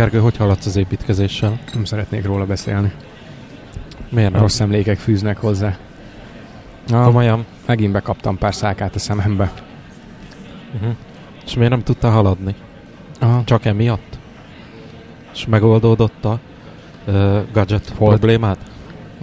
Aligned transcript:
Gergő, 0.00 0.18
hogy 0.18 0.36
haladsz 0.36 0.66
az 0.66 0.76
építkezéssel? 0.76 1.58
Nem 1.74 1.84
szeretnék 1.84 2.24
róla 2.24 2.46
beszélni. 2.46 2.92
Miért 4.08 4.30
nem? 4.32 4.40
Rossz 4.40 4.60
emlékek 4.60 4.98
fűznek 4.98 5.38
hozzá. 5.38 5.76
Na, 6.86 7.04
Komolyan? 7.04 7.44
megint 7.66 7.92
bekaptam 7.92 8.38
pár 8.38 8.54
szákát 8.54 8.94
a 8.94 8.98
szemembe. 8.98 9.52
Uh-huh. 10.74 10.94
És 11.44 11.54
miért 11.54 11.70
nem 11.70 11.82
tudtál 11.82 12.10
haladni? 12.10 12.54
Aha. 13.18 13.42
Csak 13.44 13.64
emiatt? 13.64 14.18
És 15.32 15.46
megoldódott 15.46 16.24
a 16.24 16.38
uh, 17.06 17.40
gadget 17.52 17.88
Volt. 17.88 18.18
problémád? 18.18 18.58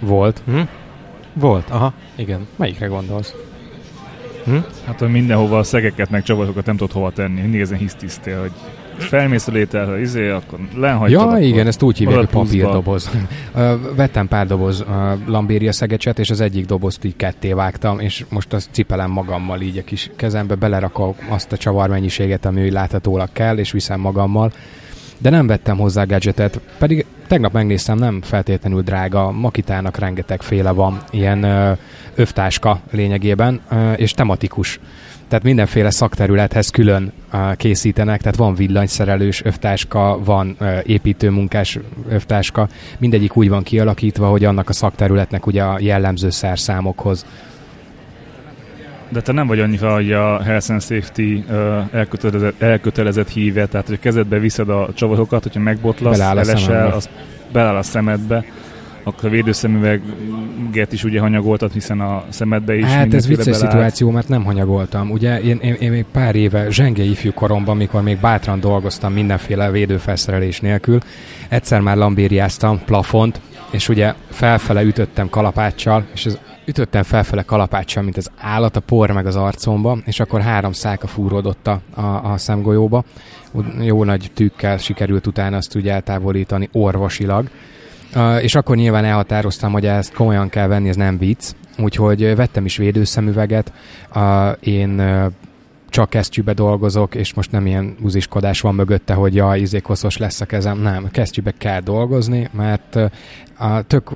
Volt. 0.00 0.42
Hm? 0.46 0.60
Volt, 1.32 1.70
aha, 1.70 1.92
igen. 2.14 2.46
Melyikre 2.56 2.86
gondolsz? 2.86 3.34
Hm? 4.44 4.56
Hát, 4.84 4.98
hogy 4.98 5.10
mindenhova 5.10 5.58
a 5.58 5.62
szegeket 5.62 6.10
meg 6.10 6.22
csavatokat 6.22 6.66
nem 6.66 6.76
tudod 6.76 6.92
hova 6.92 7.10
tenni. 7.10 7.40
Mindig 7.40 7.60
ezen 7.60 7.78
hisztisztél, 7.78 8.40
hogy 8.40 8.52
felmész 8.98 9.46
a 9.48 9.52
lételre, 9.52 10.00
izé, 10.00 10.28
akkor 10.28 10.58
lenhagytad. 10.74 11.20
Ja, 11.20 11.26
akkor 11.26 11.42
igen, 11.42 11.66
ezt 11.66 11.82
úgy 11.82 11.98
hívják, 11.98 12.18
hogy 12.18 12.28
papírdoboz. 12.28 13.10
Vettem 13.96 14.28
pár 14.28 14.46
doboz 14.46 14.84
lambéria 15.26 15.72
szegecset, 15.72 16.18
és 16.18 16.30
az 16.30 16.40
egyik 16.40 16.66
dobozt 16.66 17.04
így 17.04 17.16
ketté 17.16 17.52
vágtam, 17.52 18.00
és 18.00 18.24
most 18.28 18.52
azt 18.52 18.68
cipelem 18.70 19.10
magammal 19.10 19.60
így 19.60 19.78
a 19.78 19.84
kis 19.84 20.10
kezembe, 20.16 20.54
belerakom 20.54 21.14
azt 21.28 21.52
a 21.52 21.56
csavarmennyiséget, 21.56 22.44
ami 22.44 22.64
úgy 22.64 22.72
láthatólag 22.72 23.28
kell, 23.32 23.58
és 23.58 23.72
viszem 23.72 24.00
magammal. 24.00 24.52
De 25.18 25.30
nem 25.30 25.46
vettem 25.46 25.78
hozzá 25.78 26.04
gadgetet, 26.04 26.60
pedig 26.78 27.06
tegnap 27.26 27.52
megnéztem, 27.52 27.98
nem 27.98 28.22
feltétlenül 28.22 28.82
drága, 28.82 29.30
Makitának 29.30 29.98
rengeteg 29.98 30.42
féle 30.42 30.70
van, 30.70 30.98
ilyen 31.10 31.42
ö, 31.42 31.72
övtáska 32.14 32.80
lényegében, 32.90 33.60
ö, 33.70 33.92
és 33.92 34.12
tematikus. 34.12 34.80
Tehát 35.28 35.44
mindenféle 35.44 35.90
szakterülethez 35.90 36.68
külön 36.70 37.12
készítenek, 37.56 38.20
tehát 38.20 38.36
van 38.36 38.54
villanyszerelős 38.54 39.44
övtáska, 39.44 40.18
van 40.24 40.56
építőmunkás 40.82 41.78
övtáska, 42.08 42.68
mindegyik 42.98 43.36
úgy 43.36 43.48
van 43.48 43.62
kialakítva, 43.62 44.28
hogy 44.28 44.44
annak 44.44 44.68
a 44.68 44.72
szakterületnek 44.72 45.46
ugye 45.46 45.62
a 45.62 45.76
jellemző 45.80 46.30
szerszámokhoz. 46.30 47.26
De 49.08 49.20
te 49.20 49.32
nem 49.32 49.46
vagy 49.46 49.60
annyira, 49.60 49.94
hogy 49.94 50.12
a 50.12 50.42
Health 50.42 50.70
and 50.70 50.82
Safety 50.82 51.44
ö, 51.50 51.78
elkötelezett, 51.92 52.62
elkötelezett 52.62 53.28
híve, 53.28 53.66
tehát 53.66 53.86
hogy 53.86 53.96
a 53.96 54.00
kezedbe 54.00 54.38
viszed 54.38 54.68
a 54.68 54.88
csavatokat, 54.94 55.42
hogyha 55.42 55.60
megbotlasz, 55.60 56.18
Beleáll 56.18 56.36
a 56.36 56.40
elesel, 56.40 56.58
szemembe. 56.58 56.94
az 56.94 57.08
beláll 57.52 57.76
a 57.76 57.82
szemedbe, 57.82 58.44
akkor 59.08 59.28
a 59.28 59.32
védőszemüveget 59.32 60.92
is 60.92 61.04
ugye 61.04 61.20
hanyagoltad, 61.20 61.72
hiszen 61.72 62.00
a 62.00 62.24
szemedbe 62.28 62.76
is 62.76 62.84
hát 62.84 63.14
ez 63.14 63.26
vicces 63.26 63.44
belállt. 63.44 63.70
szituáció, 63.70 64.10
mert 64.10 64.28
nem 64.28 64.44
hanyagoltam. 64.44 65.10
Ugye 65.10 65.40
én, 65.40 65.58
én, 65.62 65.74
én 65.74 65.90
még 65.90 66.04
pár 66.12 66.34
éve 66.34 66.70
zsenge 66.70 67.02
ifjú 67.02 67.32
koromban, 67.32 67.76
mikor 67.76 68.02
még 68.02 68.18
bátran 68.20 68.60
dolgoztam 68.60 69.12
mindenféle 69.12 69.70
védőfelszerelés 69.70 70.60
nélkül, 70.60 70.98
egyszer 71.48 71.80
már 71.80 71.96
lambériáztam 71.96 72.80
plafont, 72.84 73.40
és 73.70 73.88
ugye 73.88 74.14
felfele 74.30 74.82
ütöttem 74.82 75.28
kalapáccsal, 75.28 76.06
és 76.14 76.26
az 76.26 76.38
ütöttem 76.68 77.02
felfele 77.02 77.42
kalapáccsal, 77.42 78.02
mint 78.02 78.16
az 78.16 78.30
állat, 78.38 78.76
a 78.76 78.80
por 78.80 79.10
meg 79.10 79.26
az 79.26 79.36
arcomba, 79.36 79.98
és 80.04 80.20
akkor 80.20 80.40
három 80.40 80.72
száka 80.72 81.06
fúródott 81.06 81.66
a, 81.66 81.80
a, 81.94 82.32
a 82.32 82.38
szemgolyóba. 82.38 83.04
Úgy 83.52 83.64
Jó 83.80 84.04
nagy 84.04 84.30
tükkel 84.34 84.76
sikerült 84.76 85.26
utána 85.26 85.56
azt 85.56 85.74
ugye 85.74 85.92
eltávolítani 85.92 86.68
orvosilag. 86.72 87.48
És 88.40 88.54
akkor 88.54 88.76
nyilván 88.76 89.04
elhatároztam, 89.04 89.72
hogy 89.72 89.86
ezt 89.86 90.14
komolyan 90.14 90.48
kell 90.48 90.66
venni, 90.66 90.88
ez 90.88 90.96
nem 90.96 91.18
vicc. 91.18 91.52
Úgyhogy 91.78 92.36
vettem 92.36 92.64
is 92.64 92.76
védőszemüveget. 92.76 93.72
Uh, 94.14 94.22
én 94.60 95.00
uh, 95.00 95.32
csak 95.88 96.10
kesztyűbe 96.10 96.52
dolgozok, 96.52 97.14
és 97.14 97.34
most 97.34 97.52
nem 97.52 97.66
ilyen 97.66 97.96
buziskodás 98.00 98.60
van 98.60 98.74
mögötte, 98.74 99.14
hogy 99.14 99.34
ja, 99.34 99.54
izé 99.54 99.80
koszos 99.80 100.16
lesz 100.16 100.40
a 100.40 100.44
kezem. 100.44 100.78
Nem, 100.78 101.10
kesztyűbe 101.10 101.54
kell 101.58 101.80
dolgozni, 101.80 102.48
mert 102.52 102.98
a 103.58 103.82
tök 103.82 104.10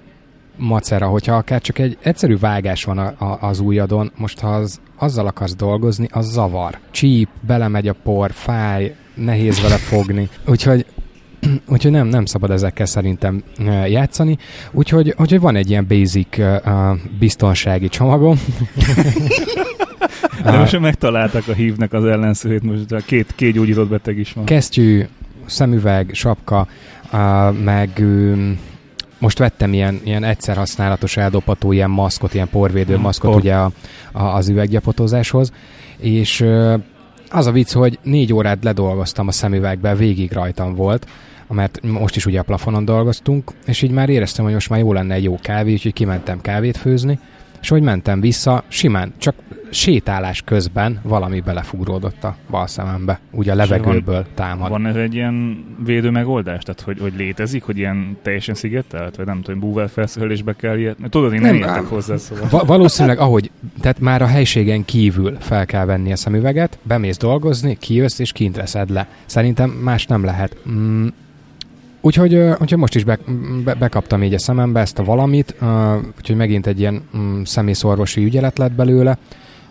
macera, 0.56 1.06
hogyha 1.06 1.36
akár 1.36 1.60
csak 1.60 1.78
egy 1.78 1.98
egyszerű 2.02 2.38
vágás 2.38 2.84
van 2.84 2.98
a, 2.98 3.14
a, 3.18 3.38
az 3.40 3.60
ujjadon, 3.60 4.12
most 4.16 4.40
ha 4.40 4.48
az, 4.48 4.80
azzal 4.96 5.26
akarsz 5.26 5.54
dolgozni, 5.54 6.08
az 6.10 6.32
zavar. 6.32 6.78
Csíp, 6.90 7.28
belemegy 7.40 7.88
a 7.88 7.94
por, 8.02 8.30
fáj, 8.32 8.94
nehéz 9.14 9.60
vele 9.60 9.76
fogni. 9.76 10.28
Úgyhogy 10.46 10.86
Úgyhogy 11.72 11.90
nem, 11.90 12.06
nem 12.06 12.24
szabad 12.24 12.50
ezekkel 12.50 12.86
szerintem 12.86 13.42
játszani. 13.86 14.38
Úgyhogy, 14.70 15.14
úgyhogy 15.18 15.40
van 15.40 15.56
egy 15.56 15.70
ilyen 15.70 15.86
basic 15.88 16.38
uh, 16.38 16.56
biztonsági 17.18 17.88
csomagom. 17.88 18.40
De 20.44 20.58
most 20.58 20.78
megtalálták 20.78 21.48
a 21.48 21.52
hívnek 21.52 21.92
az 21.92 22.04
ellenszőjét, 22.04 22.62
most 22.62 22.92
a 22.92 22.98
két, 22.98 23.32
két 23.34 23.52
gyógyított 23.52 23.88
beteg 23.88 24.18
is 24.18 24.32
van. 24.32 24.44
Kesztyű, 24.44 25.06
szemüveg, 25.46 26.10
sapka, 26.12 26.66
uh, 27.12 27.58
meg 27.58 27.90
um, 27.98 28.58
most 29.18 29.38
vettem 29.38 29.72
ilyen, 29.72 30.00
ilyen 30.04 30.24
egyszer 30.24 30.56
használatos 30.56 31.16
eldobható 31.16 31.72
ilyen 31.72 31.90
maszkot, 31.90 32.34
ilyen 32.34 32.48
porvédő 32.48 32.96
Mm, 32.96 33.00
maszkot 33.00 33.30
por. 33.30 33.40
ugye 33.40 33.54
a, 33.54 33.72
a, 34.12 34.22
az 34.22 34.48
üveggyapotozáshoz, 34.48 35.52
és 35.96 36.40
uh, 36.40 36.74
az 37.30 37.46
a 37.46 37.52
vicc, 37.52 37.72
hogy 37.72 37.98
négy 38.02 38.32
órát 38.32 38.64
ledolgoztam 38.64 39.28
a 39.28 39.32
szemüvegbe, 39.32 39.94
végig 39.94 40.32
rajtam 40.32 40.74
volt, 40.74 41.06
mert 41.52 41.82
most 41.82 42.16
is 42.16 42.26
ugye 42.26 42.38
a 42.38 42.42
plafonon 42.42 42.84
dolgoztunk, 42.84 43.50
és 43.66 43.82
így 43.82 43.90
már 43.90 44.08
éreztem, 44.08 44.44
hogy 44.44 44.54
most 44.54 44.70
már 44.70 44.78
jó 44.78 44.92
lenne 44.92 45.14
egy 45.14 45.24
jó 45.24 45.38
kávé, 45.42 45.72
úgyhogy 45.72 45.92
kimentem 45.92 46.40
kávét 46.40 46.76
főzni, 46.76 47.18
és 47.62 47.68
hogy 47.68 47.82
mentem 47.82 48.20
vissza, 48.20 48.62
simán, 48.68 49.12
csak 49.18 49.34
sétálás 49.70 50.42
közben 50.42 51.00
valami 51.02 51.40
belefugródott 51.40 52.24
a 52.24 52.36
bal 52.50 52.66
szemembe, 52.66 53.20
ugye 53.30 53.52
a 53.52 53.54
levegőből 53.54 54.26
támad. 54.34 54.70
Van 54.70 54.86
ez 54.86 54.94
egy 54.94 55.14
ilyen 55.14 55.64
védő 55.84 56.10
megoldás? 56.10 56.62
Tehát, 56.62 56.80
hogy, 56.80 56.98
hogy 57.00 57.12
létezik, 57.16 57.62
hogy 57.62 57.78
ilyen 57.78 58.16
teljesen 58.22 58.54
szigetelt? 58.54 59.16
Vagy 59.16 59.26
nem 59.26 59.42
tudom, 59.42 59.60
búvel 59.60 59.88
felszerelésbe 59.88 60.52
kell 60.52 60.78
ilyet? 60.78 60.96
Tudod, 61.08 61.32
én 61.32 61.40
nem, 61.40 61.54
Nem, 61.56 61.68
értek 61.68 61.84
hozzá, 61.84 62.16
szóval. 62.16 62.48
Va- 62.50 62.66
valószínűleg, 62.66 63.18
ahogy, 63.18 63.50
tehát 63.80 64.00
már 64.00 64.22
a 64.22 64.26
helységen 64.26 64.84
kívül 64.84 65.36
fel 65.40 65.66
kell 65.66 65.84
venni 65.84 66.12
a 66.12 66.16
szemüveget, 66.16 66.78
bemész 66.82 67.16
dolgozni, 67.16 67.76
kijössz 67.80 68.18
és 68.18 68.32
kint 68.32 68.56
veszed 68.56 68.90
le. 68.90 69.06
Szerintem 69.26 69.70
más 69.70 70.06
nem 70.06 70.24
lehet. 70.24 70.56
Mm, 70.70 71.06
Úgyhogy, 72.04 72.34
úgyhogy 72.34 72.78
most 72.78 72.94
is 72.94 73.04
be, 73.04 73.18
be, 73.64 73.74
bekaptam 73.74 74.22
így 74.22 74.34
a 74.34 74.38
szemembe 74.38 74.80
ezt 74.80 74.98
a 74.98 75.04
valamit, 75.04 75.54
úgyhogy 76.16 76.36
megint 76.36 76.66
egy 76.66 76.80
ilyen 76.80 77.02
mm, 77.16 77.42
szemészorvosi 77.42 78.24
ügyelet 78.24 78.58
lett 78.58 78.72
belőle. 78.72 79.18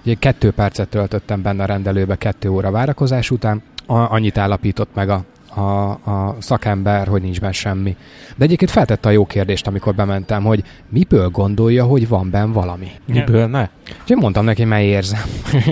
Ugye 0.06 0.16
kettő 0.20 0.52
percet 0.52 0.90
töltöttem 0.90 1.42
benne 1.42 1.64
a 1.64 1.66
rendelőbe 1.66 2.16
kettő 2.16 2.50
óra 2.50 2.72
várakozás 2.72 3.32
után. 3.32 3.62
Annyit 3.86 4.38
állapított 4.38 4.90
meg 4.94 5.10
a, 5.10 5.24
a, 5.56 5.90
a 5.90 6.36
szakember, 6.40 7.08
hogy 7.08 7.22
nincs 7.22 7.40
benne 7.40 7.52
semmi. 7.52 7.96
De 8.36 8.44
egyébként 8.44 8.72
feltette 8.72 9.10
a 9.10 9.12
jó 9.12 9.26
kérdést, 9.26 9.68
amikor 9.68 9.96
bementem, 9.96 10.44
hogy 10.44 10.64
miből 10.90 11.30
gondolja, 11.30 11.86
hogy 11.86 12.08
van 12.08 12.30
benne 12.30 12.54
valami. 12.54 12.92
Miből 13.06 13.48
ne? 13.48 13.70
Úgyhogy 14.02 14.18
mondtam 14.18 14.46
neki, 14.46 14.64
mely 14.64 14.86
érzem. 14.86 15.22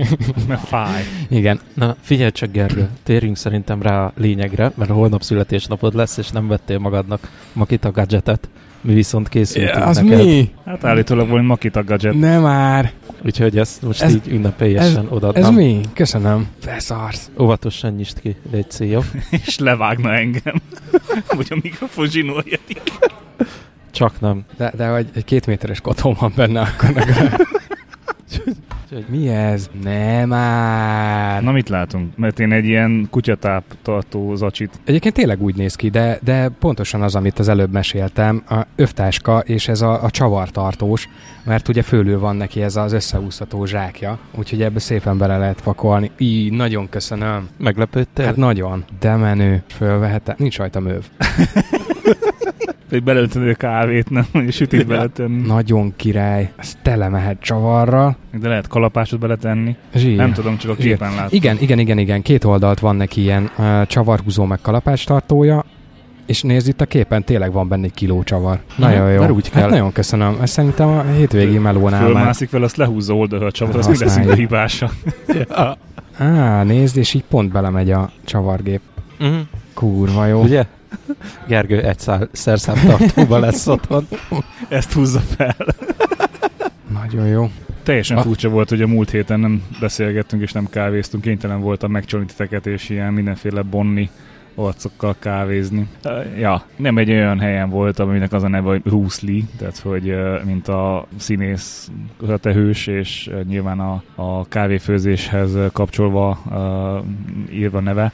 Mert 0.48 0.68
fáj. 0.68 1.04
Igen. 1.28 1.60
Na, 1.74 1.96
figyelj 2.02 2.32
csak, 2.32 2.52
Gergő, 2.52 2.90
térjünk 3.04 3.38
szerintem 3.38 3.82
rá 3.82 4.06
a 4.06 4.14
lényegre, 4.16 4.72
mert 4.76 4.90
holnap 4.90 5.22
születésnapod 5.22 5.96
lesz, 5.96 6.18
és 6.18 6.30
nem 6.30 6.48
vettél 6.48 6.80
magadnak 6.80 7.32
Makita 7.54 7.92
gadgetet, 7.92 8.50
mi 8.82 8.94
viszont 8.94 9.30
készültünk 9.30 9.86
az 9.86 9.98
neked. 9.98 10.26
mi? 10.26 10.52
Hát 10.66 10.84
állítólag 10.84 11.28
valami 11.28 11.46
Makita 11.48 11.84
gadget. 11.84 12.14
Nem 12.14 12.42
már. 12.42 12.92
Úgyhogy 13.26 13.58
ezt 13.58 13.82
most 13.82 14.02
Ez- 14.02 14.14
így 14.14 14.28
ünnepélyesen 14.28 15.08
odaadnám. 15.10 15.44
Ez 15.44 15.50
mi? 15.50 15.82
Köszönöm. 15.94 16.48
Feszarsz. 16.60 17.30
Óvatosan 17.40 17.92
nyisd 17.94 18.20
ki, 18.20 18.36
légy 18.52 18.72
szí, 18.72 18.88
jó? 18.88 19.00
És 19.46 19.58
levágna 19.58 20.14
engem. 20.14 20.56
Vagy 21.36 21.48
a 21.50 21.58
mikrofon 21.62 22.08
zsinórjadik. 22.08 22.82
Csak 23.92 24.20
nem. 24.20 24.44
De, 24.58 24.72
de 24.76 24.88
hogy 24.88 25.08
egy 25.14 25.24
két 25.26 25.46
méteres 25.46 25.82
kotón 25.82 26.16
van 26.20 26.34
benne, 26.36 26.62
akkor 26.62 26.94
legalább. 28.90 29.12
Mi 29.12 29.28
ez? 29.28 29.70
Nem 29.84 30.28
már. 30.28 31.44
Na 31.44 31.52
mit 31.52 31.70
látunk? 31.70 32.18
Mert 32.18 32.40
én 32.40 32.52
egy 32.52 32.66
ilyen 32.66 33.08
kutyatáp 33.10 33.64
tartó 33.82 34.36
zacsit. 34.36 34.80
Egyébként 34.86 35.14
tényleg 35.14 35.42
úgy 35.42 35.56
néz 35.56 35.76
ki, 35.76 35.90
de, 35.90 36.20
de 36.24 36.50
pontosan 36.60 37.02
az, 37.02 37.16
amit 37.16 37.40
az 37.40 37.48
előbb 37.48 37.72
meséltem, 37.72 38.44
a 38.50 38.66
övtáska 38.76 39.40
és 39.40 39.68
ez 39.68 39.82
a, 39.82 40.04
a 40.04 40.10
csavartartós, 40.10 41.10
mert 41.44 41.68
ugye 41.68 41.82
fölül 41.82 42.20
van 42.20 42.36
neki 42.36 42.62
ez 42.62 42.76
az 42.76 42.94
összeúszható 42.94 43.66
zsákja, 43.66 44.20
úgyhogy 44.36 44.62
ebbe 44.62 44.80
szépen 44.80 45.18
bele 45.18 45.38
lehet 45.38 45.62
pakolni. 45.62 46.12
Így, 46.18 46.52
nagyon 46.52 46.90
köszönöm. 46.90 47.50
Meglepődtél? 47.58 48.26
Hát 48.26 48.36
nagyon. 48.36 48.86
De 49.00 49.16
menő. 49.16 49.64
Fölvehetem. 49.68 50.36
Nincs 50.38 50.58
rajta 50.58 50.80
möv. 50.80 51.06
Vagy 52.90 53.04
beleöntöd 53.04 53.48
a 53.48 53.54
kávét, 53.54 54.10
nem? 54.10 54.26
Vagy 54.34 54.52
sütit 54.52 54.88
beletenni. 54.88 55.48
Nagyon 55.48 55.94
király. 55.96 56.52
Ez 56.56 56.78
tele 56.82 57.10
mehet 57.10 57.40
csavarral. 57.42 58.16
De 58.40 58.48
lehet 58.48 58.68
kalapásot 58.68 59.20
beletenni. 59.20 59.76
Zsír. 59.96 60.16
Nem 60.16 60.34
tudom, 60.34 60.58
csak 60.58 60.72
a 60.72 60.76
Zsír. 60.80 60.92
képen 60.92 61.10
látom. 61.12 61.28
Igen, 61.32 61.58
igen, 61.60 61.80
igen, 61.80 61.98
igen. 61.98 62.22
Két 62.22 62.44
oldalt 62.44 62.80
van 62.80 62.96
neki 62.96 63.22
ilyen 63.22 63.50
uh, 63.58 63.86
csavarhúzó 63.86 64.46
meg 64.46 64.60
kalapácstartója, 64.62 65.66
és 66.26 66.42
nézd 66.42 66.68
itt 66.68 66.82
a 66.82 66.86
képen, 66.86 67.24
tényleg 67.24 67.52
van 67.52 67.68
benne 67.68 67.84
egy 67.86 67.94
kiló 67.94 68.24
csavar. 68.24 68.60
Nagyon 68.76 69.12
jó. 69.12 69.20
mert 69.20 69.32
úgy 69.32 69.50
Hát 69.50 69.62
kell. 69.62 69.70
nagyon 69.70 69.92
köszönöm. 69.92 70.38
Ezt 70.42 70.54
szerintem 70.54 70.88
a 70.88 71.02
hétvégi 71.18 71.58
melónál 71.58 72.02
már. 72.02 72.12
Fölmászik 72.12 72.50
vele, 72.50 72.66
azt 72.66 72.76
lehúzza 72.76 73.14
oldalra 73.16 73.46
a 73.46 73.52
csavar, 73.52 73.76
az 73.76 73.88
mi 73.88 73.98
leszünk 73.98 74.30
a 74.30 74.34
hibása. 74.34 74.90
Á, 76.18 76.64
nézd, 76.64 76.98
és 76.98 77.14
így 77.14 77.24
pont 77.30 77.52
belemegy 77.52 77.92
a 77.92 78.10
csavargép. 78.26 78.82
Uh-huh. 79.20 79.38
Kurva 79.74 80.26
jó. 80.26 80.42
Ugye? 80.42 80.66
Gergő 81.48 81.82
egy 81.82 82.00
szál- 82.00 82.30
szerszámtartóba 82.32 83.40
lesz 83.40 83.68
otthon. 83.68 84.08
Ezt 84.68 84.94
húzza 84.94 85.20
fel. 85.20 85.56
Nagyon 86.94 87.28
jó. 87.28 87.50
Teljesen 87.84 88.18
A- 88.18 88.22
furcsa 88.22 88.50
volt, 88.50 88.70
hogy 88.70 88.82
a 88.82 88.88
múlt 88.88 89.10
héten 89.10 89.40
nem 89.40 89.64
beszélgettünk 89.80 90.42
és 90.42 90.52
nem 90.52 90.70
kávéztunk. 90.70 91.24
Kénytelen 91.24 91.62
voltam 91.62 91.92
megcsolni 91.92 92.26
titeket 92.26 92.66
és 92.68 92.90
ilyen 92.90 93.14
mindenféle 93.14 93.62
bonni 93.62 94.10
arcokkal 94.56 95.16
kávézni. 95.20 95.88
Ja, 96.38 96.64
nem 96.76 96.98
egy 96.98 97.10
olyan 97.10 97.40
helyen 97.40 97.70
voltam, 97.70 98.10
aminek 98.10 98.34
az 98.34 98.44
a 98.44 98.48
neve, 98.48 98.68
hogy 98.70 98.82
Bruce 98.82 99.26
Lee, 99.26 99.42
tehát 99.58 99.78
hogy 99.78 100.16
mint 100.46 100.68
a 100.68 101.08
színész 101.18 101.90
tehős, 102.38 102.88
és 102.88 103.30
nyilván 103.48 103.80
a, 103.80 104.04
a 104.16 104.48
kávéfőzéshez 104.48 105.52
kapcsolva 105.72 106.40
uh, 106.50 107.56
írva 107.58 107.80
neve. 107.80 108.12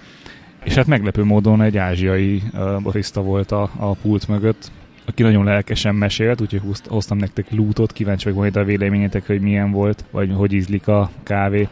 És 0.66 0.74
hát 0.74 0.88
meglepő 0.88 1.24
módon 1.24 1.62
egy 1.62 1.78
ázsiai 1.78 2.42
barista 2.84 3.22
volt 3.22 3.52
a, 3.52 3.70
a 3.78 3.92
pult 3.92 4.28
mögött, 4.28 4.72
aki 5.06 5.24
nagyon 5.24 5.44
lelkesen 5.44 5.96
mesélt, 5.96 6.42
úgyhogy 6.42 6.62
hoztam 6.88 7.18
nektek 7.18 7.52
lútot, 7.52 7.92
kíváncsi 7.92 8.24
vagyok 8.24 8.40
majd 8.40 8.56
a 8.56 8.64
véleményetek, 8.64 9.28
hogy 9.28 9.42
milyen 9.42 9.72
volt, 9.72 10.06
vagy 10.12 10.32
hogy 10.34 10.54
ízlik 10.54 10.88
a 10.88 11.10
kávé. 11.24 11.68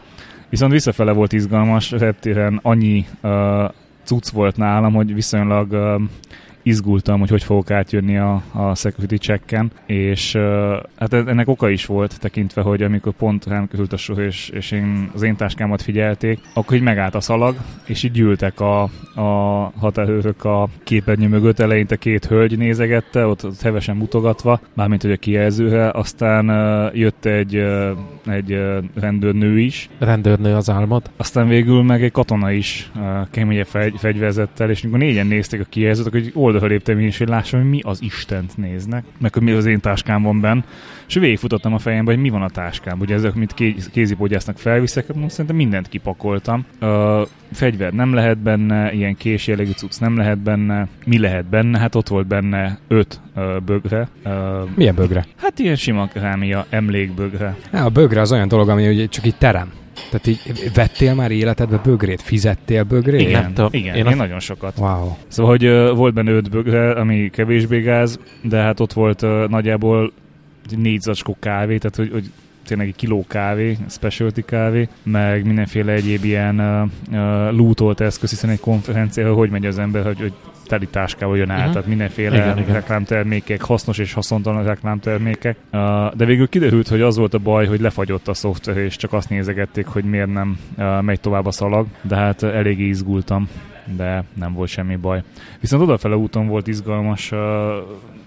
Viszont 0.48 0.72
visszafele 0.72 1.12
volt 1.12 1.32
izgalmas, 1.32 1.90
reptéren 1.90 2.60
annyi 2.62 3.06
uh, 3.22 3.70
cucc 4.04 4.28
volt 4.28 4.56
nálam, 4.56 4.92
hogy 4.92 5.14
viszonylag 5.14 5.72
uh, 5.72 6.02
izgultam, 6.64 7.18
hogy 7.20 7.30
hogy 7.30 7.42
fogok 7.42 7.70
átjönni 7.70 8.16
a, 8.16 8.42
a 8.52 8.74
security 8.74 9.14
checken, 9.14 9.70
és 9.86 10.34
uh, 10.34 10.42
hát 10.98 11.12
ennek 11.12 11.48
oka 11.48 11.68
is 11.70 11.86
volt, 11.86 12.20
tekintve, 12.20 12.62
hogy 12.62 12.82
amikor 12.82 13.12
pont 13.12 13.46
rám 13.46 13.68
került 13.68 13.92
a 13.92 13.96
sor, 13.96 14.18
és, 14.18 14.48
és 14.48 14.70
én, 14.70 15.10
az 15.14 15.22
én 15.22 15.36
táskámat 15.36 15.82
figyelték, 15.82 16.40
akkor 16.54 16.76
így 16.76 16.82
megállt 16.82 17.14
a 17.14 17.20
szalag, 17.20 17.56
és 17.86 18.02
így 18.02 18.12
gyűltek 18.12 18.60
a, 18.60 18.82
a 19.14 19.72
határőrök 19.78 20.44
a 20.44 20.68
képernyő 20.84 21.28
mögött, 21.28 21.58
eleinte 21.58 21.96
két 21.96 22.24
hölgy 22.24 22.58
nézegette, 22.58 23.26
ott, 23.26 23.44
ott 23.44 23.60
hevesen 23.60 23.96
mutogatva, 23.96 24.60
mármint 24.74 25.02
hogy 25.02 25.12
a 25.12 25.16
kijelzőre, 25.16 25.90
aztán 25.90 26.50
uh, 26.50 26.98
jött 26.98 27.24
egy, 27.24 27.56
uh, 27.56 27.90
egy 28.26 28.52
uh, 28.52 28.84
rendőrnő 28.94 29.58
is, 29.58 29.88
Rendőrnő 29.98 30.54
az 30.54 30.70
álmod. 30.70 31.10
aztán 31.16 31.48
végül 31.48 31.82
meg 31.82 32.02
egy 32.02 32.12
katona 32.12 32.52
is 32.52 32.90
uh, 32.96 33.02
keményebb 33.30 33.66
fegy, 33.66 33.94
fegyverzettel, 33.96 34.70
és 34.70 34.82
amikor 34.82 34.98
négyen 34.98 35.26
nézték 35.26 35.60
a 35.60 35.64
kijelzőt, 35.68 36.06
akkor 36.06 36.18
egy 36.18 36.32
oldalra 36.54 36.74
léptem 36.74 36.98
én 36.98 37.06
is, 37.06 37.18
hogy 37.18 37.28
lássam, 37.28 37.60
hogy 37.60 37.68
mi 37.70 37.80
az 37.82 38.02
Istent 38.02 38.56
néznek, 38.56 39.04
meg 39.18 39.32
hogy 39.32 39.42
mi 39.42 39.50
az 39.50 39.66
én 39.66 39.80
táskám 39.80 40.22
van 40.22 40.40
benn, 40.40 40.60
és 41.06 41.14
végigfutottam 41.14 41.74
a 41.74 41.78
fejembe, 41.78 42.12
hogy 42.12 42.20
mi 42.20 42.28
van 42.28 42.42
a 42.42 42.48
táskám. 42.48 43.00
Ugye 43.00 43.14
ezek, 43.14 43.34
mint 43.34 43.54
kéz, 43.54 43.90
kézipodgyásznak 43.92 44.58
felviszek, 44.58 45.08
mondom, 45.08 45.28
szerintem 45.28 45.56
mindent 45.56 45.88
kipakoltam. 45.88 46.64
Uh, 46.80 47.26
fegyver 47.52 47.92
nem 47.92 48.14
lehet 48.14 48.38
benne, 48.38 48.92
ilyen 48.92 49.16
kés 49.16 49.46
jellegű 49.46 49.70
cucc 49.70 49.98
nem 50.00 50.16
lehet 50.16 50.38
benne. 50.38 50.88
Mi 51.06 51.18
lehet 51.18 51.44
benne? 51.44 51.78
Hát 51.78 51.94
ott 51.94 52.08
volt 52.08 52.26
benne 52.26 52.78
öt 52.88 53.20
uh, 53.36 53.60
bögre. 53.60 54.08
Uh, 54.24 54.32
Milyen 54.74 54.94
bögre? 54.94 55.26
hát 55.36 55.58
ilyen 55.58 55.76
sima 55.76 56.08
kerámia, 56.08 56.66
emlékbögre. 56.70 57.56
Há, 57.72 57.84
a 57.84 57.88
bögre 57.88 58.20
az 58.20 58.32
olyan 58.32 58.48
dolog, 58.48 58.68
ami 58.68 58.88
ugye 58.88 59.06
csak 59.06 59.26
így 59.26 59.36
terem. 59.38 59.72
Tehát 60.10 60.26
így 60.26 60.70
vettél 60.74 61.14
már 61.14 61.30
életedbe 61.30 61.80
bögrét? 61.84 62.22
Fizettél 62.22 62.82
bögrét? 62.84 63.20
Igen, 63.20 63.42
Nem 63.42 63.52
tudom. 63.52 63.70
igen, 63.72 63.94
Én 63.94 64.00
én, 64.00 64.06
azt- 64.06 64.16
nagyon 64.16 64.40
sokat. 64.40 64.78
Wow. 64.78 65.16
Szóval, 65.28 65.50
hogy 65.50 65.66
uh, 65.66 65.96
volt 65.96 66.14
benne 66.14 66.30
öt 66.30 66.50
bögre, 66.50 66.90
ami 66.90 67.30
kevésbé 67.30 67.80
gáz, 67.80 68.18
de 68.42 68.56
hát 68.56 68.80
ott 68.80 68.92
volt 68.92 69.22
uh, 69.22 69.48
nagyjából 69.48 70.12
négy 70.76 71.00
zacskó 71.00 71.36
kávé, 71.40 71.78
tehát 71.78 71.96
hogy, 71.96 72.10
hogy 72.12 72.30
tényleg 72.64 72.86
egy 72.86 72.96
kiló 72.96 73.24
kávé, 73.28 73.76
specialty 73.88 74.40
kávé, 74.40 74.88
meg 75.02 75.44
mindenféle 75.46 75.92
egyéb 75.92 76.24
ilyen 76.24 76.60
uh, 76.60 76.82
uh, 77.10 77.56
lootolt 77.56 78.00
eszköz, 78.00 78.30
hiszen 78.30 78.50
egy 78.50 78.60
konferenciára 78.60 79.34
hogy 79.34 79.50
megy 79.50 79.66
az 79.66 79.78
ember, 79.78 80.04
hogy, 80.04 80.20
hogy 80.20 80.32
teli 80.66 80.86
táskával 80.86 81.36
jön 81.36 81.50
át, 81.50 81.62
Mhm. 81.62 81.72
tehát 81.72 81.86
mindenféle 81.88 82.36
Igen, 82.36 82.64
reklámtermékek, 82.66 83.62
hasznos 83.62 83.98
és 83.98 84.12
haszontalan 84.12 84.64
reklámtermékek. 84.64 85.56
Uh, 85.72 86.14
de 86.14 86.24
végül 86.24 86.48
kiderült, 86.48 86.88
hogy 86.88 87.00
az 87.00 87.16
volt 87.16 87.34
a 87.34 87.38
baj, 87.38 87.66
hogy 87.66 87.80
lefagyott 87.80 88.28
a 88.28 88.34
szoftver, 88.34 88.76
és 88.76 88.96
csak 88.96 89.12
azt 89.12 89.28
nézegették, 89.28 89.86
hogy 89.86 90.04
miért 90.04 90.32
nem 90.32 90.58
uh, 90.76 91.02
megy 91.02 91.20
tovább 91.20 91.46
a 91.46 91.50
szalag, 91.50 91.86
de 92.02 92.16
hát 92.16 92.42
uh, 92.42 92.56
eléggé 92.56 92.84
izgultam 92.86 93.48
de 93.96 94.24
nem 94.34 94.52
volt 94.52 94.68
semmi 94.68 94.96
baj. 94.96 95.22
Viszont 95.60 95.82
odafele 95.82 96.16
úton 96.16 96.46
volt 96.46 96.66
izgalmas, 96.66 97.30
uh, 97.32 97.38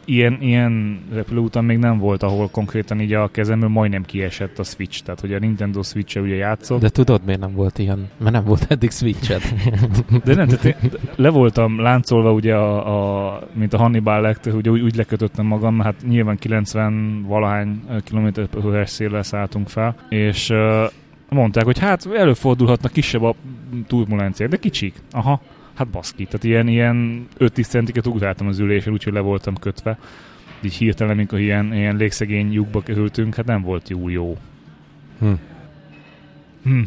ilyen, 0.08 0.38
ilyen 0.42 1.00
repülőúton 1.14 1.66
még 1.66 1.78
nem 1.78 1.98
volt, 1.98 2.24
ahol 2.24 2.50
konkrétan 2.52 3.00
így 3.02 3.14
a 3.14 3.28
kezemből 3.28 3.70
majdnem 3.70 4.04
kiesett 4.04 4.60
a 4.60 4.64
Switch, 4.64 5.04
tehát 5.04 5.20
hogy 5.20 5.34
a 5.34 5.40
Nintendo 5.40 5.84
Switch-e 5.84 6.22
ugye 6.22 6.36
játszott, 6.36 6.82
De 6.82 6.90
tudod, 6.90 7.22
miért 7.26 7.40
nem 7.40 7.54
volt 7.54 7.78
ilyen? 7.78 8.10
Mert 8.18 8.32
nem 8.32 8.44
volt 8.44 8.66
eddig 8.70 8.92
switched. 8.92 9.42
de 10.26 10.36
nem, 10.36 10.48
tehát 10.48 10.66
én 10.66 10.92
le 11.16 11.30
voltam 11.30 11.80
láncolva 11.80 12.32
ugye, 12.32 12.56
a, 12.56 13.36
a, 13.36 13.40
mint 13.54 13.74
a 13.74 13.78
Hannibal 13.78 14.22
Lecter, 14.22 14.54
ugye 14.54 14.70
úgy, 14.70 14.82
úgy 14.82 14.96
lekötöttem 14.96 15.46
magam, 15.46 15.80
hát 15.80 15.96
nyilván 16.08 16.38
90 16.38 17.26
valahány 17.28 17.82
órás 18.66 18.90
széllel 18.90 19.24
szálltunk 19.24 19.70
fel, 19.70 19.96
és 20.10 20.50
uh, 20.50 20.92
mondták, 21.30 21.66
hogy 21.66 21.80
hát 21.80 22.06
előfordulhatnak 22.14 22.92
kisebb 22.92 23.24
a 23.24 23.36
turbulenciák, 23.88 24.50
de 24.50 24.58
kicsik. 24.58 24.96
Aha, 25.12 25.42
hát 25.74 25.88
baszki. 25.88 26.26
Tehát 26.26 26.44
ilyen, 26.44 26.68
ilyen 26.68 27.28
5-10 27.40 27.68
centiket 27.68 28.08
ugráltam 28.08 28.48
az 28.48 28.60
ülésen, 28.60 28.94
úgyhogy 28.94 29.14
le 29.14 29.20
voltam 29.20 29.56
kötve. 29.56 29.98
Így 30.62 30.74
hirtelen, 30.74 31.14
amikor 31.14 31.40
ilyen, 31.40 31.74
ilyen 31.74 31.96
légszegény 31.96 32.52
lyukba 32.52 32.82
kerültünk, 32.82 33.36
hát 33.36 33.46
nem 33.46 33.62
volt 33.62 33.90
jó 33.90 34.10
jó. 34.10 34.38
Hm. 35.20 35.32
Hm. 36.64 36.82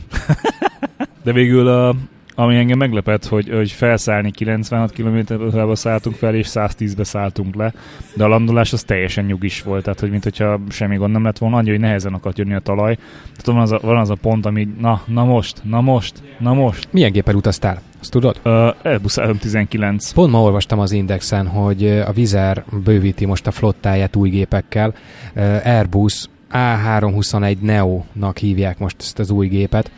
De 1.24 1.32
végül 1.32 1.68
a, 1.68 1.94
ami 2.34 2.56
engem 2.56 2.78
meglepett, 2.78 3.26
hogy, 3.26 3.48
hogy 3.48 3.70
felszállni 3.70 4.30
96 4.30 4.92
km/h 4.92 5.74
szálltunk 5.74 6.16
fel, 6.16 6.34
és 6.34 6.48
110-be 6.50 7.04
szálltunk 7.04 7.54
le, 7.54 7.72
de 8.14 8.24
a 8.24 8.28
landolás 8.28 8.72
az 8.72 8.82
teljesen 8.82 9.24
nyugis 9.24 9.62
volt, 9.62 9.82
tehát 9.82 10.00
hogy 10.00 10.10
mintha 10.10 10.60
semmi 10.68 10.96
gond 10.96 11.12
nem 11.12 11.24
lett 11.24 11.38
volna, 11.38 11.56
annyi, 11.56 11.70
hogy 11.70 11.80
nehezen 11.80 12.14
akart 12.14 12.38
jönni 12.38 12.54
a 12.54 12.58
talaj. 12.58 12.94
Tehát 13.22 13.44
van 13.44 13.58
az 13.58 13.72
a, 13.72 13.78
van 13.82 13.98
az 13.98 14.10
a 14.10 14.14
pont, 14.14 14.46
ami 14.46 14.68
na, 14.80 15.02
na 15.06 15.24
most, 15.24 15.60
na 15.64 15.80
most, 15.80 16.22
na 16.38 16.54
most. 16.54 16.88
Milyen 16.90 17.12
gépen 17.12 17.34
utaztál? 17.34 17.80
Azt 18.00 18.10
tudod? 18.10 18.40
Uh, 18.44 18.52
Airbus 18.82 19.14
319. 19.14 20.12
Pont 20.12 20.32
ma 20.32 20.42
olvastam 20.42 20.78
az 20.78 20.92
Indexen, 20.92 21.46
hogy 21.46 21.86
a 21.86 22.12
Vizer 22.12 22.64
bővíti 22.84 23.24
most 23.24 23.46
a 23.46 23.50
flottáját 23.50 24.16
új 24.16 24.28
gépekkel. 24.28 24.94
Ö, 25.34 25.56
Airbus 25.64 26.28
A321 26.52 27.58
Neo-nak 27.60 28.38
hívják 28.38 28.78
most 28.78 28.96
ezt 28.98 29.18
az 29.18 29.30
új 29.30 29.46
gépet, 29.46 29.90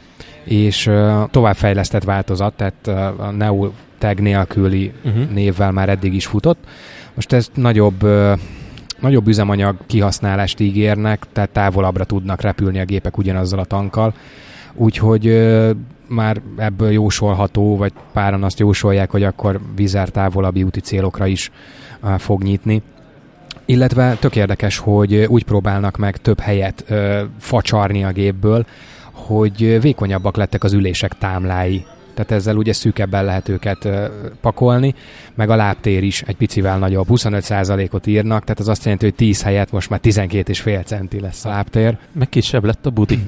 és 0.44 0.90
továbbfejlesztett 1.30 2.04
változat, 2.04 2.54
tehát 2.54 2.86
a 3.18 3.30
Neo 3.30 3.70
tag 3.98 4.20
nélküli 4.20 4.92
Uh-huh. 5.04 5.30
névvel 5.30 5.72
már 5.72 5.88
eddig 5.88 6.14
is 6.14 6.26
futott. 6.26 6.58
Most 7.14 7.32
ez 7.32 7.48
nagyobb, 7.54 8.06
nagyobb 9.00 9.28
üzemanyag 9.28 9.76
kihasználást 9.86 10.60
ígérnek, 10.60 11.26
tehát 11.32 11.50
távolabbra 11.50 12.04
tudnak 12.04 12.40
repülni 12.40 12.80
a 12.80 12.84
gépek 12.84 13.18
ugyanazzal 13.18 13.58
a 13.58 13.64
tankkal. 13.64 14.14
Úgyhogy 14.74 15.26
ö, 15.26 15.70
már 16.06 16.40
ebből 16.56 16.90
jósolható, 16.90 17.76
vagy 17.76 17.92
páran 18.12 18.42
azt 18.42 18.58
jósolják, 18.58 19.10
hogy 19.10 19.22
akkor 19.22 19.60
Vizer 19.74 20.08
távolabbi 20.08 20.62
úti 20.62 20.80
célokra 20.80 21.26
is 21.26 21.50
ö, 22.02 22.14
fog 22.18 22.42
nyitni. 22.42 22.82
Illetve 23.64 24.16
tök 24.20 24.36
érdekes, 24.36 24.78
hogy 24.78 25.14
úgy 25.14 25.44
próbálnak 25.44 25.96
meg 25.96 26.16
több 26.16 26.40
helyet 26.40 26.84
ö, 26.88 27.22
facsarni 27.38 28.04
a 28.04 28.12
gépből, 28.12 28.66
hogy 29.26 29.80
vékonyabbak 29.80 30.36
lettek 30.36 30.64
az 30.64 30.72
ülések 30.72 31.18
támlái. 31.18 31.84
Tehát 32.14 32.30
ezzel 32.30 32.56
ugye 32.56 32.72
szűkebben 32.72 33.24
lehet 33.24 33.48
őket 33.48 33.88
pakolni, 34.40 34.94
meg 35.34 35.50
a 35.50 35.56
lábtér 35.56 36.02
is 36.02 36.22
egy 36.22 36.36
picivel 36.36 36.78
nagyobb, 36.78 37.06
25%-ot 37.10 38.06
írnak, 38.06 38.40
tehát 38.42 38.60
az 38.60 38.68
azt 38.68 38.82
jelenti, 38.82 39.04
hogy 39.04 39.14
10 39.14 39.42
helyet 39.42 39.72
most 39.72 39.90
már 39.90 40.00
12,5 40.02 40.84
centi 40.84 41.20
lesz 41.20 41.44
a 41.44 41.48
lábtér. 41.48 41.96
Meg 42.12 42.28
kisebb 42.28 42.64
lett 42.64 42.86
a 42.86 42.90
budi. 42.90 43.18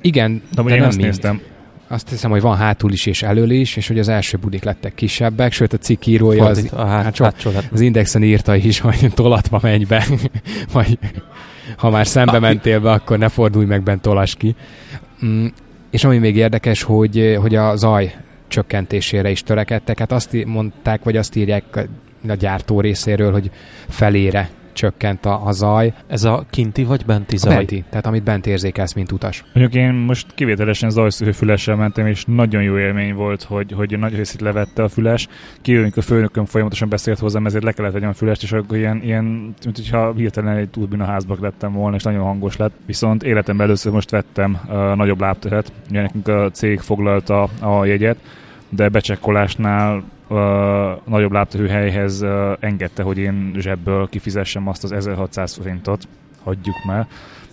Igen, 0.00 0.42
De, 0.54 0.62
de 0.62 0.70
én 0.70 0.78
nem 0.78 0.86
azt 0.88 0.96
mind. 0.96 1.08
néztem. 1.08 1.40
Azt 1.88 2.08
hiszem, 2.08 2.30
hogy 2.30 2.40
van 2.40 2.56
hátul 2.56 2.92
is 2.92 3.06
és 3.06 3.22
elől 3.22 3.50
is, 3.50 3.76
és 3.76 3.88
hogy 3.88 3.98
az 3.98 4.08
első 4.08 4.36
budik 4.36 4.64
lettek 4.64 4.94
kisebbek, 4.94 5.52
sőt 5.52 5.72
a 5.72 5.76
cikk 5.78 6.06
írója 6.06 6.44
az, 6.44 6.68
a 6.72 6.84
hát, 6.84 7.02
hátsó- 7.04 7.24
hátsó 7.24 7.50
az 7.72 7.80
Indexen 7.80 8.22
írta 8.22 8.56
is, 8.56 8.80
hogy 8.80 9.10
tolatva 9.14 9.58
menj 9.62 9.84
be, 9.84 10.06
vagy 10.72 10.98
ha 11.76 11.90
már 11.90 12.06
szembe 12.06 12.38
mentél 12.38 12.80
be, 12.80 12.90
akkor 12.90 13.18
ne 13.18 13.28
fordulj 13.28 13.66
meg 13.66 13.82
bent, 13.82 14.02
tolas 14.02 14.34
ki. 14.34 14.54
Mm, 15.24 15.46
és 15.90 16.04
ami 16.04 16.18
még 16.18 16.36
érdekes, 16.36 16.82
hogy, 16.82 17.36
hogy 17.40 17.54
a 17.54 17.76
zaj 17.76 18.14
csökkentésére 18.48 19.30
is 19.30 19.42
törekedtek. 19.42 19.98
Hát 19.98 20.12
azt 20.12 20.44
mondták, 20.44 21.04
vagy 21.04 21.16
azt 21.16 21.36
írják 21.36 21.88
a 22.28 22.34
gyártó 22.34 22.80
részéről, 22.80 23.32
hogy 23.32 23.50
felére 23.88 24.50
csökkent 24.72 25.26
a, 25.26 25.46
a 25.46 25.52
zaj. 25.52 25.92
Ez 26.06 26.24
a 26.24 26.44
kinti 26.50 26.84
vagy 26.84 27.04
benti 27.04 27.34
A 27.34 27.38
zaj? 27.38 27.54
benti, 27.56 27.84
tehát 27.90 28.06
amit 28.06 28.22
bent 28.22 28.46
érzékelsz, 28.46 28.92
mint 28.92 29.12
utas. 29.12 29.44
Mondjuk 29.54 29.82
én 29.82 29.92
most 29.92 30.26
kivételesen 30.34 30.90
zajszűrőfülessel 30.90 31.76
mentem, 31.76 32.06
és 32.06 32.24
nagyon 32.26 32.62
jó 32.62 32.78
élmény 32.78 33.14
volt, 33.14 33.42
hogy, 33.42 33.72
hogy 33.72 33.98
nagy 33.98 34.14
részét 34.14 34.40
levette 34.40 34.82
a 34.82 34.88
füles. 34.88 35.28
Kijövünk 35.60 35.96
a 35.96 36.02
főnököm 36.02 36.44
folyamatosan 36.44 36.88
beszélt 36.88 37.18
hozzám, 37.18 37.46
ezért 37.46 37.64
le 37.64 37.72
kellett 37.72 37.92
vegyem 37.92 38.08
a 38.08 38.12
fülest, 38.12 38.42
és 38.42 38.52
akkor 38.52 38.76
ilyen, 38.76 39.00
ilyen 39.02 39.24
mint 39.64 39.76
hogyha 39.76 40.12
hirtelen 40.12 40.56
egy 40.56 40.68
turbina 40.68 41.04
házba 41.04 41.36
lettem 41.40 41.72
volna, 41.72 41.96
és 41.96 42.02
nagyon 42.02 42.22
hangos 42.22 42.56
lett. 42.56 42.72
Viszont 42.86 43.22
életemben 43.22 43.66
először 43.66 43.92
most 43.92 44.10
vettem 44.10 44.60
uh, 44.66 44.94
nagyobb 44.94 45.20
lábteret, 45.20 45.72
ugye 45.90 46.00
nekünk 46.00 46.28
a 46.28 46.50
cég 46.50 46.80
foglalta 46.80 47.42
a 47.60 47.84
jegyet, 47.84 48.16
de 48.68 48.88
becsekkolásnál 48.88 50.02
nagyobb 51.04 51.32
látóhű 51.32 51.66
helyhez 51.66 52.22
uh, 52.22 52.52
engedte, 52.60 53.02
hogy 53.02 53.18
én 53.18 53.52
zsebből 53.58 54.08
kifizessem 54.08 54.68
azt 54.68 54.84
az 54.84 54.92
1600 54.92 55.54
forintot, 55.54 56.08
hagyjuk 56.42 56.84
már. 56.86 57.06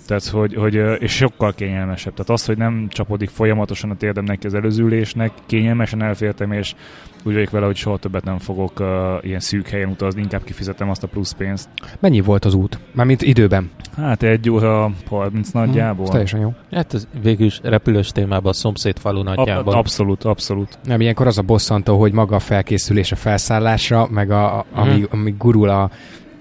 Tehát, 0.09 0.27
hogy, 0.27 0.55
hogy, 0.55 1.01
és 1.01 1.15
sokkal 1.15 1.53
kényelmesebb. 1.53 2.13
Tehát 2.13 2.29
az, 2.29 2.45
hogy 2.45 2.57
nem 2.57 2.87
csapodik 2.89 3.29
folyamatosan 3.29 3.89
a 3.89 3.95
térdem 3.95 4.23
neki 4.23 4.47
az 4.47 4.53
előző 4.53 4.83
ülésnek, 4.83 5.31
kényelmesen 5.45 6.01
elfértem, 6.01 6.51
és 6.51 6.75
úgy 7.23 7.33
vagyok 7.33 7.49
vele, 7.49 7.65
hogy 7.65 7.75
soha 7.75 7.97
többet 7.97 8.23
nem 8.23 8.37
fogok 8.37 8.79
uh, 8.79 8.87
ilyen 9.21 9.39
szűk 9.39 9.67
helyen 9.67 9.89
utazni, 9.89 10.21
inkább 10.21 10.43
kifizetem 10.43 10.89
azt 10.89 11.03
a 11.03 11.07
plusz 11.07 11.31
pénzt. 11.31 11.69
Mennyi 11.99 12.19
volt 12.19 12.45
az 12.45 12.53
út? 12.53 12.79
Mármint 12.91 13.21
időben? 13.21 13.71
Hát 13.97 14.23
egy 14.23 14.49
óra 14.49 14.91
30 15.09 15.49
nagyjából. 15.49 16.03
Hmm, 16.03 16.11
teljesen 16.11 16.39
jó. 16.39 16.53
Hát 16.71 16.93
ez 16.93 17.07
végül 17.21 17.45
is 17.45 17.59
repülős 17.63 18.11
témában 18.11 18.51
a 18.51 18.53
szomszéd 18.53 18.97
falu 18.97 19.23
nagyjából. 19.23 19.73
Ab, 19.73 19.79
abszolút, 19.79 20.23
abszolút. 20.23 20.79
Nem, 20.83 21.01
ilyenkor 21.01 21.27
az 21.27 21.37
a 21.37 21.41
bosszantó, 21.41 21.99
hogy 21.99 22.11
maga 22.11 22.35
a 22.35 22.39
felkészülés 22.39 23.11
a 23.11 23.15
felszállásra, 23.15 24.07
meg 24.11 24.31
a, 24.31 24.57
a, 24.57 24.65
amíg, 24.73 25.07
hmm. 25.09 25.19
amíg 25.19 25.37
gurul 25.37 25.69
a 25.69 25.89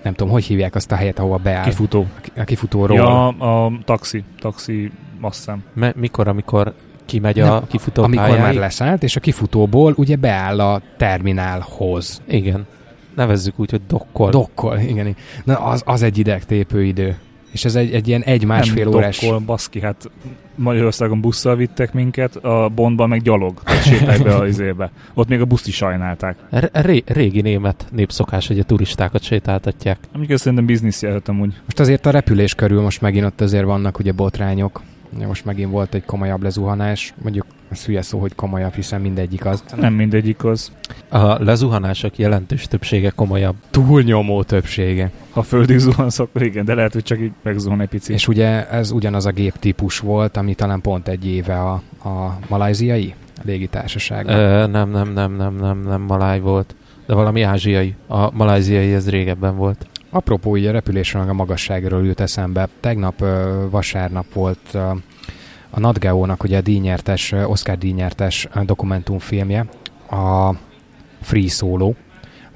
nem 0.03 0.15
tudom, 0.15 0.33
hogy 0.33 0.45
hívják 0.45 0.75
azt 0.75 0.93
a 0.93 0.95
helyet, 0.95 1.19
ahova 1.19 1.37
beáll. 1.37 1.65
Kifutó. 1.65 2.07
A 2.37 2.45
kifutóról. 2.45 2.97
Ja, 2.97 3.27
a 3.29 3.73
taxi. 3.85 4.25
Taxi, 4.41 4.91
azt 5.21 5.37
hiszem. 5.37 5.63
Me- 5.75 5.97
mikor, 5.97 6.29
amikor 6.29 6.75
kimegy 7.05 7.41
a 7.41 7.63
kifutó 7.67 8.03
Amikor 8.03 8.27
pályáig? 8.27 8.43
már 8.43 8.55
leszállt, 8.55 9.03
és 9.03 9.17
a 9.17 9.21
kifutóból 9.21 9.95
ugye 9.97 10.17
beáll 10.17 10.61
a 10.61 10.83
terminálhoz. 10.97 12.23
Igen. 12.29 12.67
Nevezzük 13.17 13.59
úgy, 13.59 13.71
hogy 13.71 13.81
dokkol. 13.87 14.31
Dokkol, 14.31 14.79
igen. 14.79 15.17
Na, 15.45 15.59
az, 15.59 15.83
az 15.87 16.03
egy 16.03 16.19
idegtépő 16.19 16.85
idő. 16.85 17.17
És 17.51 17.65
ez 17.65 17.75
egy, 17.75 17.93
egy 17.95 18.09
ilyen 18.09 18.23
egy-másfél 18.23 18.85
Nem 18.85 18.95
órás... 18.95 19.19
Dokkol, 19.19 19.39
baszki, 19.39 19.81
hát 19.81 20.11
Magyarországon 20.55 21.21
busszal 21.21 21.57
vittek 21.57 21.93
minket, 21.93 22.37
a 22.37 22.71
Bondban 22.75 23.09
meg 23.09 23.23
gyalog, 23.23 23.63
sétálj 23.85 24.19
be 24.19 24.35
az 24.35 24.49
izébe. 24.49 24.91
Ott 25.15 25.29
még 25.29 25.41
a 25.41 25.45
buszt 25.45 25.67
is 25.67 25.75
sajnálták. 25.75 26.37
Ré- 26.73 27.11
régi 27.11 27.41
német 27.41 27.87
népszokás, 27.91 28.47
hogy 28.47 28.59
a 28.59 28.63
turistákat 28.63 29.23
sétáltatják. 29.23 29.99
Amikor 30.13 30.39
szerintem 30.39 30.67
biznisz 30.67 31.03
jelöltem 31.03 31.41
úgy. 31.41 31.55
Most 31.65 31.81
azért 31.81 32.07
a 32.07 32.11
repülés 32.11 32.55
körül 32.55 32.81
most 32.81 33.01
megint 33.01 33.25
ott 33.25 33.41
azért 33.41 33.65
vannak 33.65 33.99
ugye 33.99 34.13
botrányok. 34.13 34.83
Most 35.27 35.45
megint 35.45 35.71
volt 35.71 35.95
egy 35.95 36.05
komolyabb 36.05 36.43
lezuhanás, 36.43 37.15
mondjuk 37.23 37.47
ez 37.71 37.85
hülye 37.85 38.03
szó, 38.03 38.19
hogy 38.19 38.35
komolyabb, 38.35 38.75
hiszen 38.75 39.01
mindegyik 39.01 39.45
az. 39.45 39.65
Nem 39.77 39.93
mindegyik 39.95 40.45
az. 40.45 40.73
A 41.09 41.43
lezuhanások 41.43 42.19
jelentős 42.19 42.67
többsége 42.67 43.11
komolyabb. 43.11 43.55
Túlnyomó 43.71 44.43
többsége. 44.43 45.11
Ha 45.31 45.43
földig 45.43 45.79
zuhansz, 45.79 46.19
akkor 46.19 46.43
igen, 46.43 46.65
de 46.65 46.75
lehet, 46.75 46.93
hogy 46.93 47.03
csak 47.03 47.21
így 47.21 47.33
megzuhan 47.43 47.81
egy 47.81 47.89
picit. 47.89 48.15
És 48.15 48.29
ugye 48.29 48.69
ez 48.71 48.91
ugyanaz 48.91 49.27
a 49.27 49.31
géptípus 49.31 49.99
volt, 49.99 50.37
ami 50.37 50.55
talán 50.55 50.81
pont 50.81 51.09
egy 51.09 51.27
éve 51.27 51.61
a, 51.61 51.83
a 52.09 52.39
malajziai 52.49 53.15
légitársaság. 53.43 54.27
Nem, 54.27 54.71
nem, 54.91 55.13
nem, 55.13 55.33
nem, 55.35 55.57
nem, 55.57 55.83
nem 55.83 56.01
maláj 56.01 56.41
volt, 56.41 56.75
de 57.07 57.15
valami 57.15 57.43
ázsiai. 57.43 57.95
A 58.07 58.33
malajziai 58.37 58.95
ez 58.95 59.11
régebben 59.11 59.57
volt. 59.57 59.87
Apropó, 60.11 60.57
így 60.57 60.67
a 60.67 60.73
repülésről 60.73 61.29
a 61.29 61.33
magasságról 61.33 62.07
jut 62.07 62.21
eszembe. 62.21 62.69
Tegnap 62.81 63.25
vasárnap 63.71 64.33
volt 64.33 64.75
a 65.71 65.81
Natgeo-nak 65.81 66.43
ugye 66.43 66.57
a 66.57 66.61
díjnyertes, 66.61 67.33
Oscar 67.33 67.79
díjnyertes 67.79 68.49
dokumentumfilmje, 68.63 69.67
a 70.11 70.55
Free 71.21 71.49
Solo, 71.49 71.93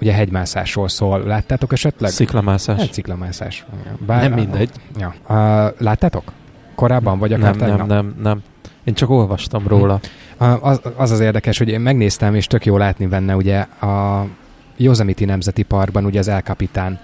ugye 0.00 0.12
hegymászásról 0.12 0.88
szól. 0.88 1.22
Láttátok 1.22 1.72
esetleg? 1.72 2.10
Sziklamászás. 2.10 2.78
Hát 2.78 2.92
sziklamászás. 2.92 3.66
Bár, 4.06 4.20
nem 4.20 4.32
mindegy. 4.32 4.70
Ja. 4.98 5.14
Uh, 5.28 5.36
láttátok? 5.78 6.32
Korábban, 6.74 7.18
vagy 7.18 7.32
akár 7.32 7.56
nem, 7.56 7.76
nem, 7.76 7.86
nem, 7.86 8.14
nem. 8.22 8.42
Én 8.84 8.94
csak 8.94 9.10
olvastam 9.10 9.68
róla. 9.68 10.00
Az, 10.36 10.80
az 10.96 11.10
az 11.10 11.20
érdekes, 11.20 11.58
hogy 11.58 11.68
én 11.68 11.80
megnéztem, 11.80 12.34
és 12.34 12.46
tök 12.46 12.64
jó 12.64 12.76
látni 12.76 13.06
benne, 13.06 13.36
ugye 13.36 13.58
a 13.60 14.26
Yosemite 14.76 15.24
Nemzeti 15.24 15.62
Parkban 15.62 16.04
ugye 16.04 16.18
az 16.18 16.28
El 16.28 16.40
Capitán 16.40 17.00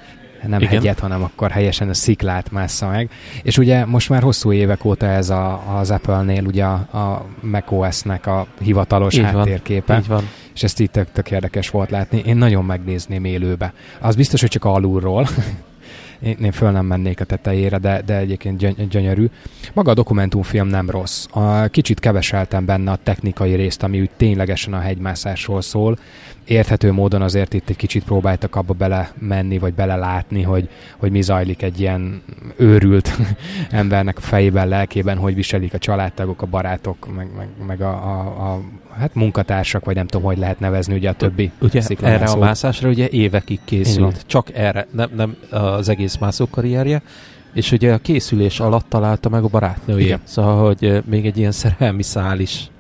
nem 0.47 0.61
Igen. 0.61 0.73
hegyet, 0.73 0.99
hanem 0.99 1.23
akkor 1.23 1.51
helyesen 1.51 1.89
a 1.89 1.95
sziklát 1.95 2.51
mássza 2.51 2.89
meg. 2.89 3.11
És 3.43 3.59
ugye 3.59 3.85
most 3.85 4.09
már 4.09 4.23
hosszú 4.23 4.53
évek 4.53 4.85
óta 4.85 5.07
ez 5.07 5.31
a, 5.31 5.63
az 5.79 5.91
Apple-nél 5.91 6.45
ugye 6.45 6.65
a, 6.65 6.73
a 6.99 7.25
macOS-nek 7.41 8.27
a 8.27 8.47
hivatalos 8.61 9.15
így 9.15 9.23
háttérképe. 9.23 9.93
Van, 9.93 10.03
így 10.03 10.09
van. 10.09 10.29
És 10.55 10.63
ezt 10.63 10.81
így 10.81 10.91
tök, 10.91 11.13
tök 11.13 11.31
érdekes 11.31 11.71
volt 11.71 11.91
látni. 11.91 12.23
Én 12.27 12.37
nagyon 12.37 12.65
megnézném 12.65 13.25
élőbe. 13.25 13.73
Az 14.01 14.17
biztos, 14.17 14.41
hogy 14.41 14.51
csak 14.51 14.65
alulról, 14.65 15.29
én, 16.23 16.37
én 16.43 16.53
föl 16.53 16.71
nem 16.71 16.87
mennék 16.87 17.21
a 17.21 17.25
tetejére, 17.25 17.79
de, 17.79 18.03
de 18.07 18.17
egyébként 18.17 18.59
gyöny- 18.59 18.89
gyönyörű. 18.89 19.27
Maga 19.73 19.91
a 19.91 19.95
dokumentumfilm 19.95 20.67
nem 20.67 20.91
rossz. 20.91 21.27
A, 21.31 21.67
kicsit 21.67 22.01
keveseltem 22.01 22.65
benne 22.65 22.91
a 22.91 22.99
technikai 23.03 23.55
részt, 23.55 23.83
ami 23.83 24.01
úgy 24.01 24.11
ténylegesen 24.17 24.75
a 24.75 24.79
hegymászásról 24.79 25.61
szól. 25.61 25.99
Érthető 26.45 26.93
módon 26.93 27.23
azért 27.23 27.55
itt 27.55 27.69
egy 27.69 27.77
kicsit 27.77 28.05
próbáltak 28.05 28.57
abba 28.57 28.73
bele 28.73 29.13
menni, 29.19 29.59
vagy 29.59 29.75
bele 29.75 29.97
látni, 29.97 30.43
hogy, 30.43 30.69
hogy 30.97 31.11
mi 31.11 31.23
zajlik 31.23 31.63
egy 31.63 31.81
ilyen 31.81 32.23
őrült 32.57 33.17
embernek 33.71 34.17
a 34.17 34.21
fejében, 34.21 34.69
lelkében, 34.69 35.19
hogy 35.19 35.35
viselik 35.35 35.75
a 35.75 35.79
családtagok, 35.79 36.43
a 36.43 36.47
barátok, 36.47 37.15
meg, 37.17 37.29
meg, 37.37 37.49
meg 37.67 37.81
a, 37.81 37.91
a, 37.91 38.53
a 38.53 38.61
hát 38.99 39.15
munkatársak, 39.15 39.85
vagy 39.85 39.95
nem 39.95 40.07
tudom, 40.07 40.27
hogy 40.27 40.39
lehet 40.39 40.61
nevezni 40.61 40.95
ugye 40.95 41.09
a 41.09 41.13
többi 41.13 41.51
Ugye 41.61 41.83
erre 42.01 42.25
a 42.25 42.37
mászásra 42.37 42.89
ugye 42.89 43.09
évekig 43.09 43.61
készült. 43.65 44.23
Csak 44.27 44.55
erre, 44.55 44.87
nem, 44.91 45.11
nem 45.17 45.37
az 45.51 45.89
egész 45.89 46.08
mászó 46.17 46.47
karrierje. 46.51 47.03
És 47.55 47.73
ugye 47.73 47.93
a 47.93 47.99
készülés 47.99 48.61
alatt 48.61 48.89
találta 48.89 49.29
meg 49.29 49.45
a 49.45 49.49
barátnője. 49.49 50.05
Igen. 50.05 50.21
Szóval, 50.25 50.67
hogy 50.67 51.03
még 51.07 51.27
egy 51.27 51.39
ilyen 51.39 51.53
szerelmi 51.53 52.03
szál 52.03 52.41
is 52.41 52.71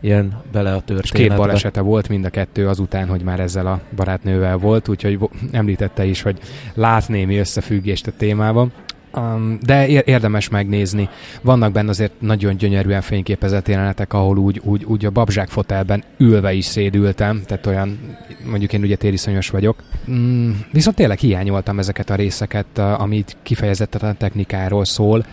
ilyen 0.00 0.42
bele 0.52 0.70
a 0.70 0.80
történetbe. 0.80 1.18
És 1.18 1.28
két 1.28 1.36
balesete 1.36 1.80
volt 1.80 2.08
mind 2.08 2.24
a 2.24 2.30
kettő 2.30 2.68
azután, 2.68 3.08
hogy 3.08 3.22
már 3.22 3.40
ezzel 3.40 3.66
a 3.66 3.80
barátnővel 3.96 4.56
volt, 4.56 4.88
úgyhogy 4.88 5.18
említette 5.50 6.04
is, 6.04 6.22
hogy 6.22 6.38
lát 6.74 7.08
némi 7.08 7.36
összefüggést 7.36 8.06
a 8.06 8.12
témában. 8.16 8.72
Um, 9.16 9.58
de 9.62 9.86
érdemes 10.04 10.48
megnézni. 10.48 11.08
Vannak 11.42 11.72
benne 11.72 11.90
azért 11.90 12.20
nagyon 12.20 12.56
gyönyörűen 12.56 13.00
fényképezett 13.00 13.68
jelenetek, 13.68 14.12
ahol 14.12 14.38
úgy, 14.38 14.60
úgy, 14.64 14.84
úgy 14.84 15.04
a 15.04 15.10
babzsák 15.10 15.48
fotelben 15.48 16.04
ülve 16.16 16.52
is 16.52 16.64
szédültem, 16.64 17.42
tehát 17.46 17.66
olyan, 17.66 18.16
mondjuk 18.46 18.72
én 18.72 18.82
ugye 18.82 18.96
tériszonyos 18.96 19.50
vagyok. 19.50 19.82
Mm, 20.10 20.50
viszont 20.72 20.96
tényleg 20.96 21.18
hiányoltam 21.18 21.78
ezeket 21.78 22.10
a 22.10 22.14
részeket, 22.14 22.78
amit 22.78 23.36
kifejezetten 23.42 24.10
a 24.10 24.14
technikáról 24.14 24.84
szól. 24.84 25.24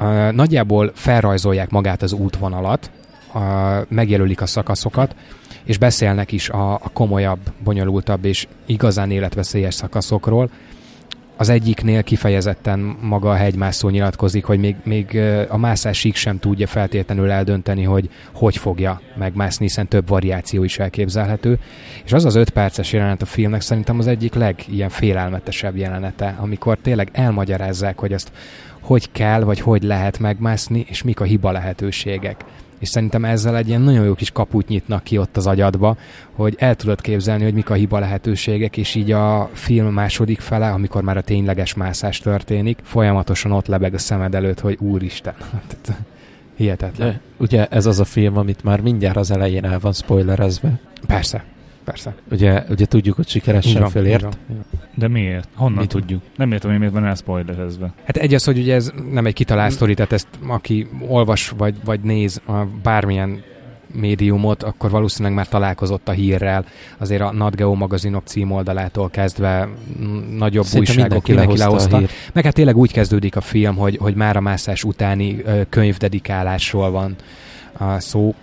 Uh, 0.00 0.32
nagyjából 0.32 0.92
felrajzolják 0.94 1.70
magát 1.70 2.02
az 2.02 2.12
útvonalat, 2.12 2.90
uh, 3.34 3.42
megjelölik 3.88 4.40
a 4.40 4.46
szakaszokat, 4.46 5.14
és 5.64 5.78
beszélnek 5.78 6.32
is 6.32 6.48
a, 6.48 6.72
a 6.72 6.90
komolyabb, 6.92 7.40
bonyolultabb 7.64 8.24
és 8.24 8.46
igazán 8.66 9.10
életveszélyes 9.10 9.74
szakaszokról, 9.74 10.50
az 11.40 11.48
egyiknél 11.48 12.02
kifejezetten 12.02 12.78
maga 13.00 13.30
a 13.30 13.34
hegymászó 13.34 13.88
nyilatkozik, 13.88 14.44
hogy 14.44 14.58
még, 14.58 14.76
még 14.82 15.20
a 15.48 15.56
mászásig 15.56 16.14
sem 16.14 16.38
tudja 16.38 16.66
feltétlenül 16.66 17.30
eldönteni, 17.30 17.82
hogy 17.82 18.10
hogy 18.32 18.56
fogja 18.56 19.00
megmászni, 19.16 19.64
hiszen 19.64 19.88
több 19.88 20.08
variáció 20.08 20.64
is 20.64 20.78
elképzelhető. 20.78 21.58
És 22.04 22.12
az 22.12 22.24
az 22.24 22.34
öt 22.34 22.50
perces 22.50 22.92
jelenet 22.92 23.22
a 23.22 23.26
filmnek 23.26 23.60
szerintem 23.60 23.98
az 23.98 24.06
egyik 24.06 24.34
legilyen 24.34 24.88
félelmetesebb 24.88 25.76
jelenete, 25.76 26.36
amikor 26.40 26.78
tényleg 26.82 27.08
elmagyarázzák, 27.12 27.98
hogy 27.98 28.12
ezt 28.12 28.32
hogy 28.80 29.12
kell, 29.12 29.42
vagy 29.42 29.60
hogy 29.60 29.82
lehet 29.82 30.18
megmászni, 30.18 30.84
és 30.88 31.02
mik 31.02 31.20
a 31.20 31.24
hiba 31.24 31.52
lehetőségek 31.52 32.44
és 32.78 32.88
szerintem 32.88 33.24
ezzel 33.24 33.56
egy 33.56 33.68
ilyen 33.68 33.80
nagyon 33.80 34.04
jó 34.04 34.14
kis 34.14 34.30
kaput 34.30 34.68
nyitnak 34.68 35.02
ki 35.02 35.18
ott 35.18 35.36
az 35.36 35.46
agyadba, 35.46 35.96
hogy 36.32 36.54
el 36.58 36.74
tudod 36.74 37.00
képzelni, 37.00 37.44
hogy 37.44 37.54
mik 37.54 37.70
a 37.70 37.74
hiba 37.74 37.98
lehetőségek, 37.98 38.76
és 38.76 38.94
így 38.94 39.12
a 39.12 39.50
film 39.52 39.92
második 39.92 40.40
fele, 40.40 40.70
amikor 40.70 41.02
már 41.02 41.16
a 41.16 41.22
tényleges 41.22 41.74
mászás 41.74 42.18
történik, 42.18 42.78
folyamatosan 42.82 43.52
ott 43.52 43.66
lebeg 43.66 43.94
a 43.94 43.98
szemed 43.98 44.34
előtt, 44.34 44.60
hogy 44.60 44.76
úristen. 44.80 45.34
Hihetetlen. 46.56 47.08
De, 47.08 47.20
ugye 47.36 47.66
ez 47.66 47.86
az 47.86 48.00
a 48.00 48.04
film, 48.04 48.36
amit 48.36 48.64
már 48.64 48.80
mindjárt 48.80 49.16
az 49.16 49.30
elején 49.30 49.64
el 49.64 49.78
van 49.78 49.92
spoilerezve. 49.92 50.80
Persze, 51.06 51.44
persze. 51.88 52.14
Ugye, 52.30 52.64
ugye 52.68 52.86
tudjuk, 52.86 53.16
hogy 53.16 53.28
sikeresen 53.28 53.88
fölért. 53.88 54.38
De 54.94 55.08
miért? 55.08 55.48
Honnan 55.54 55.78
Mit 55.78 55.88
tudjuk? 55.88 56.22
Nem 56.36 56.52
értem, 56.52 56.70
hogy 56.70 56.78
miért 56.78 56.94
van 56.94 57.04
elspoilerezve. 57.04 57.92
Hát 58.04 58.16
egy 58.16 58.34
az, 58.34 58.44
hogy 58.44 58.58
ugye 58.58 58.74
ez 58.74 58.92
nem 59.12 59.26
egy 59.26 59.34
kitalált 59.34 59.72
sztori, 59.72 59.94
tehát 59.94 60.12
ezt 60.12 60.28
aki 60.46 60.88
olvas 61.06 61.48
vagy, 61.48 61.74
vagy 61.84 62.00
néz 62.00 62.40
a 62.46 62.64
bármilyen 62.82 63.42
médiumot, 63.92 64.62
akkor 64.62 64.90
valószínűleg 64.90 65.36
már 65.36 65.48
találkozott 65.48 66.08
a 66.08 66.12
hírrel. 66.12 66.64
Azért 66.98 67.22
a 67.22 67.32
NatGeo 67.32 67.74
magazinok 67.74 68.26
címoldalától 68.26 69.10
kezdve 69.10 69.68
nagyobb 70.36 70.64
Szerintem 70.64 70.94
újságok 70.94 71.26
mindenki 71.26 71.56
lehozta. 71.56 71.90
lehozta. 71.90 72.14
Meg 72.32 72.44
hát 72.44 72.54
tényleg 72.54 72.76
úgy 72.76 72.92
kezdődik 72.92 73.36
a 73.36 73.40
film, 73.40 73.76
hogy, 73.76 73.96
hogy 73.96 74.14
már 74.14 74.36
a 74.36 74.40
mászás 74.40 74.84
utáni 74.84 75.42
könyvdedikálásról 75.68 76.90
van 76.90 77.16
szó, 77.98 78.34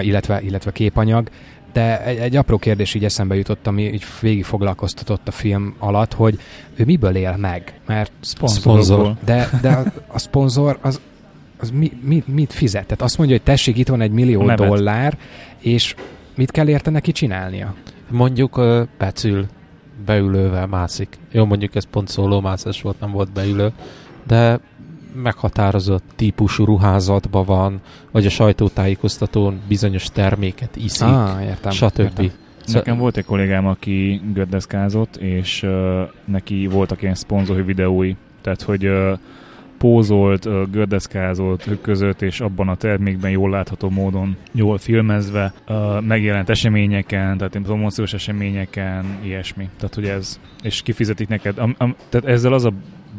illetve, 0.00 0.40
illetve 0.42 0.72
képanyag 0.72 1.28
de 1.76 2.04
egy, 2.04 2.18
egy 2.18 2.36
apró 2.36 2.58
kérdés 2.58 2.94
így 2.94 3.04
eszembe 3.04 3.34
jutott, 3.34 3.66
ami 3.66 3.82
így 3.92 4.04
végig 4.20 4.44
foglalkoztatott 4.44 5.28
a 5.28 5.30
film 5.30 5.74
alatt, 5.78 6.12
hogy 6.12 6.38
ő 6.74 6.84
miből 6.84 7.16
él 7.16 7.36
meg? 7.36 7.80
Mert 7.86 8.12
szponzor. 8.20 9.14
De, 9.24 9.48
de 9.60 9.70
a, 9.70 9.84
a 10.06 10.18
szponzor 10.18 10.78
az, 10.80 11.00
az 11.58 11.70
mi, 11.70 11.92
mi, 12.02 12.22
mit 12.26 12.52
fizet? 12.52 12.82
Tehát 12.82 13.02
azt 13.02 13.18
mondja, 13.18 13.36
hogy 13.36 13.44
tessék, 13.44 13.78
itt 13.78 13.88
van 13.88 14.00
egy 14.00 14.10
millió 14.10 14.54
dollár, 14.54 15.18
és 15.58 15.94
mit 16.36 16.50
kell 16.50 16.68
érte 16.68 16.90
neki 16.90 17.12
csinálnia? 17.12 17.74
Mondjuk 18.10 18.56
uh, 18.56 18.86
becül, 18.98 19.46
beülővel 20.06 20.66
mászik. 20.66 21.18
Jó, 21.30 21.44
mondjuk 21.44 21.74
ez 21.74 21.84
pont 21.90 22.08
szólómászás 22.08 22.82
volt, 22.82 23.00
nem 23.00 23.10
volt 23.10 23.32
beülő, 23.32 23.72
de 24.26 24.60
meghatározott 25.22 26.04
típusú 26.16 26.64
ruházatban 26.64 27.44
van, 27.44 27.80
vagy 28.10 28.26
a 28.26 28.30
sajtótájékoztatón 28.30 29.60
bizonyos 29.68 30.04
terméket 30.04 30.76
iszik, 30.76 31.06
ah, 31.06 31.44
értem, 31.44 31.72
stb. 31.72 32.00
Értem. 32.00 32.30
Nekem 32.72 32.98
volt 32.98 33.16
egy 33.16 33.24
kollégám, 33.24 33.66
aki 33.66 34.20
gördeszkázott, 34.32 35.16
és 35.16 35.62
uh, 35.62 36.00
neki 36.24 36.66
voltak 36.66 37.02
ilyen 37.02 37.14
szponzori 37.14 37.62
videói, 37.62 38.14
tehát 38.40 38.62
hogy 38.62 38.86
uh, 38.86 39.18
pózolt, 39.78 40.44
uh, 40.44 40.62
gördeszkázott 40.70 41.68
között, 41.80 42.22
és 42.22 42.40
abban 42.40 42.68
a 42.68 42.74
termékben 42.74 43.30
jól 43.30 43.50
látható 43.50 43.90
módon, 43.90 44.36
jól 44.52 44.78
filmezve, 44.78 45.52
uh, 45.68 46.00
megjelent 46.02 46.48
eseményeken, 46.48 47.38
tehát 47.38 47.58
promóciós 47.62 48.12
eseményeken, 48.12 49.04
ilyesmi. 49.22 49.68
Tehát, 49.76 49.94
hogy 49.94 50.06
ez, 50.06 50.40
és 50.62 50.82
kifizetik 50.82 51.28
neked. 51.28 51.58
Am, 51.58 51.74
am, 51.78 51.94
tehát 52.08 52.26
ezzel 52.26 52.52
az 52.52 52.64
a 52.64 52.72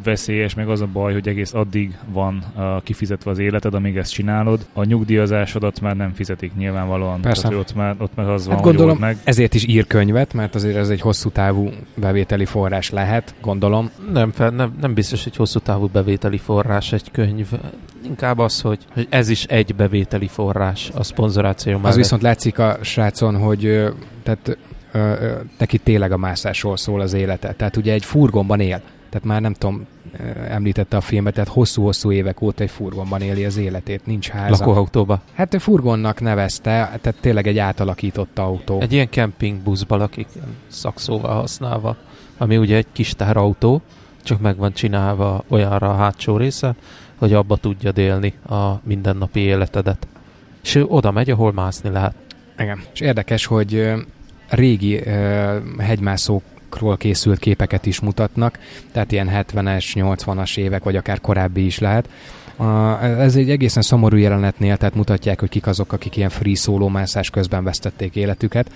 veszélyes, 0.07 0.53
meg 0.53 0.69
az 0.69 0.81
a 0.81 0.87
baj, 0.93 1.13
hogy 1.13 1.27
egész 1.27 1.53
addig 1.53 1.97
van 2.11 2.43
uh, 2.55 2.83
kifizetve 2.83 3.31
az 3.31 3.37
életed, 3.37 3.73
amíg 3.73 3.97
ezt 3.97 4.11
csinálod. 4.11 4.65
A 4.73 4.83
nyugdíjazásodat 4.83 5.81
már 5.81 5.95
nem 5.95 6.13
fizetik 6.13 6.55
nyilvánvalóan. 6.55 7.21
Persze. 7.21 7.41
Tehát, 7.41 7.57
ott, 7.57 7.75
már, 7.75 7.95
ott 7.97 8.15
már 8.15 8.29
az 8.29 8.45
hát 8.45 8.53
van, 8.53 8.61
gondolom, 8.61 8.97
meg. 8.97 9.17
ezért 9.23 9.53
is 9.53 9.65
ír 9.67 9.87
könyvet, 9.87 10.33
mert 10.33 10.55
azért 10.55 10.75
ez 10.75 10.89
egy 10.89 11.01
hosszú 11.01 11.29
távú 11.29 11.69
bevételi 11.95 12.45
forrás 12.45 12.89
lehet, 12.89 13.35
gondolom. 13.41 13.89
Nem, 14.13 14.31
fel, 14.31 14.49
nem, 14.49 14.75
nem 14.81 14.93
biztos, 14.93 15.23
hogy 15.23 15.35
hosszú 15.35 15.59
távú 15.59 15.87
bevételi 15.87 16.37
forrás 16.37 16.91
egy 16.93 17.11
könyv. 17.11 17.47
Inkább 18.05 18.39
az, 18.39 18.61
hogy, 18.61 18.79
hogy 18.93 19.07
ez 19.09 19.29
is 19.29 19.43
egy 19.43 19.75
bevételi 19.75 20.27
forrás 20.27 20.91
a 20.95 21.03
szponzoráció 21.03 21.79
Az 21.81 21.95
viszont 21.95 22.21
látszik 22.21 22.59
a 22.59 22.77
srácon, 22.81 23.37
hogy 23.37 23.91
tehát 24.23 24.57
neki 25.57 25.77
tényleg 25.77 26.11
a 26.11 26.17
mászásról 26.17 26.77
szól 26.77 27.01
az 27.01 27.13
élete. 27.13 27.53
Tehát 27.53 27.77
ugye 27.77 27.93
egy 27.93 28.05
furgonban 28.05 28.59
él 28.59 28.81
tehát 29.09 29.27
már 29.27 29.41
nem 29.41 29.53
tudom, 29.53 29.87
említette 30.49 30.97
a 30.97 31.01
filmet, 31.01 31.33
tehát 31.33 31.49
hosszú-hosszú 31.49 32.11
évek 32.11 32.41
óta 32.41 32.63
egy 32.63 32.69
furgonban 32.69 33.21
éli 33.21 33.45
az 33.45 33.57
életét, 33.57 34.05
nincs 34.05 34.29
háza. 34.29 34.65
Lakóautóba? 34.65 35.21
Hát 35.33 35.53
ő 35.53 35.57
furgonnak 35.57 36.21
nevezte, 36.21 36.71
tehát 37.01 37.15
tényleg 37.19 37.47
egy 37.47 37.57
átalakított 37.57 38.39
autó. 38.39 38.81
Egy 38.81 38.93
ilyen 38.93 39.09
kempingbuszba 39.09 39.95
lakik, 39.95 40.27
szakszóval 40.67 41.33
használva, 41.35 41.95
ami 42.37 42.57
ugye 42.57 42.75
egy 42.75 42.87
kis 42.91 43.13
teherautó, 43.13 43.81
csak 44.23 44.41
meg 44.41 44.57
van 44.57 44.73
csinálva 44.73 45.43
olyanra 45.47 45.89
a 45.89 45.95
hátsó 45.95 46.37
része, 46.37 46.75
hogy 47.17 47.33
abba 47.33 47.57
tudja 47.57 47.91
élni 47.95 48.33
a 48.49 48.71
mindennapi 48.83 49.39
életedet. 49.39 50.07
És 50.63 50.75
ő 50.75 50.85
oda 50.85 51.11
megy, 51.11 51.29
ahol 51.29 51.53
mászni 51.53 51.89
lehet. 51.89 52.15
Igen. 52.59 52.79
És 52.93 52.99
érdekes, 52.99 53.45
hogy 53.45 53.93
régi 54.49 55.03
hegymászók 55.77 56.43
ról 56.75 56.97
készült 56.97 57.39
képeket 57.39 57.85
is 57.85 57.99
mutatnak, 57.99 58.59
tehát 58.91 59.11
ilyen 59.11 59.29
70-es, 59.31 59.85
80-as 59.93 60.57
évek, 60.57 60.83
vagy 60.83 60.95
akár 60.95 61.21
korábbi 61.21 61.65
is 61.65 61.79
lehet. 61.79 62.09
Ez 63.01 63.35
egy 63.35 63.49
egészen 63.49 63.81
szomorú 63.81 64.15
jelenetnél, 64.15 64.77
tehát 64.77 64.95
mutatják, 64.95 65.39
hogy 65.39 65.49
kik 65.49 65.67
azok, 65.67 65.93
akik 65.93 66.15
ilyen 66.15 66.29
free 66.29 66.55
szólómászás 66.55 67.29
közben 67.29 67.63
vesztették 67.63 68.15
életüket, 68.15 68.71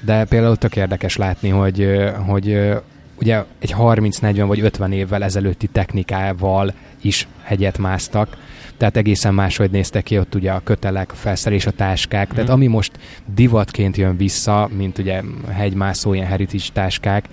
de 0.00 0.24
például 0.24 0.56
tök 0.56 0.76
érdekes 0.76 1.16
látni, 1.16 1.48
hogy, 1.48 1.88
hogy 2.26 2.72
ugye 3.20 3.44
egy 3.58 3.74
30-40 3.78 4.44
vagy 4.46 4.60
50 4.60 4.92
évvel 4.92 5.22
ezelőtti 5.22 5.66
technikával 5.66 6.72
is 7.00 7.28
hegyet 7.42 7.78
másztak, 7.78 8.36
tehát 8.76 8.96
egészen 8.96 9.34
máshogy 9.34 9.70
néztek 9.70 10.02
ki 10.02 10.18
ott 10.18 10.34
ugye 10.34 10.52
a 10.52 10.60
kötelek, 10.64 11.12
a 11.12 11.14
felszerelés, 11.14 11.66
a 11.66 11.70
táskák, 11.70 12.26
mm. 12.26 12.30
tehát 12.30 12.46
mhm. 12.46 12.52
ami 12.52 12.66
most 12.66 12.92
divatként 13.34 13.96
jön 13.96 14.16
vissza, 14.16 14.68
mint 14.76 14.98
ugye 14.98 15.22
hegymászó, 15.52 16.14
ilyen 16.14 16.26
heritage 16.26 16.64
táskák, 16.72 17.28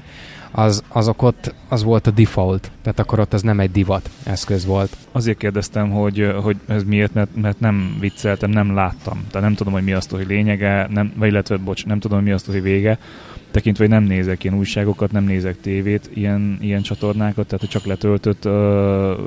az, 0.52 0.84
azok 0.88 1.22
ott, 1.22 1.54
az 1.68 1.84
volt 1.84 2.08
a 2.08 2.12
default, 2.12 2.72
tehát 2.82 3.00
akkor 3.00 3.20
ott 3.20 3.34
az 3.34 3.42
nem 3.42 3.60
egy 3.60 3.72
divat 3.72 4.10
eszköz 4.24 4.66
volt. 4.66 4.98
Azért 5.12 5.38
kérdeztem, 5.38 5.90
hogy, 5.90 6.34
hogy 6.44 6.58
ez 6.68 6.84
miért, 6.84 7.14
mert, 7.14 7.36
mert 7.36 7.60
nem 7.60 7.98
vicceltem, 8.00 8.50
nem 8.50 8.74
láttam. 8.74 9.26
Tehát 9.32 9.48
nem 9.48 9.56
tudom, 9.56 9.74
hogy 9.74 9.84
mi 9.84 9.92
az 9.92 10.08
hogy 10.08 10.28
lényege, 10.28 10.88
nem, 10.90 11.14
vagy 11.16 11.30
illetve, 11.30 11.58
bocs, 11.58 11.86
nem 11.86 12.00
tudom, 12.00 12.18
hogy 12.18 12.28
mi 12.28 12.34
az 12.34 12.46
hogy 12.46 12.62
vége 12.62 12.98
tekintve, 13.52 13.84
hogy 13.84 13.94
nem 13.94 14.04
nézek 14.04 14.44
ilyen 14.44 14.58
újságokat, 14.58 15.12
nem 15.12 15.24
nézek 15.24 15.62
tévét, 15.62 16.10
ilyen, 16.14 16.58
ilyen 16.62 16.82
csatornákat, 16.82 17.46
tehát 17.46 17.60
hogy 17.60 17.70
csak 17.70 17.86
letöltött 17.86 18.46
uh, 18.46 18.54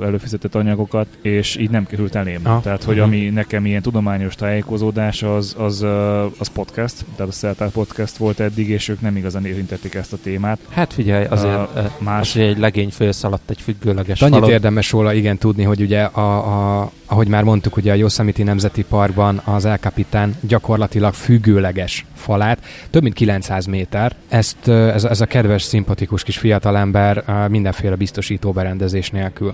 előfizetett 0.05 0.55
anyagokat, 0.55 1.07
és 1.21 1.55
így 1.55 1.69
nem 1.69 1.85
került 1.85 2.15
elém. 2.15 2.39
Ah. 2.43 2.61
Tehát, 2.61 2.83
hogy 2.83 2.99
uh-huh. 2.99 3.13
ami 3.13 3.29
nekem 3.29 3.65
ilyen 3.65 3.81
tudományos 3.81 4.35
tájékozódás, 4.35 5.23
az, 5.23 5.55
az, 5.57 5.81
uh, 5.81 6.23
az 6.37 6.47
podcast, 6.47 7.05
tehát 7.15 7.31
a 7.31 7.35
Szeltár 7.35 7.69
podcast 7.69 8.17
volt 8.17 8.39
eddig, 8.39 8.69
és 8.69 8.87
ők 8.87 9.01
nem 9.01 9.15
igazán 9.15 9.45
érintették 9.45 9.93
ezt 9.93 10.13
a 10.13 10.17
témát. 10.23 10.59
Hát 10.69 10.93
figyelj, 10.93 11.25
azért 11.25 11.75
uh, 11.75 11.83
más... 11.97 12.21
Az, 12.21 12.33
hogy 12.33 12.41
egy 12.41 12.57
legény 12.57 12.89
felszaladt 12.89 13.49
egy 13.49 13.61
függőleges 13.61 14.21
Annyit 14.21 14.33
falon. 14.33 14.49
érdemes 14.49 14.91
róla 14.91 15.13
igen 15.13 15.37
tudni, 15.37 15.63
hogy 15.63 15.81
ugye 15.81 16.01
a, 16.01 16.81
a, 16.81 16.91
ahogy 17.05 17.27
már 17.27 17.43
mondtuk, 17.43 17.77
ugye 17.77 17.91
a 17.91 17.95
Yosemite 17.95 18.43
Nemzeti 18.43 18.83
Parkban 18.83 19.41
az 19.43 19.65
El 19.65 19.77
Capitan 19.77 20.35
gyakorlatilag 20.41 21.13
függőleges 21.13 22.05
falát, 22.15 22.65
több 22.89 23.01
mint 23.01 23.13
900 23.13 23.65
méter. 23.65 24.12
Ezt, 24.27 24.67
ez, 24.67 25.03
ez 25.03 25.21
a 25.21 25.25
kedves, 25.25 25.61
szimpatikus 25.61 26.23
kis 26.23 26.37
fiatalember 26.37 27.23
mindenféle 27.49 27.95
biztosító 27.95 28.51
berendezés 28.51 29.09
nélkül 29.09 29.53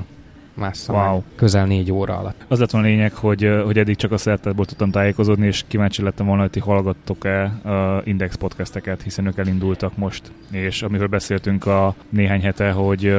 mássza 0.59 0.93
wow. 0.93 1.13
meg 1.13 1.21
közel 1.35 1.65
négy 1.65 1.91
óra 1.91 2.17
alatt. 2.17 2.45
Az 2.47 2.59
lett 2.59 2.71
volna 2.71 2.87
a 2.87 2.89
lényeg, 2.89 3.13
hogy, 3.13 3.49
hogy 3.65 3.77
eddig 3.77 3.95
csak 3.95 4.11
a 4.11 4.17
szertetből 4.17 4.65
tudtam 4.65 4.91
tájékozódni, 4.91 5.45
és 5.47 5.63
kíváncsi 5.67 6.01
lettem 6.01 6.25
volna, 6.25 6.41
hogy 6.41 6.51
ti 6.51 6.59
hallgattok-e 6.59 7.51
Index 8.03 8.35
podcasteket, 8.35 9.01
hiszen 9.01 9.25
ők 9.25 9.37
elindultak 9.37 9.97
most, 9.97 10.31
és 10.51 10.81
amiről 10.81 11.07
beszéltünk 11.07 11.65
a 11.65 11.95
néhány 12.09 12.41
hete, 12.41 12.71
hogy 12.71 13.13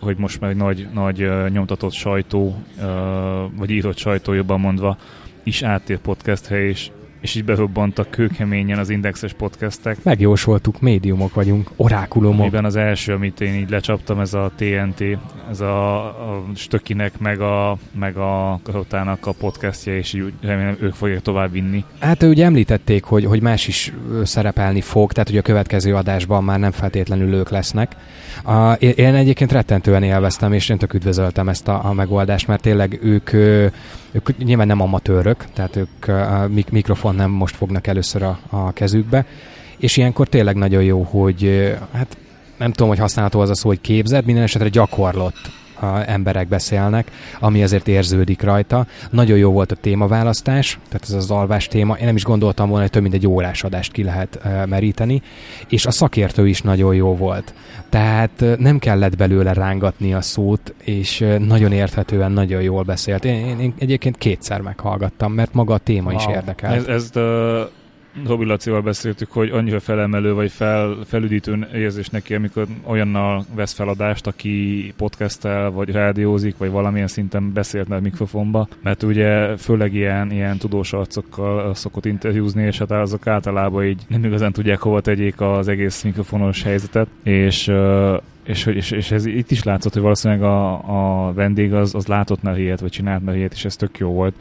hogy 0.00 0.16
most 0.18 0.40
már 0.40 0.50
egy 0.50 0.56
nagy, 0.56 0.88
nagy 0.92 1.30
nyomtatott 1.48 1.92
sajtó, 1.92 2.56
vagy 3.56 3.70
írott 3.70 3.96
sajtó 3.96 4.32
jobban 4.32 4.60
mondva, 4.60 4.96
is 5.42 5.62
áttér 5.62 5.98
podcastre, 5.98 6.64
és 6.64 6.90
és 7.22 7.34
így 7.34 7.44
berobbantak 7.44 8.10
kőkeményen 8.10 8.78
az 8.78 8.90
indexes 8.90 9.32
podcastek. 9.32 9.96
Megjósoltuk, 10.02 10.80
médiumok 10.80 11.34
vagyunk, 11.34 11.70
orákulumok. 11.76 12.40
Amiben 12.40 12.64
az 12.64 12.76
első, 12.76 13.12
amit 13.12 13.40
én 13.40 13.54
így 13.54 13.70
lecsaptam, 13.70 14.20
ez 14.20 14.34
a 14.34 14.50
TNT, 14.56 15.04
ez 15.50 15.60
a, 15.60 16.04
a 16.04 16.44
Stökinek, 16.54 17.18
meg 17.18 17.40
a, 17.40 17.76
meg 17.98 18.16
a 18.16 18.60
Karotának 18.62 19.26
a 19.26 19.32
podcastja, 19.32 19.96
és 19.96 20.12
így 20.12 20.32
remélem 20.40 20.76
ők 20.80 20.94
fogják 20.94 21.20
tovább 21.20 21.52
vinni. 21.52 21.84
Hát 21.98 22.22
ugye 22.22 22.44
említették, 22.44 23.04
hogy, 23.04 23.24
hogy 23.24 23.42
más 23.42 23.68
is 23.68 23.92
szerepelni 24.24 24.80
fog, 24.80 25.12
tehát 25.12 25.28
hogy 25.28 25.38
a 25.38 25.42
következő 25.42 25.94
adásban 25.94 26.44
már 26.44 26.58
nem 26.58 26.70
feltétlenül 26.70 27.34
ők 27.34 27.50
lesznek. 27.50 27.96
A, 28.44 28.72
én 28.72 29.14
egyébként 29.14 29.52
rettentően 29.52 30.02
élveztem, 30.02 30.52
és 30.52 30.68
én 30.68 30.78
tök 30.78 30.94
üdvözöltem 30.94 31.48
ezt 31.48 31.68
a, 31.68 31.84
a 31.84 31.92
megoldást, 31.92 32.46
mert 32.46 32.62
tényleg 32.62 32.98
ők, 33.02 33.30
ők 34.12 34.36
nyilván 34.38 34.66
nem 34.66 34.80
amatőrök, 34.80 35.44
tehát 35.52 35.76
ők 35.76 36.08
a 36.08 36.48
mikrofon 36.70 37.14
nem 37.14 37.30
most 37.30 37.56
fognak 37.56 37.86
először 37.86 38.22
a, 38.22 38.38
a 38.50 38.72
kezükbe, 38.72 39.26
és 39.76 39.96
ilyenkor 39.96 40.28
tényleg 40.28 40.56
nagyon 40.56 40.82
jó, 40.82 41.02
hogy 41.02 41.72
hát 41.92 42.16
nem 42.58 42.70
tudom, 42.70 42.88
hogy 42.88 42.98
használható 42.98 43.40
az 43.40 43.50
a 43.50 43.54
szó, 43.54 43.68
hogy 43.68 43.80
képzett, 43.80 44.24
minden 44.24 44.44
esetre 44.44 44.68
gyakorlott 44.68 45.61
emberek 46.06 46.48
beszélnek, 46.48 47.10
ami 47.40 47.62
azért 47.62 47.88
érződik 47.88 48.42
rajta. 48.42 48.86
Nagyon 49.10 49.38
jó 49.38 49.50
volt 49.52 49.72
a 49.72 49.76
témaválasztás, 49.76 50.78
tehát 50.88 51.02
ez 51.02 51.14
az 51.14 51.30
alvás 51.30 51.68
téma. 51.68 51.96
Én 51.96 52.04
nem 52.06 52.16
is 52.16 52.24
gondoltam 52.24 52.66
volna, 52.68 52.82
hogy 52.82 52.90
több 52.90 53.02
mint 53.02 53.14
egy 53.14 53.26
órás 53.26 53.64
adást 53.64 53.92
ki 53.92 54.02
lehet 54.02 54.40
meríteni, 54.66 55.22
és 55.68 55.86
a 55.86 55.90
szakértő 55.90 56.48
is 56.48 56.60
nagyon 56.60 56.94
jó 56.94 57.16
volt. 57.16 57.54
Tehát 57.88 58.44
nem 58.58 58.78
kellett 58.78 59.16
belőle 59.16 59.52
rángatni 59.52 60.14
a 60.14 60.20
szót, 60.20 60.74
és 60.84 61.24
nagyon 61.38 61.72
érthetően, 61.72 62.32
nagyon 62.32 62.62
jól 62.62 62.82
beszélt. 62.82 63.24
Én, 63.24 63.34
én, 63.34 63.60
én 63.60 63.74
egyébként 63.78 64.18
kétszer 64.18 64.60
meghallgattam, 64.60 65.32
mert 65.32 65.54
maga 65.54 65.74
a 65.74 65.78
téma 65.78 66.10
wow. 66.10 66.18
is 66.18 66.26
érdekel. 66.26 66.74
Ez, 66.74 66.86
ez 66.86 67.10
de 67.10 67.20
Robi 68.26 68.44
Lacival 68.44 68.80
beszéltük, 68.80 69.30
hogy 69.30 69.50
annyira 69.50 69.80
felemelő 69.80 70.34
vagy 70.34 70.50
fel, 70.50 70.96
felüdítő 71.04 71.68
érzés 71.74 72.08
neki, 72.08 72.34
amikor 72.34 72.66
olyannal 72.84 73.44
vesz 73.54 73.72
feladást, 73.72 74.26
aki 74.26 74.92
podcastel, 74.96 75.70
vagy 75.70 75.90
rádiózik, 75.90 76.56
vagy 76.56 76.70
valamilyen 76.70 77.06
szinten 77.06 77.52
beszélt 77.52 77.90
a 77.90 78.00
mikrofonba, 78.00 78.68
mert 78.82 79.02
ugye 79.02 79.56
főleg 79.56 79.94
ilyen, 79.94 80.30
ilyen 80.30 80.58
tudós 80.58 80.92
arcokkal 80.92 81.74
szokott 81.74 82.04
interjúzni, 82.04 82.62
és 82.62 82.78
hát 82.78 82.90
azok 82.90 83.26
általában 83.26 83.84
így 83.84 84.02
nem 84.08 84.24
igazán 84.24 84.52
tudják 84.52 84.78
hova 84.78 85.00
tegyék 85.00 85.40
az 85.40 85.68
egész 85.68 86.02
mikrofonos 86.02 86.62
helyzetet, 86.62 87.08
és 87.22 87.72
és, 88.44 88.66
és, 88.66 88.90
és 88.90 89.10
ez 89.10 89.26
itt 89.26 89.50
is 89.50 89.62
látszott, 89.62 89.92
hogy 89.92 90.02
valószínűleg 90.02 90.42
a, 90.42 90.72
a 91.26 91.32
vendég 91.32 91.72
az, 91.72 91.94
az 91.94 92.06
látott 92.06 92.42
már 92.42 92.58
ilyet, 92.58 92.80
vagy 92.80 92.90
csinált 92.90 93.24
már 93.24 93.36
ilyet, 93.36 93.52
és 93.52 93.64
ez 93.64 93.76
tök 93.76 93.98
jó 93.98 94.10
volt. 94.10 94.34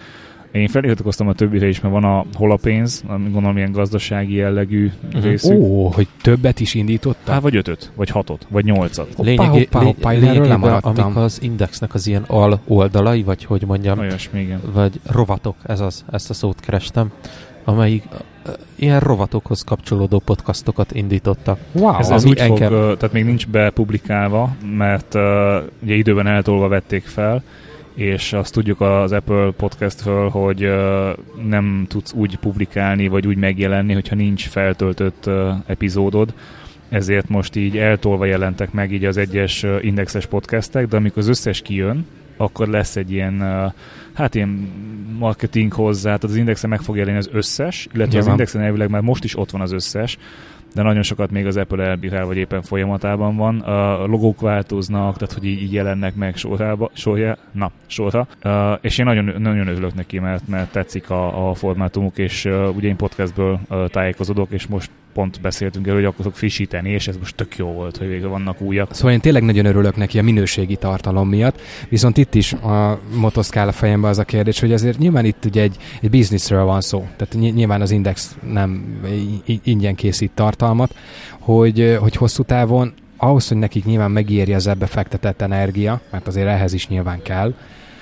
Én 0.51 0.67
feliratkoztam 0.67 1.27
a 1.27 1.33
többire 1.33 1.67
is, 1.67 1.81
mert 1.81 1.93
van 1.93 2.03
a 2.03 2.25
hol 2.33 2.51
a 2.51 2.55
pénz, 2.55 3.03
ami 3.07 3.29
gondolom 3.29 3.57
ilyen 3.57 3.71
gazdasági 3.71 4.35
jellegű 4.35 4.91
uh-huh. 5.05 5.23
részük. 5.23 5.59
Ó, 5.59 5.87
hogy 5.87 6.07
többet 6.21 6.59
is 6.59 6.73
indította? 6.73 7.31
Hát 7.31 7.41
vagy 7.41 7.55
ötöt, 7.55 7.91
vagy 7.95 8.09
hatot, 8.09 8.47
vagy 8.49 8.65
nyolcat. 8.65 9.07
Hoppá, 9.15 9.29
Lényegi, 9.29 9.57
hoppá, 9.57 9.79
hoppá, 9.79 10.11
lényegében, 10.11 10.61
amik 10.63 11.15
az 11.15 11.39
indexnek 11.41 11.93
az 11.93 12.07
ilyen 12.07 12.23
al 12.27 12.59
oldalai, 12.67 13.23
vagy 13.23 13.43
hogy 13.45 13.63
mondjam, 13.67 13.99
Olyasmi, 13.99 14.39
igen. 14.39 14.61
vagy 14.73 14.99
rovatok, 15.11 15.55
ez 15.65 15.79
az, 15.79 16.05
ezt 16.11 16.29
a 16.29 16.33
szót 16.33 16.59
kerestem, 16.59 17.11
amelyik 17.63 18.03
ilyen 18.75 18.99
rovatokhoz 18.99 19.63
kapcsolódó 19.63 20.19
podcastokat 20.19 20.91
indítottak. 20.91 21.59
Wow, 21.71 21.97
ez, 21.97 22.09
ez 22.09 22.25
úgy 22.25 22.37
engem... 22.37 22.71
fog, 22.71 22.97
tehát 22.97 23.13
még 23.13 23.25
nincs 23.25 23.47
bepublikálva, 23.47 24.55
mert 24.77 25.15
uh, 25.15 25.21
ugye 25.83 25.93
időben 25.93 26.27
eltolva 26.27 26.67
vették 26.67 27.03
fel, 27.05 27.43
és 27.93 28.33
azt 28.33 28.53
tudjuk 28.53 28.81
az 28.81 29.11
Apple 29.11 29.51
podcastről, 29.51 30.29
hogy 30.29 30.71
nem 31.47 31.85
tudsz 31.87 32.13
úgy 32.13 32.37
publikálni, 32.37 33.07
vagy 33.07 33.27
úgy 33.27 33.37
megjelenni, 33.37 33.93
hogyha 33.93 34.15
nincs 34.15 34.47
feltöltött 34.47 35.29
epizódod, 35.65 36.33
ezért 36.89 37.29
most 37.29 37.55
így 37.55 37.77
eltolva 37.77 38.25
jelentek 38.25 38.71
meg 38.71 38.91
így 38.93 39.05
az 39.05 39.17
egyes 39.17 39.65
indexes 39.81 40.25
podcastek, 40.25 40.87
de 40.87 40.95
amikor 40.95 41.17
az 41.17 41.27
összes 41.27 41.61
kijön, 41.61 42.05
akkor 42.37 42.67
lesz 42.67 42.95
egy 42.95 43.11
ilyen, 43.11 43.41
hát 44.13 44.35
ilyen 44.35 44.71
marketing 45.19 45.73
hozzá, 45.73 46.03
tehát 46.03 46.23
az 46.23 46.35
indexen 46.35 46.69
meg 46.69 46.81
fog 46.81 46.97
jelenni 46.97 47.17
az 47.17 47.29
összes, 47.31 47.87
illetve 47.93 48.13
ja, 48.13 48.19
az 48.19 48.27
indexen 48.27 48.61
elvileg 48.61 48.89
már 48.89 49.01
most 49.01 49.23
is 49.23 49.37
ott 49.37 49.51
van 49.51 49.61
az 49.61 49.71
összes, 49.71 50.17
de 50.73 50.81
nagyon 50.81 51.03
sokat 51.03 51.31
még 51.31 51.45
az 51.45 51.57
Apple 51.57 51.83
elbírál, 51.83 52.25
vagy 52.25 52.37
éppen 52.37 52.61
folyamatában 52.61 53.35
van. 53.35 53.59
A 53.59 54.05
logók 54.05 54.41
változnak, 54.41 55.17
tehát 55.17 55.33
hogy 55.33 55.45
így, 55.45 55.61
így 55.61 55.73
jelennek 55.73 56.15
meg 56.15 56.35
sorába, 56.35 56.89
sorja, 56.93 57.37
na, 57.51 57.71
sorra. 57.85 58.27
És 58.81 58.97
én 58.97 59.05
nagyon, 59.05 59.41
nagyon 59.41 59.67
örülök 59.67 59.93
neki, 59.93 60.19
mert, 60.19 60.47
mert 60.47 60.71
tetszik 60.71 61.09
a, 61.09 61.49
a 61.49 61.53
formátumuk, 61.53 62.17
és 62.17 62.49
ugye 62.75 62.87
én 62.87 62.95
podcastből 62.95 63.59
tájékozódok, 63.87 64.51
és 64.51 64.67
most 64.67 64.91
pont 65.13 65.41
beszéltünk 65.41 65.85
erről, 65.85 65.97
hogy 65.97 66.09
akarok 66.09 66.35
frissíteni, 66.35 66.89
és 66.89 67.07
ez 67.07 67.17
most 67.17 67.35
tök 67.35 67.57
jó 67.57 67.67
volt, 67.67 67.97
hogy 67.97 68.07
végre 68.07 68.27
vannak 68.27 68.61
újak. 68.61 68.93
Szóval 68.93 69.11
én 69.11 69.19
tényleg 69.19 69.43
nagyon 69.43 69.65
örülök 69.65 69.95
neki 69.95 70.19
a 70.19 70.23
minőségi 70.23 70.75
tartalom 70.75 71.29
miatt, 71.29 71.61
viszont 71.89 72.17
itt 72.17 72.35
is 72.35 72.53
a 72.53 72.99
motoszkál 73.15 73.67
a 73.67 73.71
fejembe 73.71 74.07
az 74.07 74.17
a 74.17 74.23
kérdés, 74.23 74.59
hogy 74.59 74.73
azért 74.73 74.97
nyilván 74.97 75.25
itt 75.25 75.45
ugye 75.45 75.61
egy, 75.61 75.77
egy 76.01 76.09
bizniszről 76.09 76.63
van 76.63 76.81
szó, 76.81 77.07
tehát 77.17 77.53
nyilván 77.53 77.81
az 77.81 77.91
Index 77.91 78.35
nem 78.51 78.99
ingyen 79.63 79.95
készít 79.95 80.31
tartalmat, 80.31 80.95
hogy, 81.39 81.97
hogy 81.99 82.15
hosszú 82.15 82.43
távon 82.43 82.93
ahhoz, 83.17 83.47
hogy 83.47 83.57
nekik 83.57 83.85
nyilván 83.85 84.11
megírja 84.11 84.55
az 84.55 84.67
ebbe 84.67 84.85
fektetett 84.85 85.41
energia, 85.41 86.01
mert 86.11 86.27
azért 86.27 86.47
ehhez 86.47 86.73
is 86.73 86.87
nyilván 86.87 87.21
kell, 87.21 87.53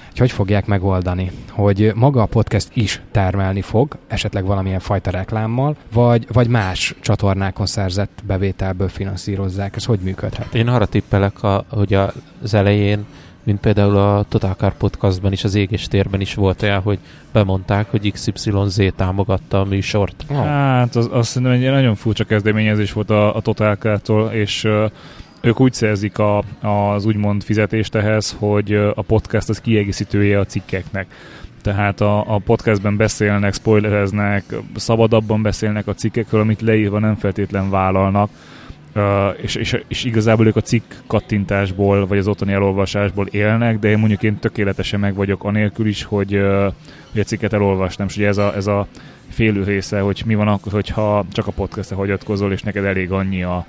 hogy 0.10 0.18
hogy 0.18 0.32
fogják 0.32 0.66
megoldani, 0.66 1.32
hogy 1.50 1.92
maga 1.96 2.22
a 2.22 2.26
podcast 2.26 2.70
is 2.74 3.02
termelni 3.12 3.62
fog, 3.62 3.98
esetleg 4.08 4.46
valamilyen 4.46 4.80
fajta 4.80 5.10
reklámmal, 5.10 5.76
vagy, 5.94 6.28
vagy 6.34 6.48
más 6.48 6.96
csatornákon 7.00 7.66
szerzett 7.66 8.22
bevételből 8.28 8.90
finanszírozzák. 8.90 9.76
Ez 9.76 9.86
hogy 9.86 10.00
működhet? 10.00 10.54
Én 10.54 10.68
arra 10.68 10.86
tippelek, 10.86 11.44
a, 11.44 11.66
hogy 11.70 11.94
az 12.42 12.54
elején 12.54 13.06
mint 13.44 13.60
például 13.60 13.98
a 13.98 14.26
Total 14.30 14.54
Car 14.54 14.78
podcastban 14.78 15.32
is, 15.32 15.44
az 15.44 15.56
égés 15.56 15.88
térben 15.88 16.22
is 16.22 16.34
volt 16.34 16.62
olyan, 16.62 16.82
hogy 16.82 17.00
bemondták, 17.32 17.92
hogy 17.92 18.12
XYZ 18.12 18.82
támogatta 18.96 19.60
a 19.60 19.66
műsort. 19.66 20.26
Oh. 20.30 20.44
Hát 20.44 20.96
az, 20.96 21.10
azt 21.12 21.30
szerintem 21.30 21.62
egy 21.62 21.72
nagyon 21.72 21.96
furcsa 21.96 22.24
kezdeményezés 22.24 22.94
volt 22.94 23.10
a, 23.10 23.36
a 23.36 23.42
Total 23.42 23.76
Car-tól, 23.76 24.32
és 24.32 24.64
uh, 24.64 24.92
ők 25.42 25.60
úgy 25.60 25.74
szerzik 25.74 26.18
a, 26.18 26.44
az 26.62 27.06
úgymond 27.06 27.44
fizetést 27.44 27.96
ehhez, 27.96 28.36
hogy 28.40 28.74
a 28.74 29.02
podcast 29.02 29.50
az 29.50 29.62
kiegészítője 29.62 30.40
a 30.40 30.46
cikkeknek. 30.46 31.08
Tehát 31.62 32.02
a, 32.02 32.36
a 32.36 32.38
podcastben 32.38 32.98
beszélnek, 32.98 33.54
spoilereznek, 33.54 34.44
szabadabban 34.76 35.42
beszélnek 35.42 35.88
a 35.88 35.94
cikkekről, 35.94 36.42
amit 36.42 36.62
leírva 36.62 37.00
nem 37.00 37.16
feltétlen 37.16 37.70
vállalnak, 37.70 38.30
és, 39.42 39.56
és, 39.56 39.84
és 39.88 40.04
igazából 40.04 40.48
ők 40.48 40.56
a 40.56 40.62
cikk 40.62 40.92
kattintásból, 41.08 42.08
vagy 42.08 42.18
az 42.18 42.28
otthoni 42.28 42.54
elolvasásból 42.54 43.28
élnek, 43.28 43.80
de 43.80 43.90
én 43.90 43.98
mondjuk 43.98 44.24
én 44.24 44.40
tökéletesen 44.40 45.00
meg 45.00 45.16
vagyok 45.16 45.44
anélkül 45.44 45.88
is, 45.88 46.04
hogy, 46.04 46.42
hogy 47.12 47.22
a 47.22 47.24
cikket 47.24 47.54
elolvasnám, 47.54 48.08
és 48.08 48.18
ugye 48.18 48.28
ez 48.28 48.38
a, 48.38 48.56
ez 48.56 48.68
a 48.68 48.88
félő 49.30 49.64
része, 49.64 50.00
hogy 50.00 50.24
mi 50.26 50.36
van 50.36 50.48
akkor, 50.48 50.72
hogyha 50.72 51.26
csak 51.32 51.48
a 51.48 51.52
podcastre 51.52 51.96
hagyatkozol, 51.96 52.52
és 52.52 52.62
neked 52.62 52.86
elég 52.86 53.12
annyi 53.12 53.44
a, 53.44 53.66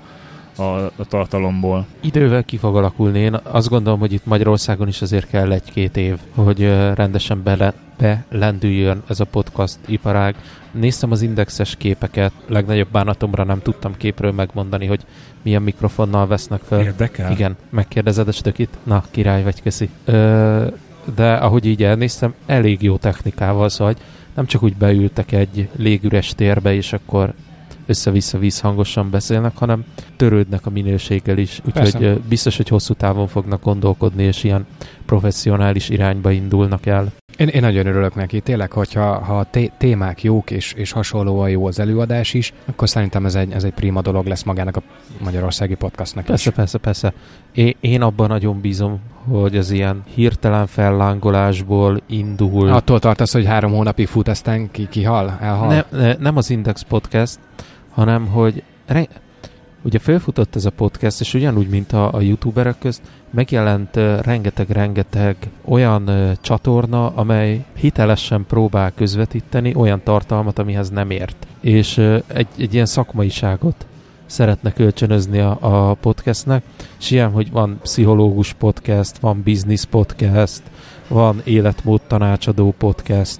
a, 0.55 0.63
a 0.63 1.05
tartalomból. 1.07 1.85
Idővel 1.99 2.43
ki 2.43 2.57
fog 2.57 2.75
alakulni. 2.75 3.19
Én 3.19 3.39
azt 3.43 3.69
gondolom, 3.69 3.99
hogy 3.99 4.13
itt 4.13 4.25
Magyarországon 4.25 4.87
is 4.87 5.01
azért 5.01 5.27
kell 5.27 5.51
egy-két 5.51 5.97
év, 5.97 6.17
hogy 6.35 6.63
rendesen 6.95 7.43
bele, 7.43 7.73
belendüljön 7.97 9.03
ez 9.07 9.19
a 9.19 9.25
podcast 9.25 9.77
iparág. 9.87 10.35
Néztem 10.71 11.11
az 11.11 11.21
indexes 11.21 11.75
képeket, 11.75 12.31
legnagyobb 12.47 12.91
bánatomra 12.91 13.43
nem 13.43 13.61
tudtam 13.61 13.97
képről 13.97 14.31
megmondani, 14.31 14.85
hogy 14.85 15.01
milyen 15.41 15.61
mikrofonnal 15.61 16.27
vesznek 16.27 16.61
fel. 16.61 16.81
Érdekel? 16.81 17.31
Igen, 17.31 17.55
megkérdezed 17.69 18.27
a 18.27 18.31
stökit? 18.31 18.77
Na, 18.83 19.03
király 19.11 19.43
vagy, 19.43 19.61
köszi. 19.61 19.89
Ö, 20.05 20.67
de 21.15 21.33
ahogy 21.33 21.65
így 21.65 21.83
elnéztem, 21.83 22.33
elég 22.45 22.81
jó 22.81 22.97
technikával, 22.97 23.69
szóval 23.69 23.95
nem 24.35 24.45
csak 24.45 24.63
úgy 24.63 24.75
beültek 24.75 25.31
egy 25.31 25.69
légüres 25.75 26.33
térbe, 26.35 26.73
és 26.73 26.93
akkor 26.93 27.33
össze-vissza 27.85 28.37
vízhangosan 28.37 29.09
beszélnek, 29.09 29.57
hanem 29.57 29.85
törődnek 30.15 30.65
a 30.65 30.69
minőséggel 30.69 31.37
is. 31.37 31.61
Úgyhogy 31.65 32.21
biztos, 32.29 32.57
hogy 32.57 32.67
hosszú 32.67 32.93
távon 32.93 33.27
fognak 33.27 33.63
gondolkodni, 33.63 34.23
és 34.23 34.43
ilyen 34.43 34.65
professzionális 35.05 35.89
irányba 35.89 36.31
indulnak 36.31 36.85
el. 36.85 37.11
Én, 37.37 37.47
én 37.47 37.61
nagyon 37.61 37.85
örülök 37.85 38.15
neki. 38.15 38.39
Tényleg, 38.39 38.71
hogyha 38.71 39.19
ha 39.23 39.39
a 39.39 39.47
témák 39.77 40.23
jók 40.23 40.51
és, 40.51 40.73
és 40.73 40.91
hasonlóan 40.91 41.49
jó 41.49 41.65
az 41.65 41.79
előadás 41.79 42.33
is, 42.33 42.53
akkor 42.65 42.89
szerintem 42.89 43.25
ez 43.25 43.35
egy, 43.35 43.51
ez 43.51 43.63
egy 43.63 43.73
prima 43.73 44.01
dolog 44.01 44.25
lesz 44.25 44.43
magának 44.43 44.75
a 44.75 44.81
magyarországi 45.23 45.75
podcastnak 45.75 46.25
persze, 46.25 46.49
is. 46.49 46.55
Persze, 46.55 46.77
persze, 46.77 47.13
persze. 47.53 47.75
Én 47.79 48.01
abban 48.01 48.27
nagyon 48.27 48.61
bízom, 48.61 48.99
hogy 49.29 49.57
az 49.57 49.71
ilyen 49.71 50.03
hirtelen 50.13 50.67
fellángolásból 50.67 52.01
indul. 52.05 52.69
Attól 52.69 52.99
tartasz, 52.99 53.33
hogy 53.33 53.45
három 53.45 53.71
hónapig 53.71 54.07
fut, 54.07 54.27
aztán 54.27 54.71
ki, 54.71 54.87
kihal, 54.89 55.37
elhal? 55.41 55.67
Ne, 55.67 55.99
ne, 55.99 56.13
nem 56.13 56.37
az 56.37 56.49
Index 56.49 56.81
Podcast, 56.81 57.39
hanem 57.93 58.27
hogy 58.27 58.63
re- 58.85 59.07
ugye 59.81 59.99
felfutott 59.99 60.55
ez 60.55 60.65
a 60.65 60.69
podcast, 60.69 61.19
és 61.19 61.33
ugyanúgy, 61.33 61.69
mint 61.69 61.93
a, 61.93 62.13
a 62.13 62.21
youtuberek 62.21 62.77
közt, 62.79 63.01
megjelent 63.29 63.95
rengeteg-rengeteg 64.21 65.35
olyan 65.65 66.09
uh, 66.09 66.31
csatorna, 66.41 67.07
amely 67.15 67.65
hitelesen 67.75 68.45
próbál 68.47 68.91
közvetíteni 68.95 69.73
olyan 69.75 70.01
tartalmat, 70.03 70.59
amihez 70.59 70.89
nem 70.89 71.09
ért. 71.09 71.47
És 71.59 71.97
uh, 71.97 72.21
egy, 72.27 72.47
egy 72.57 72.73
ilyen 72.73 72.85
szakmaiságot 72.85 73.85
szeretne 74.25 74.71
kölcsönözni 74.71 75.39
a, 75.39 75.57
a 75.61 75.93
podcastnek, 75.93 76.63
és 76.99 77.11
ilyen, 77.11 77.31
hogy 77.31 77.51
van 77.51 77.79
pszichológus 77.81 78.53
podcast, 78.53 79.17
van 79.17 79.41
business 79.43 79.85
podcast, 79.85 80.61
van 81.07 81.41
életmód 81.43 82.01
tanácsadó 82.07 82.73
podcast, 82.77 83.39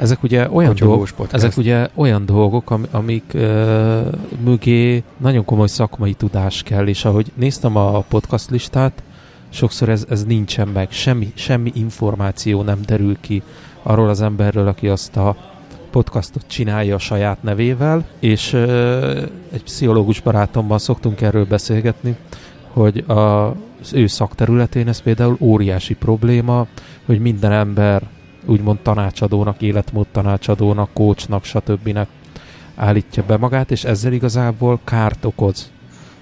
ezek 0.00 0.22
ugye 0.22 0.48
olyan, 0.50 0.74
dolgok, 0.78 1.08
ezek 1.30 1.56
ugye 1.56 1.88
olyan 1.94 2.26
dolgok, 2.26 2.70
am, 2.70 2.86
amik 2.90 3.24
ö, 3.32 4.00
mögé 4.44 5.02
nagyon 5.16 5.44
komoly 5.44 5.66
szakmai 5.66 6.14
tudás 6.14 6.62
kell, 6.62 6.86
és 6.86 7.04
ahogy 7.04 7.32
néztem 7.34 7.76
a 7.76 8.00
podcast 8.00 8.50
listát, 8.50 9.02
sokszor 9.48 9.88
ez, 9.88 10.06
ez 10.08 10.24
nincsen 10.24 10.68
meg, 10.68 10.90
semmi, 10.90 11.32
semmi 11.34 11.72
információ 11.74 12.62
nem 12.62 12.78
derül 12.86 13.16
ki 13.20 13.42
arról 13.82 14.08
az 14.08 14.20
emberről, 14.20 14.66
aki 14.66 14.88
azt 14.88 15.16
a 15.16 15.36
podcastot 15.90 16.44
csinálja 16.46 16.94
a 16.94 16.98
saját 16.98 17.42
nevével, 17.42 18.04
és 18.18 18.52
ö, 18.52 19.22
egy 19.52 19.62
pszichológus 19.62 20.20
barátommal 20.20 20.78
szoktunk 20.78 21.20
erről 21.20 21.44
beszélgetni, 21.44 22.16
hogy 22.72 23.04
a, 23.06 23.46
az 23.80 23.92
ő 23.92 24.06
szakterületén 24.06 24.88
ez 24.88 25.00
például 25.00 25.36
óriási 25.40 25.94
probléma, 25.94 26.66
hogy 27.06 27.20
minden 27.20 27.52
ember 27.52 28.02
úgymond 28.44 28.78
tanácsadónak, 28.78 29.62
életmód 29.62 30.06
tanácsadónak, 30.12 30.90
coachnak, 30.92 31.44
stb. 31.44 31.98
állítja 32.74 33.24
be 33.26 33.36
magát, 33.36 33.70
és 33.70 33.84
ezzel 33.84 34.12
igazából 34.12 34.80
kárt 34.84 35.24
okoz 35.24 35.70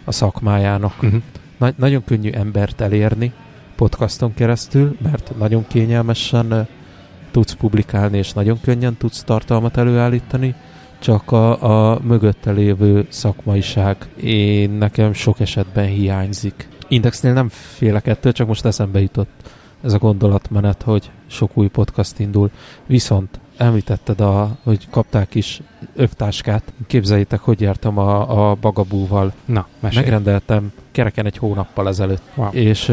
a 0.05 0.13
szakmájának. 0.13 1.03
Uh-huh. 1.03 1.23
Na- 1.59 1.73
nagyon 1.77 2.05
könnyű 2.05 2.31
embert 2.31 2.81
elérni 2.81 3.33
podcaston 3.77 4.35
keresztül, 4.35 4.97
mert 5.03 5.33
nagyon 5.39 5.65
kényelmesen 5.69 6.67
tudsz 7.31 7.53
publikálni, 7.53 8.19
és 8.19 8.33
nagyon 8.33 8.61
könnyen 8.61 8.97
tudsz 8.97 9.23
tartalmat 9.23 9.77
előállítani, 9.77 10.55
csak 10.99 11.33
a, 11.33 11.93
a 11.93 12.01
mögötte 12.03 12.51
lévő 12.51 13.07
szakmaiság 13.09 13.97
én 14.23 14.71
nekem 14.71 15.13
sok 15.13 15.41
esetben 15.41 15.87
hiányzik. 15.87 16.69
Indexnél 16.89 17.33
nem 17.33 17.49
félek 17.49 18.07
ettől, 18.07 18.33
csak 18.33 18.47
most 18.47 18.65
eszembe 18.65 19.01
jutott 19.01 19.51
ez 19.83 19.93
a 19.93 19.99
gondolatmenet, 19.99 20.83
hogy 20.83 21.11
sok 21.29 21.51
új 21.55 21.67
podcast 21.67 22.19
indul. 22.19 22.51
Viszont 22.87 23.41
említetted, 23.57 24.21
a, 24.21 24.57
hogy 24.63 24.89
kapták 24.91 25.35
is 25.35 25.61
övtáskát. 25.95 26.63
Képzeljétek, 26.87 27.41
hogy 27.41 27.61
jártam 27.61 27.99
a, 27.99 28.51
a 28.51 28.55
Bagabúval. 28.55 29.33
Na, 29.45 29.67
mesélj. 29.81 30.05
Megrendeltem 30.05 30.73
kereken 30.93 31.27
egy 31.27 31.37
hónappal 31.37 31.89
ezelőtt. 31.89 32.23
Wow. 32.35 32.51
És, 32.51 32.85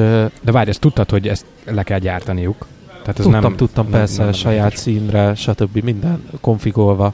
De 0.41 0.52
várj, 0.52 0.69
ezt 0.69 0.80
tudtad, 0.80 1.10
hogy 1.10 1.28
ezt 1.28 1.45
le 1.65 1.84
kell 1.84 2.00
gyártaniuk? 2.00 2.65
Tehát 2.88 3.19
ez 3.19 3.26
tudtam, 3.26 3.41
nem, 3.41 3.56
tudtam, 3.56 3.84
nem, 3.89 4.00
persze, 4.00 4.17
nem, 4.17 4.26
nem 4.26 4.34
saját 4.34 4.67
nem 4.67 4.76
színre, 4.76 5.36
stb. 5.36 5.84
minden 5.84 6.24
konfigolva 6.41 7.13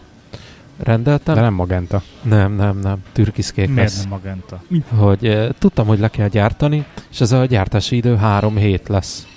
rendeltem. 0.78 1.36
De 1.36 1.42
nem 1.42 1.54
magenta. 1.54 2.02
Nem, 2.22 2.54
nem, 2.54 2.80
nem. 2.80 3.04
Türkiszkék 3.12 3.68
Miért 3.68 3.82
lesz. 3.82 4.00
nem 4.02 4.10
magenta? 4.10 4.62
Hogy, 4.96 5.28
uh, 5.28 5.50
tudtam, 5.60 5.88
hogy 5.88 6.00
le 6.00 6.08
kell 6.08 6.28
gyártani, 6.28 6.86
és 7.12 7.22
ez 7.22 7.32
a 7.32 7.46
gyártási 7.46 7.96
idő 7.96 8.16
három 8.16 8.56
hét 8.56 8.88
lesz 8.88 9.28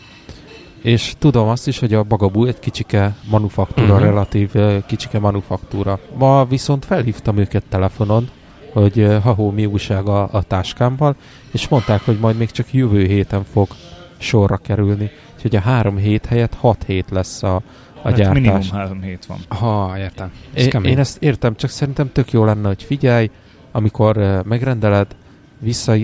És 0.85 1.15
tudom 1.19 1.49
azt 1.49 1.69
is, 1.69 1.79
hogy 1.79 1.95
a 1.95 2.03
Bagabú 2.03 2.45
egy 2.45 2.59
kicsike 2.59 3.17
manufaktúra, 3.31 3.95
uh-huh. 3.95 4.05
relatív 4.05 4.51
kicsike 4.87 5.19
manufaktúra. 5.19 5.99
Ma 6.19 6.45
viszont 6.45 6.85
felhívtam 6.85 7.39
őket 7.39 7.65
telefonon, 7.69 8.29
hogy 8.73 9.09
ha-hó, 9.23 9.51
mi 9.51 9.67
újság 9.67 10.09
a, 10.09 10.29
a 10.33 10.43
táskámmal, 10.43 11.17
és 11.53 11.69
mondták, 11.69 12.05
hogy 12.05 12.19
majd 12.21 12.37
még 12.37 12.51
csak 12.51 12.73
jövő 12.73 13.05
héten 13.05 13.45
fog 13.53 13.69
sorra 14.19 14.57
kerülni. 14.57 15.11
Úgyhogy 15.35 15.57
a 15.57 15.61
három 15.61 15.97
hét 15.97 16.27
helyett 16.27 16.55
hat 16.55 16.85
hét 16.87 17.11
lesz 17.11 17.43
a, 17.43 17.55
a 17.55 17.63
hát 18.03 18.15
gyártás. 18.15 18.35
minimum 18.35 18.71
három 18.71 19.01
hét 19.03 19.27
van. 19.27 19.39
Ha, 19.49 19.99
értem. 19.99 20.33
Ez 20.55 20.75
én, 20.75 20.85
én 20.85 20.99
ezt 20.99 21.23
értem, 21.23 21.57
csak 21.57 21.71
szerintem 21.71 22.13
tök 22.13 22.33
jó 22.33 22.45
lenne, 22.45 22.69
hogy 22.69 22.83
figyelj, 22.83 23.31
amikor 23.73 24.43
megrendeled, 24.45 25.07
vissza, 25.59 25.95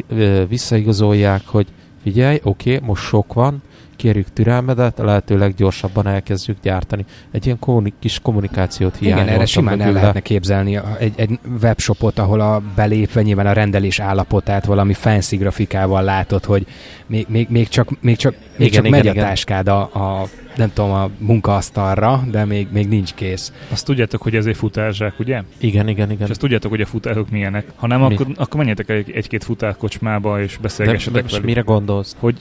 visszaigazolják, 0.48 1.42
hogy 1.46 1.66
figyelj, 2.02 2.40
oké, 2.42 2.74
okay, 2.74 2.86
most 2.86 3.02
sok 3.02 3.32
van, 3.32 3.62
kérjük 4.00 4.32
türelmedet, 4.32 4.98
a 4.98 5.04
lehető 5.04 5.38
leggyorsabban 5.38 6.06
elkezdjük 6.06 6.56
gyártani. 6.62 7.04
Egy 7.30 7.44
ilyen 7.46 7.58
kommunik- 7.58 7.94
kis 7.98 8.18
kommunikációt 8.22 8.96
hiányoltam. 8.96 9.26
Igen, 9.26 9.38
erre 9.38 9.46
simán 9.46 9.80
el 9.80 9.92
lehetne 9.92 10.20
képzelni 10.20 10.80
egy, 10.98 11.12
egy 11.16 11.38
webshopot, 11.62 12.18
ahol 12.18 12.40
a 12.40 12.62
belépve 12.74 13.22
nyilván 13.22 13.46
a 13.46 13.52
rendelés 13.52 13.98
állapotát 13.98 14.64
valami 14.64 14.92
fancy 14.92 15.36
grafikával 15.36 16.02
látod, 16.02 16.44
hogy 16.44 16.66
még, 17.06 17.26
még, 17.28 17.48
még 17.50 17.68
csak, 17.68 18.00
még 18.00 18.16
csak, 18.16 18.32
még 18.56 18.68
igen, 18.68 18.72
csak 18.72 18.86
igen, 18.86 18.90
megy 18.90 19.04
igen. 19.04 19.24
a 19.24 19.28
táskád 19.28 19.68
a, 19.68 19.80
a 19.80 20.28
nem 20.60 20.72
tudom, 20.72 20.90
a 20.90 21.10
munkaasztalra, 21.18 22.24
de 22.30 22.44
még, 22.44 22.68
még 22.72 22.88
nincs 22.88 23.14
kész. 23.14 23.52
Azt 23.68 23.84
tudjátok, 23.84 24.22
hogy 24.22 24.36
ez 24.36 24.46
egy 24.46 24.56
futárzsák, 24.56 25.18
ugye? 25.18 25.42
Igen, 25.58 25.88
igen, 25.88 26.10
igen. 26.10 26.24
És 26.24 26.30
azt 26.30 26.40
tudjátok, 26.40 26.70
hogy 26.70 26.80
a 26.80 26.86
futárok 26.86 27.30
milyenek. 27.30 27.66
Ha 27.76 27.86
nem, 27.86 28.02
akkor, 28.02 28.26
akkor 28.34 28.56
menjetek 28.56 28.88
egy, 28.88 29.10
egy-két 29.10 29.44
futárkocsmába, 29.44 30.42
és 30.42 30.56
beszélgessetek 30.56 31.24
de, 31.24 31.38
de 31.38 31.44
mire 31.44 31.60
gondolsz? 31.60 32.16
Hogy 32.18 32.40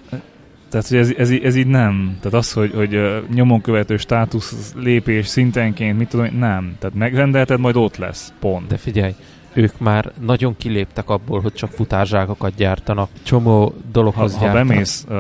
tehát, 0.69 0.87
hogy 0.87 0.97
ez, 0.97 1.13
ez, 1.17 1.29
ez 1.29 1.55
így 1.55 1.67
nem. 1.67 2.17
Tehát 2.21 2.37
az, 2.37 2.53
hogy, 2.53 2.71
hogy 2.73 2.99
nyomon 3.33 3.61
követő 3.61 3.97
státusz 3.97 4.73
lépés 4.75 5.27
szintenként, 5.27 5.97
mit 5.97 6.09
tudom, 6.09 6.25
nem. 6.37 6.75
Tehát 6.79 6.95
megrendelted, 6.95 7.59
majd 7.59 7.75
ott 7.75 7.97
lesz. 7.97 8.33
Pont. 8.39 8.67
De 8.67 8.77
figyelj, 8.77 9.13
ők 9.53 9.79
már 9.79 10.11
nagyon 10.19 10.57
kiléptek 10.57 11.09
abból, 11.09 11.41
hogy 11.41 11.53
csak 11.53 11.71
futárzsákokat 11.71 12.55
gyártanak. 12.55 13.09
Csomó 13.23 13.73
dologhoz 13.91 14.33
ha, 14.33 14.41
gyártanak. 14.41 14.67
Ha 14.67 14.73
bemész 14.73 15.05
uh, 15.09 15.15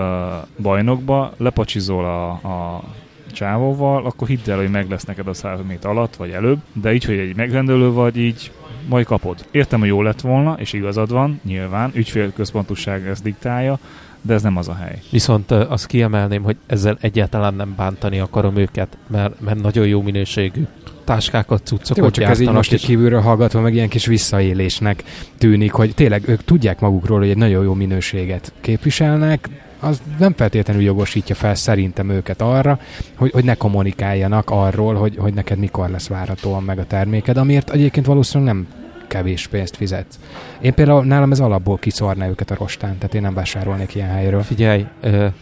bajnokba, 0.61 1.33
lepacsizol 1.37 2.05
a, 2.05 2.29
a 2.29 2.83
csávóval, 3.31 4.05
akkor 4.05 4.27
hidd 4.27 4.49
el, 4.49 4.57
hogy 4.57 4.69
meg 4.69 4.89
lesz 4.89 5.03
neked 5.03 5.27
a 5.27 5.33
100 5.33 5.59
méter 5.67 5.91
alatt, 5.91 6.15
vagy 6.15 6.29
előbb, 6.29 6.59
de 6.73 6.93
így, 6.93 7.03
hogy 7.03 7.17
egy 7.17 7.35
megrendelő 7.35 7.91
vagy, 7.91 8.17
így 8.17 8.51
majd 8.89 9.05
kapod. 9.05 9.45
Értem, 9.51 9.79
hogy 9.79 9.87
jó 9.87 10.01
lett 10.01 10.21
volna, 10.21 10.55
és 10.59 10.73
igazad 10.73 11.11
van, 11.11 11.39
nyilván, 11.43 11.91
ügyfélközpontúság 11.93 13.07
ezt 13.07 13.23
diktálja, 13.23 13.79
de 14.21 14.33
ez 14.33 14.41
nem 14.41 14.57
az 14.57 14.67
a 14.67 14.73
hely. 14.73 15.01
Viszont 15.11 15.51
azt 15.51 15.85
kiemelném, 15.85 16.43
hogy 16.43 16.55
ezzel 16.65 16.97
egyáltalán 17.01 17.53
nem 17.53 17.73
bántani 17.77 18.19
akarom 18.19 18.55
őket, 18.55 18.97
mert, 19.07 19.39
mert 19.39 19.61
nagyon 19.61 19.87
jó 19.87 20.01
minőségű 20.01 20.65
táskákat, 21.03 21.65
cuccokat 21.65 21.97
Jó, 21.97 22.09
csak 22.09 22.23
ez 22.23 22.39
így 22.39 22.51
most 22.51 22.73
egy 22.73 22.85
kívülről 22.85 23.21
hallgatva 23.21 23.61
meg 23.61 23.73
ilyen 23.73 23.89
kis 23.89 24.05
visszaélésnek 24.05 25.03
tűnik, 25.37 25.71
hogy 25.71 25.93
tényleg 25.93 26.27
ők 26.27 26.43
tudják 26.43 26.79
magukról, 26.79 27.19
hogy 27.19 27.29
egy 27.29 27.37
nagyon 27.37 27.63
jó 27.63 27.73
minőséget 27.73 28.53
képviselnek, 28.61 29.49
az 29.79 30.01
nem 30.19 30.33
feltétlenül 30.35 30.83
jogosítja 30.83 31.35
fel 31.35 31.55
szerintem 31.55 32.09
őket 32.09 32.41
arra, 32.41 32.79
hogy, 33.15 33.31
hogy 33.31 33.43
ne 33.43 33.55
kommunikáljanak 33.55 34.49
arról, 34.49 34.93
hogy, 34.95 35.15
hogy 35.17 35.33
neked 35.33 35.57
mikor 35.57 35.89
lesz 35.89 36.07
várhatóan 36.07 36.63
meg 36.63 36.79
a 36.79 36.85
terméked, 36.85 37.37
amiért 37.37 37.69
egyébként 37.69 38.05
valószínűleg 38.05 38.53
nem 38.53 38.67
kevés 39.09 39.47
pénzt 39.47 39.75
fizetsz. 39.75 40.19
Én 40.61 40.73
például 40.73 41.03
nálam 41.03 41.31
ez 41.31 41.39
alapból 41.39 41.77
kiszorná 41.77 42.29
őket 42.29 42.51
a 42.51 42.55
rostán, 42.59 42.97
tehát 42.97 43.13
én 43.13 43.21
nem 43.21 43.33
vásárolnék 43.33 43.95
ilyen 43.95 44.09
helyről. 44.09 44.41
Figyelj, 44.41 44.85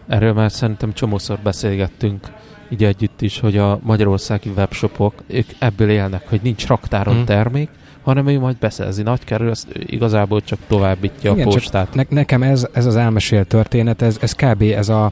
erről 0.07 0.33
már 0.33 0.51
szerintem 0.51 0.93
csomószor 0.93 1.39
beszélgettünk 1.43 2.27
így 2.69 2.83
együtt 2.83 3.21
is, 3.21 3.39
hogy 3.39 3.57
a 3.57 3.79
magyarországi 3.83 4.51
webshopok, 4.55 5.13
ők 5.27 5.45
ebből 5.59 5.89
élnek, 5.89 6.29
hogy 6.29 6.39
nincs 6.43 6.67
raktáron 6.67 7.15
mm. 7.15 7.23
termék, 7.23 7.69
hanem 8.03 8.27
ő 8.27 8.39
majd 8.39 8.57
beszerzi 8.57 9.01
nagy 9.01 9.23
kerül, 9.23 9.49
ezt 9.49 9.67
igazából 9.73 10.41
csak 10.41 10.59
továbbítja 10.67 11.31
Igen, 11.31 11.47
a 11.47 11.49
postát. 11.49 11.93
Ne- 11.93 12.03
nekem 12.09 12.43
ez, 12.43 12.67
ez 12.73 12.85
az 12.85 12.95
elmesélt 12.95 13.47
történet, 13.47 14.01
ez, 14.01 14.17
ez 14.21 14.33
kb. 14.33 14.61
ez 14.61 14.89
a 14.89 15.11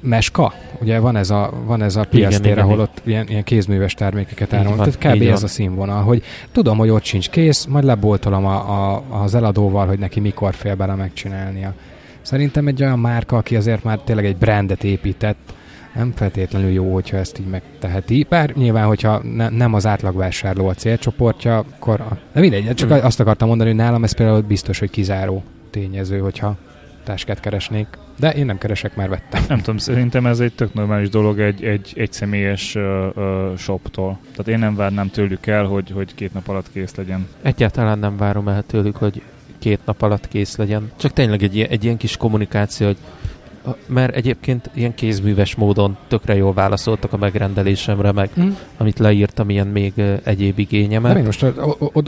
Meska, 0.00 0.52
ugye 0.80 0.98
van 0.98 1.16
ez 1.16 1.30
a, 1.30 1.52
van 1.64 1.82
ez 1.82 1.96
a 1.96 2.04
piasztér, 2.04 2.58
ahol 2.58 2.80
ott 2.80 3.00
ilyen, 3.04 3.28
ilyen 3.28 3.44
kézműves 3.44 3.94
termékeket 3.94 4.52
árulnak. 4.52 4.96
Tehát 4.96 5.16
kb. 5.16 5.22
ez 5.22 5.42
a 5.42 5.46
színvonal, 5.48 6.02
hogy 6.02 6.22
tudom, 6.52 6.78
hogy 6.78 6.88
ott 6.88 7.04
sincs 7.04 7.30
kész, 7.30 7.64
majd 7.64 7.84
leboltolom 7.84 8.46
a, 8.46 8.94
a, 8.94 9.02
az 9.22 9.34
eladóval, 9.34 9.86
hogy 9.86 9.98
neki 9.98 10.20
mikor 10.20 10.54
fél 10.54 10.74
bele 10.74 10.94
megcsinálnia. 10.94 11.74
Szerintem 12.22 12.66
egy 12.66 12.82
olyan 12.82 12.98
márka, 12.98 13.36
aki 13.36 13.56
azért 13.56 13.84
már 13.84 13.98
tényleg 13.98 14.24
egy 14.24 14.36
brandet 14.36 14.84
épített, 14.84 15.52
nem 15.94 16.12
feltétlenül 16.16 16.70
jó, 16.70 16.92
hogyha 16.92 17.16
ezt 17.16 17.38
így 17.38 17.46
megteheti. 17.46 18.26
Bár 18.28 18.52
nyilván, 18.56 18.86
hogyha 18.86 19.22
ne, 19.22 19.48
nem 19.48 19.74
az 19.74 19.86
átlagvásárló 19.86 20.68
a 20.68 20.74
célcsoportja, 20.74 21.58
akkor... 21.58 22.00
A, 22.00 22.18
de 22.32 22.40
mindegy, 22.40 22.74
csak 22.74 22.90
hmm. 22.90 23.04
azt 23.04 23.20
akartam 23.20 23.48
mondani, 23.48 23.70
hogy 23.70 23.78
nálam 23.78 24.04
ez 24.04 24.14
például 24.14 24.40
biztos, 24.40 24.78
hogy 24.78 24.90
kizáró 24.90 25.42
tényező, 25.70 26.18
hogyha 26.18 26.56
táskát 27.08 27.40
keresnék. 27.40 27.86
De 28.18 28.32
én 28.32 28.46
nem 28.46 28.58
keresek, 28.58 28.96
már 28.96 29.08
vettem. 29.08 29.44
Nem 29.48 29.58
tudom, 29.58 29.78
szerintem 29.78 30.26
ez 30.26 30.40
egy 30.40 30.52
tök 30.52 30.74
normális 30.74 31.08
dolog 31.08 31.40
egy, 31.40 31.64
egy, 31.64 31.92
egy 31.96 32.12
személyes 32.12 32.74
uh, 32.74 32.82
uh, 33.14 33.56
shoptól. 33.56 34.18
Tehát 34.30 34.48
én 34.48 34.58
nem 34.58 34.74
várnám 34.74 35.10
tőlük 35.10 35.46
el, 35.46 35.64
hogy, 35.64 35.90
hogy 35.90 36.14
két 36.14 36.34
nap 36.34 36.48
alatt 36.48 36.72
kész 36.72 36.94
legyen. 36.94 37.28
Egyáltalán 37.42 37.98
nem 37.98 38.16
várom 38.16 38.48
el 38.48 38.62
tőlük, 38.66 38.96
hogy 38.96 39.22
két 39.58 39.80
nap 39.84 40.02
alatt 40.02 40.28
kész 40.28 40.56
legyen. 40.56 40.90
Csak 40.96 41.12
tényleg 41.12 41.42
egy, 41.42 41.60
egy 41.60 41.84
ilyen 41.84 41.96
kis 41.96 42.16
kommunikáció, 42.16 42.86
hogy 42.86 42.96
mert 43.86 44.14
egyébként 44.14 44.70
ilyen 44.74 44.94
kézműves 44.94 45.54
módon 45.54 45.96
tökre 46.08 46.34
jól 46.36 46.52
válaszoltak 46.52 47.12
a 47.12 47.16
megrendelésemre, 47.16 48.12
meg 48.12 48.30
mm. 48.40 48.48
amit 48.76 48.98
leírtam, 48.98 49.50
ilyen 49.50 49.66
még 49.66 49.92
egyéb 50.22 50.58
igényemet. 50.58 51.14
De 51.14 51.22
most 51.22 51.44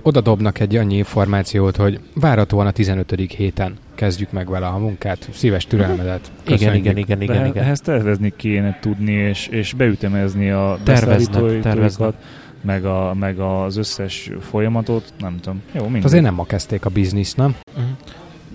oda 0.03 0.21
dobnak 0.21 0.61
egy 0.61 0.77
annyi 0.77 0.97
információt, 0.97 1.77
hogy 1.77 2.01
várhatóan 2.15 2.67
a 2.67 2.71
15. 2.71 3.15
héten 3.37 3.77
kezdjük 4.01 4.33
meg 4.33 4.51
vele 4.51 4.67
a 4.67 4.79
munkát. 4.79 5.29
Szíves 5.33 5.67
türelmedet. 5.67 6.33
Igen, 6.47 6.75
igen, 6.75 6.97
igen, 6.97 7.21
igen, 7.21 7.47
igen. 7.47 7.65
Ehhez 7.65 7.81
tervezni 7.81 8.33
kéne 8.37 8.79
tudni, 8.81 9.13
és, 9.13 9.47
és 9.47 9.73
beütemezni 9.73 10.51
a 10.51 10.79
terveznek, 10.85 12.15
meg, 12.61 12.85
a, 12.85 13.15
meg 13.15 13.39
az 13.39 13.77
összes 13.77 14.31
folyamatot, 14.41 15.13
nem 15.19 15.37
tudom. 15.41 15.63
Jó, 15.73 15.83
mindegy. 15.83 16.05
Azért 16.05 16.23
nem 16.23 16.35
ma 16.35 16.45
kezdték 16.45 16.85
a 16.85 16.91
bizniszt, 16.91 17.37
nem? 17.37 17.57
Mm. 17.81 17.91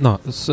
Na, 0.01 0.19
sz- 0.29 0.51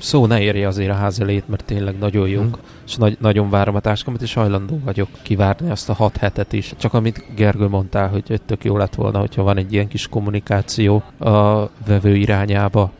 szó 0.00 0.26
ne 0.26 0.40
érje 0.40 0.66
azért 0.66 0.90
a 0.90 0.94
házelét, 0.94 1.48
mert 1.48 1.64
tényleg 1.64 1.98
nagyon 1.98 2.28
jók, 2.28 2.54
hmm. 2.54 2.64
és 2.86 2.96
nagy, 2.96 3.16
nagyon 3.20 3.50
várom 3.50 3.74
a 3.74 3.80
táskámat, 3.80 4.22
és 4.22 4.34
hajlandó 4.34 4.80
vagyok 4.84 5.08
kivárni 5.22 5.70
azt 5.70 5.88
a 5.88 5.92
hat 5.94 6.16
hetet 6.16 6.52
is. 6.52 6.72
Csak 6.76 6.94
amit 6.94 7.24
Gergő 7.34 7.68
mondtál, 7.68 8.08
hogy 8.08 8.40
tök 8.46 8.64
jó 8.64 8.76
lett 8.76 8.94
volna, 8.94 9.18
hogyha 9.18 9.42
van 9.42 9.56
egy 9.56 9.72
ilyen 9.72 9.88
kis 9.88 10.08
kommunikáció 10.08 11.02
a 11.18 11.68
vevő 11.86 12.16
irányába, 12.16 12.92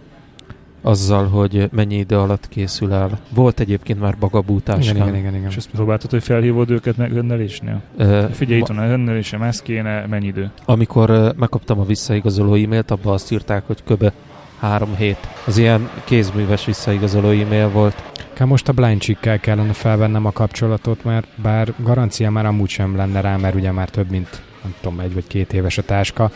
azzal, 0.83 1.27
hogy 1.29 1.69
mennyi 1.73 1.97
idő 1.97 2.19
alatt 2.19 2.49
készül 2.49 2.93
el. 2.93 3.19
Volt 3.35 3.61
egyébként 3.61 4.01
már 4.01 4.17
bagabútáskám. 4.19 4.97
Igen, 4.97 5.09
igen, 5.09 5.19
igen, 5.19 5.35
igen. 5.35 5.49
És 5.49 5.57
ezt 5.57 5.71
próbáltad, 5.71 6.11
hogy 6.11 6.23
felhívod 6.23 6.71
őket 6.71 6.97
megrendelésnél? 6.97 7.83
Uh, 7.99 8.31
Figyelj, 8.31 8.61
itt 8.61 8.67
van 8.67 8.79
a 8.79 8.89
rendelésem, 8.89 9.43
ez 9.43 9.63
kéne, 9.63 10.07
mennyi 10.07 10.27
idő? 10.27 10.51
Amikor 10.65 11.11
uh, 11.11 11.35
megkaptam 11.37 11.81
a 11.81 11.85
visszaigazoló 11.85 12.55
e-mailt, 12.55 12.91
abban 12.91 13.13
azt 13.13 13.33
írták, 13.33 13.67
hogy 13.67 13.83
köbe 13.85 14.13
három 14.59 14.97
hét. 14.97 15.29
Az 15.47 15.59
ilyen 15.59 15.89
kézműves 16.05 16.65
visszaigazoló 16.65 17.29
e-mail 17.29 17.69
volt. 17.69 18.03
Most 18.45 18.69
a 18.69 18.73
blind 18.73 19.19
kellene 19.41 19.73
felvennem 19.73 20.27
a 20.27 20.33
kapcsolatot, 20.33 21.05
mert 21.05 21.27
bár 21.43 21.73
garancia 21.77 22.31
már 22.31 22.47
amúgy 22.47 22.69
sem 22.69 22.97
lenne 22.97 23.21
rá, 23.21 23.37
mert 23.37 23.55
ugye 23.55 23.73
már 23.73 23.89
több 23.89 24.11
mint 24.11 24.43
nem 24.63 24.75
tudom, 24.81 25.01
egy 25.01 25.15
vagy 25.15 25.27
két 25.27 25.53
éves 25.53 25.79
a 25.79 25.83
táska, 25.83 26.31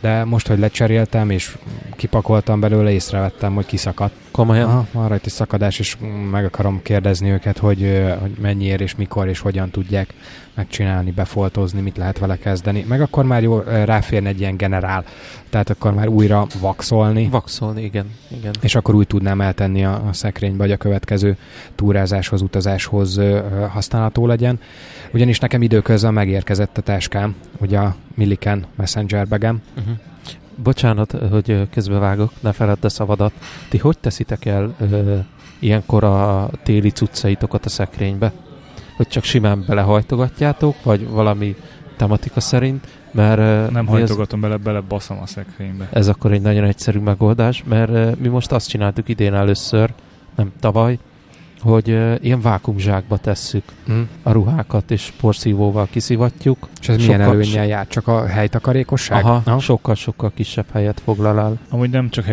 de 0.00 0.24
most, 0.24 0.46
hogy 0.46 0.58
lecseréltem 0.58 1.30
és 1.30 1.56
kipakoltam 1.96 2.60
belőle, 2.60 2.90
észrevettem, 2.90 3.54
hogy 3.54 3.66
kiszakadt. 3.66 4.14
Komolyan? 4.30 4.68
Aha, 4.68 4.86
van 4.92 5.08
rajta 5.08 5.24
egy 5.24 5.32
szakadás, 5.32 5.78
és 5.78 5.96
meg 6.30 6.44
akarom 6.44 6.82
kérdezni 6.82 7.30
őket, 7.30 7.58
hogy, 7.58 8.02
hogy 8.20 8.30
mennyiért 8.40 8.80
és 8.80 8.94
mikor 8.94 9.28
és 9.28 9.38
hogyan 9.38 9.70
tudják 9.70 10.14
megcsinálni, 10.58 11.10
befoltozni, 11.10 11.80
mit 11.80 11.96
lehet 11.96 12.18
vele 12.18 12.36
kezdeni. 12.36 12.84
Meg 12.88 13.00
akkor 13.00 13.24
már 13.24 13.42
jó 13.42 13.58
ráférni 13.58 14.28
egy 14.28 14.40
ilyen 14.40 14.56
generál, 14.56 15.04
tehát 15.50 15.70
akkor 15.70 15.94
már 15.94 16.08
újra 16.08 16.46
vaxolni. 16.60 17.28
Vaxolni, 17.28 17.82
igen. 17.82 18.10
igen. 18.28 18.54
És 18.60 18.74
akkor 18.74 18.94
úgy 18.94 19.06
tudnám 19.06 19.40
eltenni 19.40 19.84
a, 19.84 20.02
a 20.08 20.12
szekrénybe, 20.12 20.58
vagy 20.58 20.72
a 20.72 20.76
következő 20.76 21.36
túrázáshoz, 21.74 22.42
utazáshoz 22.42 23.20
használható 23.68 24.26
legyen. 24.26 24.60
Ugyanis 25.12 25.38
nekem 25.38 25.62
időközben 25.62 26.12
megérkezett 26.12 26.78
a 26.78 26.82
táskám, 26.82 27.34
ugye 27.60 27.78
a 27.78 27.96
Milliken 28.14 28.64
Messenger 28.76 29.28
begem. 29.28 29.62
Uh-huh. 29.78 29.94
Bocsánat, 30.62 31.12
hogy 31.30 31.68
közbevágok, 31.70 32.32
ne 32.40 32.52
feledd 32.52 32.84
a 32.84 32.88
szavadat. 32.88 33.32
Ti 33.68 33.78
hogy 33.78 33.98
teszitek 33.98 34.44
el 34.44 34.74
ö, 34.90 35.18
ilyenkor 35.58 36.04
a 36.04 36.50
téli 36.62 36.90
cuccaitokat 36.90 37.64
a 37.64 37.68
szekrénybe? 37.68 38.32
Hogy 38.98 39.08
csak 39.08 39.24
simán 39.24 39.64
belehajtogatjátok, 39.66 40.82
vagy 40.82 41.08
valami 41.08 41.56
tematika 41.96 42.40
szerint, 42.40 42.86
mert... 43.10 43.70
Nem 43.70 43.86
hajtogatom 43.86 44.44
ez, 44.44 44.50
bele, 44.50 44.62
bele 44.62 44.80
baszom 44.80 45.18
a 45.22 45.26
szekrénybe. 45.26 45.88
Ez 45.92 46.08
akkor 46.08 46.32
egy 46.32 46.40
nagyon 46.40 46.64
egyszerű 46.64 46.98
megoldás, 46.98 47.64
mert 47.68 48.18
mi 48.18 48.28
most 48.28 48.52
azt 48.52 48.68
csináltuk 48.68 49.08
idén 49.08 49.34
először, 49.34 49.92
nem 50.36 50.52
tavaly, 50.60 50.98
hogy 51.60 51.90
uh, 51.90 52.14
ilyen 52.20 52.40
vákumzsákba 52.40 53.16
tesszük 53.16 53.64
mm. 53.92 54.02
a 54.22 54.32
ruhákat, 54.32 54.90
és 54.90 55.12
porszívóval 55.20 55.88
kiszivatjuk. 55.90 56.68
És 56.80 56.88
ez 56.88 57.00
sokkal 57.00 57.16
milyen 57.16 57.30
előnyel 57.30 57.66
jár? 57.66 57.86
Csak 57.86 58.06
a 58.08 58.26
helytakarékosság? 58.26 59.24
Aha, 59.24 59.58
sokkal-sokkal 59.58 60.32
kisebb 60.34 60.66
helyet 60.72 61.00
foglal 61.04 61.38
el. 61.38 61.58
Amúgy 61.70 61.90
nem 61.90 62.10
csak 62.10 62.24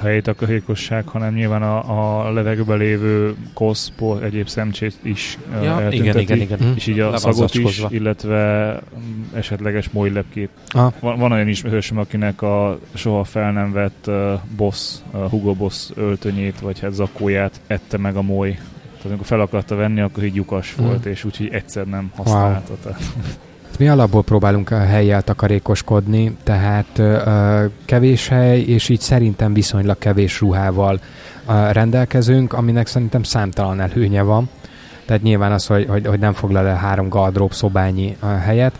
helytakarékosság, 0.00 1.06
hanem 1.06 1.34
nyilván 1.34 1.62
a, 1.62 2.26
a 2.26 2.32
levegőben 2.32 2.78
lévő 2.78 3.34
kosz, 3.54 3.92
por, 3.96 4.24
egyéb 4.24 4.48
szemcsét 4.48 4.98
is 5.02 5.38
ja, 5.62 5.88
igen, 5.90 6.18
igen, 6.18 6.38
igen. 6.38 6.58
És 6.74 6.86
így 6.86 7.00
a 7.00 7.16
szagot 7.16 7.54
is, 7.54 7.84
illetve 7.88 8.78
esetleges 9.34 9.90
molylepkét. 9.90 10.50
Ah. 10.68 10.92
Van, 11.00 11.18
van 11.18 11.32
olyan 11.32 11.48
ismerősöm, 11.48 11.98
akinek 11.98 12.42
a 12.42 12.78
soha 12.94 13.24
fel 13.24 13.52
nem 13.52 13.72
vett 13.72 14.04
uh, 14.06 14.32
boss, 14.56 14.94
uh, 15.12 15.30
Hugo 15.30 15.54
Boss 15.54 15.90
öltönyét, 15.94 16.60
vagy 16.60 16.80
hát 16.80 16.92
zakóját 16.92 17.60
ette 17.66 17.98
meg 17.98 18.16
a 18.16 18.22
moly. 18.22 18.39
Tehát 18.48 19.04
amikor 19.04 19.26
fel 19.26 19.40
akarta 19.40 19.74
venni, 19.74 20.00
akkor 20.00 20.24
így 20.24 20.34
lyukas 20.34 20.76
mm. 20.80 20.84
volt, 20.84 21.06
és 21.06 21.24
úgyhogy 21.24 21.48
egyszer 21.52 21.86
nem 21.86 22.12
használta. 22.16 22.72
Wow. 22.84 22.94
Mi 23.78 23.88
alapból 23.88 24.22
próbálunk 24.22 24.70
a 24.70 24.78
helyjel 24.78 25.22
takarékoskodni, 25.22 26.36
tehát 26.42 26.98
ö, 26.98 27.64
kevés 27.84 28.28
hely, 28.28 28.60
és 28.60 28.88
így 28.88 29.00
szerintem 29.00 29.52
viszonylag 29.52 29.98
kevés 29.98 30.40
ruhával 30.40 31.00
ö, 31.48 31.72
rendelkezünk, 31.72 32.52
aminek 32.52 32.86
szerintem 32.86 33.22
számtalan 33.22 33.80
előnye 33.80 34.22
van. 34.22 34.48
Tehát 35.04 35.22
nyilván 35.22 35.52
az, 35.52 35.66
hogy, 35.66 35.86
hogy, 35.88 36.06
hogy 36.06 36.18
nem 36.18 36.32
foglal 36.32 36.66
el 36.66 36.76
három 36.76 37.08
gardrób 37.08 37.52
szobányi 37.52 38.16
helyet, 38.40 38.78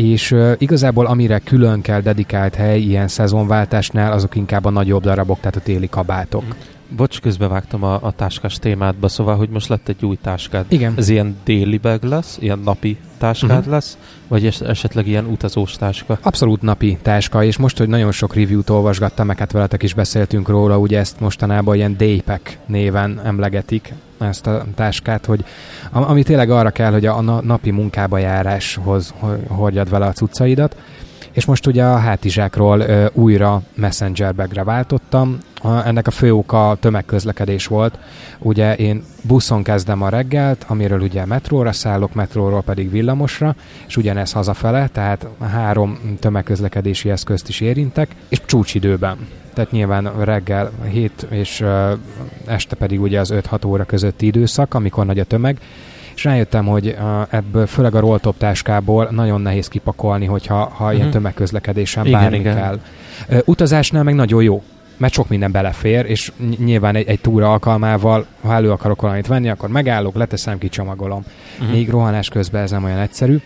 és 0.00 0.30
uh, 0.30 0.52
igazából 0.58 1.06
amire 1.06 1.38
külön 1.38 1.80
kell 1.80 2.00
dedikált 2.00 2.54
hely 2.54 2.80
ilyen 2.80 3.08
szezonváltásnál, 3.08 4.12
azok 4.12 4.34
inkább 4.34 4.64
a 4.64 4.70
nagyobb 4.70 5.02
darabok, 5.02 5.40
tehát 5.40 5.56
a 5.56 5.60
téli 5.60 5.88
kabátok. 5.88 6.44
Mm. 6.44 6.96
Bocs, 6.96 7.20
közbevágtam 7.20 7.84
a, 7.84 7.98
a 8.02 8.12
táskás 8.12 8.58
témádba, 8.58 9.08
szóval, 9.08 9.36
hogy 9.36 9.48
most 9.48 9.68
lett 9.68 9.88
egy 9.88 10.04
új 10.04 10.16
táskád. 10.22 10.64
Igen. 10.68 10.94
Ez 10.96 11.08
ilyen 11.08 11.36
déli 11.44 11.78
bag 11.78 12.02
lesz, 12.02 12.38
ilyen 12.40 12.58
napi 12.58 12.96
táskád 13.20 13.58
uh-huh. 13.58 13.72
lesz, 13.72 13.98
vagy 14.28 14.46
es- 14.46 14.60
esetleg 14.60 15.06
ilyen 15.06 15.24
utazós 15.24 15.72
táska? 15.72 16.18
Abszolút 16.22 16.62
napi 16.62 16.98
táska, 17.02 17.44
és 17.44 17.56
most, 17.56 17.78
hogy 17.78 17.88
nagyon 17.88 18.12
sok 18.12 18.34
review-t 18.34 18.70
olvasgattam, 18.70 19.26
meg 19.26 19.38
hát 19.38 19.52
veletek 19.52 19.82
is 19.82 19.94
beszéltünk 19.94 20.48
róla, 20.48 20.78
ugye 20.78 20.98
ezt 20.98 21.20
mostanában 21.20 21.74
ilyen 21.74 21.96
daypack 21.96 22.58
néven 22.66 23.20
emlegetik, 23.24 23.92
ezt 24.18 24.46
a 24.46 24.64
táskát, 24.74 25.26
hogy 25.26 25.44
ami 25.90 26.22
tényleg 26.22 26.50
arra 26.50 26.70
kell, 26.70 26.92
hogy 26.92 27.06
a 27.06 27.20
napi 27.20 27.70
munkába 27.70 28.18
járáshoz 28.18 29.14
hordjad 29.48 29.90
vele 29.90 30.06
a 30.06 30.12
cuccaidat, 30.12 30.76
és 31.32 31.44
most 31.44 31.66
ugye 31.66 31.84
a 31.84 31.96
hátizsákról 31.96 32.80
ö, 32.80 33.06
újra 33.12 33.62
messenger 33.74 34.34
bagre 34.34 34.64
váltottam. 34.64 35.38
A, 35.62 35.86
ennek 35.86 36.06
a 36.06 36.10
fő 36.10 36.34
oka 36.34 36.76
tömegközlekedés 36.80 37.66
volt. 37.66 37.98
Ugye 38.38 38.74
én 38.76 39.04
buszon 39.22 39.62
kezdem 39.62 40.02
a 40.02 40.08
reggelt, 40.08 40.64
amiről 40.68 41.00
ugye 41.00 41.26
metróra 41.26 41.72
szállok, 41.72 42.14
metróról 42.14 42.62
pedig 42.62 42.90
villamosra, 42.90 43.54
és 43.86 43.96
ugyanez 43.96 44.32
hazafele, 44.32 44.88
tehát 44.88 45.26
három 45.40 45.98
tömegközlekedési 46.20 47.10
eszközt 47.10 47.48
is 47.48 47.60
érintek, 47.60 48.14
és 48.28 48.40
csúcsidőben. 48.46 49.16
Tehát 49.54 49.70
nyilván 49.70 50.24
reggel 50.24 50.70
7 50.90 51.26
és 51.30 51.64
este 52.46 52.76
pedig 52.76 53.00
ugye 53.00 53.20
az 53.20 53.32
5-6 53.34 53.66
óra 53.66 53.84
közötti 53.84 54.26
időszak, 54.26 54.74
amikor 54.74 55.06
nagy 55.06 55.18
a 55.18 55.24
tömeg, 55.24 55.58
és 56.20 56.26
rájöttem, 56.26 56.66
hogy 56.66 56.96
ebből, 57.30 57.66
főleg 57.66 57.94
a 57.94 58.00
rolltop 58.00 58.36
táskából 58.38 59.08
nagyon 59.10 59.40
nehéz 59.40 59.68
kipakolni, 59.68 60.26
hogyha 60.26 60.54
ha 60.54 60.68
uh-huh. 60.68 60.92
ilyen 60.92 61.06
mhm. 61.06 61.14
tömegközlekedésen 61.14 62.06
igen, 62.06 62.20
bármi 62.20 62.38
igen. 62.38 62.54
kell. 62.54 62.80
Utazásnál 63.44 64.02
meg 64.02 64.14
nagyon 64.14 64.42
jó, 64.42 64.62
mert 64.96 65.12
sok 65.12 65.28
minden 65.28 65.52
belefér, 65.52 66.04
és 66.06 66.32
nyilván 66.58 66.96
egy, 66.96 67.08
egy 67.08 67.20
túra 67.20 67.52
alkalmával, 67.52 68.26
ha 68.40 68.54
elő 68.54 68.70
akarok 68.70 69.00
valamit 69.00 69.26
venni, 69.26 69.48
akkor 69.48 69.68
megállok, 69.68 70.14
leteszem, 70.14 70.58
kicsomagolom. 70.58 71.24
Uh-huh. 71.58 71.74
Még 71.74 71.90
rohanás 71.90 72.28
közben 72.28 72.62
ez 72.62 72.70
nem 72.70 72.84
olyan 72.84 72.98
egyszerű. 72.98 73.40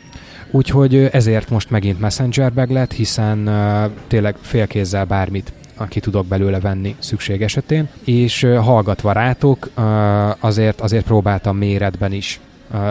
Úgyhogy 0.50 1.08
ezért 1.12 1.50
most 1.50 1.70
megint 1.70 2.00
Messenger 2.00 2.52
bag 2.52 2.70
lett, 2.70 2.92
hiszen 2.92 3.48
uh, 3.48 3.90
tényleg 4.06 4.36
félkézzel 4.40 5.04
bármit 5.04 5.52
aki 5.76 6.00
tudok 6.00 6.26
belőle 6.26 6.60
venni 6.60 6.96
szükség 6.98 7.42
esetén, 7.42 7.88
és 8.04 8.42
uh, 8.42 8.56
hallgatva 8.56 9.12
rátok, 9.12 9.70
uh, 9.76 10.44
azért, 10.44 10.80
azért 10.80 11.04
próbáltam 11.04 11.56
méretben 11.56 12.12
is 12.12 12.40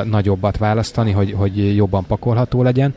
nagyobbat 0.03 0.57
választani, 0.57 1.11
hogy, 1.11 1.31
hogy 1.37 1.75
jobban 1.75 2.05
pakolható 2.05 2.63
legyen. 2.63 2.95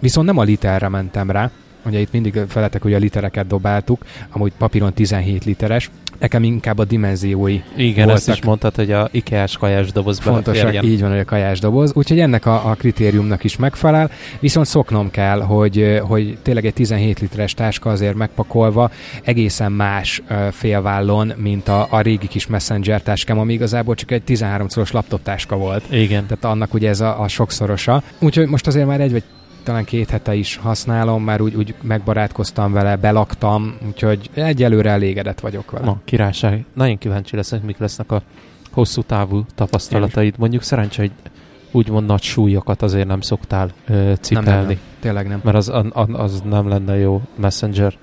Viszont 0.00 0.26
nem 0.26 0.38
a 0.38 0.42
literre 0.42 0.88
mentem 0.88 1.30
rá, 1.30 1.50
ugye 1.86 1.98
itt 1.98 2.12
mindig 2.12 2.40
feletek, 2.48 2.82
hogy 2.82 2.94
a 2.94 2.98
litereket 2.98 3.46
dobáltuk, 3.46 4.04
amúgy 4.30 4.52
papíron 4.58 4.92
17 4.92 5.44
literes, 5.44 5.90
nekem 6.18 6.42
inkább 6.42 6.78
a 6.78 6.84
dimenziói 6.84 7.60
Igen, 7.76 8.06
voltak. 8.06 8.16
ezt 8.16 8.38
is 8.38 8.44
mondtad, 8.44 8.74
hogy 8.74 8.92
a 8.92 9.08
IKEA-s 9.10 9.56
kajás 9.56 9.92
doboz 9.92 10.18
Fontosak, 10.18 10.84
így 10.84 11.00
van, 11.00 11.10
hogy 11.10 11.18
a 11.18 11.24
kajás 11.24 11.58
doboz. 11.60 11.92
Úgyhogy 11.94 12.20
ennek 12.20 12.46
a, 12.46 12.70
a 12.70 12.74
kritériumnak 12.74 13.44
is 13.44 13.56
megfelel, 13.56 14.10
viszont 14.40 14.66
szoknom 14.66 15.10
kell, 15.10 15.40
hogy, 15.40 16.00
hogy 16.02 16.38
tényleg 16.42 16.66
egy 16.66 16.72
17 16.72 17.20
literes 17.20 17.54
táska 17.54 17.90
azért 17.90 18.14
megpakolva 18.14 18.90
egészen 19.22 19.72
más 19.72 20.22
félvállon, 20.50 21.32
mint 21.36 21.68
a, 21.68 21.86
a 21.90 22.00
régi 22.00 22.26
kis 22.26 22.46
messenger 22.46 23.02
táskám, 23.02 23.38
ami 23.38 23.52
igazából 23.52 23.94
csak 23.94 24.10
egy 24.10 24.22
13 24.22 24.68
szoros 24.68 24.90
laptop 24.90 25.22
táska 25.22 25.56
volt. 25.56 25.84
Igen. 25.90 26.26
Tehát 26.26 26.44
annak 26.44 26.74
ugye 26.74 26.88
ez 26.88 27.00
a, 27.00 27.20
a 27.20 27.28
sokszorosa. 27.28 28.02
Úgyhogy 28.18 28.48
most 28.48 28.66
azért 28.66 28.86
már 28.86 29.00
egy 29.00 29.12
vagy 29.12 29.22
talán 29.64 29.84
két 29.84 30.10
hete 30.10 30.34
is 30.34 30.56
használom, 30.56 31.24
már 31.24 31.40
úgy, 31.40 31.54
úgy 31.54 31.74
megbarátkoztam 31.82 32.72
vele, 32.72 32.96
belaktam, 32.96 33.74
úgyhogy 33.86 34.30
egyelőre 34.34 34.90
elégedett 34.90 35.40
vagyok 35.40 35.70
vele. 35.70 35.84
Na, 35.84 36.00
királyság. 36.04 36.64
Nagyon 36.74 36.98
kíváncsi 36.98 37.36
leszek, 37.36 37.62
mik 37.62 37.78
lesznek 37.78 38.12
a 38.12 38.22
hosszú 38.70 39.02
távú 39.02 39.44
tapasztalataid. 39.54 40.34
Mondjuk 40.38 40.62
szerencsé, 40.62 41.00
hogy 41.00 41.12
úgymond 41.72 42.06
nagy 42.06 42.22
súlyokat 42.22 42.82
azért 42.82 43.06
nem 43.06 43.20
szoktál 43.20 43.70
ö, 43.86 44.12
cipelni. 44.20 44.48
Nem, 44.48 44.58
nem, 44.58 44.66
nem. 44.66 44.78
Tényleg 45.00 45.28
nem. 45.28 45.40
Mert 45.44 45.56
az, 45.56 45.72
az, 45.92 46.08
az 46.12 46.42
nem 46.44 46.68
lenne 46.68 46.96
jó 46.96 47.22
messenger 47.36 47.94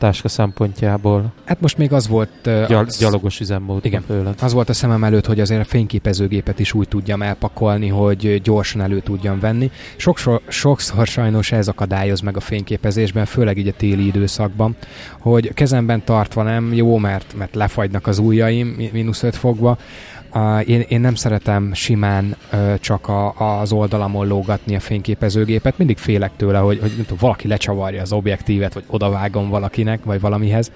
táska 0.00 0.28
szempontjából. 0.28 1.32
Hát 1.44 1.60
most 1.60 1.78
még 1.78 1.92
az 1.92 2.08
volt... 2.08 2.30
Uh, 2.46 2.66
Gyal, 2.66 2.84
az, 2.84 2.98
gyalogos 2.98 3.40
üzemmód. 3.40 3.84
Igen. 3.84 4.02
Főleg. 4.06 4.34
Az 4.40 4.52
volt 4.52 4.68
a 4.68 4.72
szemem 4.72 5.04
előtt, 5.04 5.26
hogy 5.26 5.40
azért 5.40 5.60
a 5.60 5.64
fényképezőgépet 5.64 6.58
is 6.58 6.72
úgy 6.72 6.88
tudjam 6.88 7.22
elpakolni, 7.22 7.88
hogy 7.88 8.40
gyorsan 8.42 8.80
elő 8.80 9.00
tudjam 9.00 9.40
venni. 9.40 9.70
Sokszor, 9.96 10.40
sokszor 10.48 11.06
sajnos 11.06 11.52
ez 11.52 11.68
akadályoz 11.68 12.20
meg 12.20 12.36
a 12.36 12.40
fényképezésben, 12.40 13.24
főleg 13.24 13.58
így 13.58 13.68
a 13.68 13.72
téli 13.76 14.06
időszakban, 14.06 14.76
hogy 15.18 15.54
kezemben 15.54 16.04
tartva 16.04 16.42
nem 16.42 16.72
jó, 16.72 16.98
mert, 16.98 17.34
mert 17.38 17.54
lefagynak 17.54 18.06
az 18.06 18.18
ujjaim 18.18 18.90
mínusz 18.92 19.22
5 19.22 19.36
fokba, 19.36 19.78
Uh, 20.34 20.68
én, 20.68 20.80
én 20.88 21.00
nem 21.00 21.14
szeretem 21.14 21.72
simán 21.72 22.36
uh, 22.52 22.78
csak 22.78 23.08
a, 23.08 23.60
az 23.60 23.72
oldalamon 23.72 24.26
lógatni 24.26 24.76
a 24.76 24.80
fényképezőgépet, 24.80 25.78
mindig 25.78 25.98
félek 25.98 26.30
tőle, 26.36 26.58
hogy, 26.58 26.78
hogy 26.80 26.90
tudom, 26.96 27.18
valaki 27.20 27.48
lecsavarja 27.48 28.02
az 28.02 28.12
objektívet, 28.12 28.74
vagy 28.74 28.84
odavágom 28.86 29.48
valakinek, 29.48 30.04
vagy 30.04 30.20
valamihez. 30.20 30.72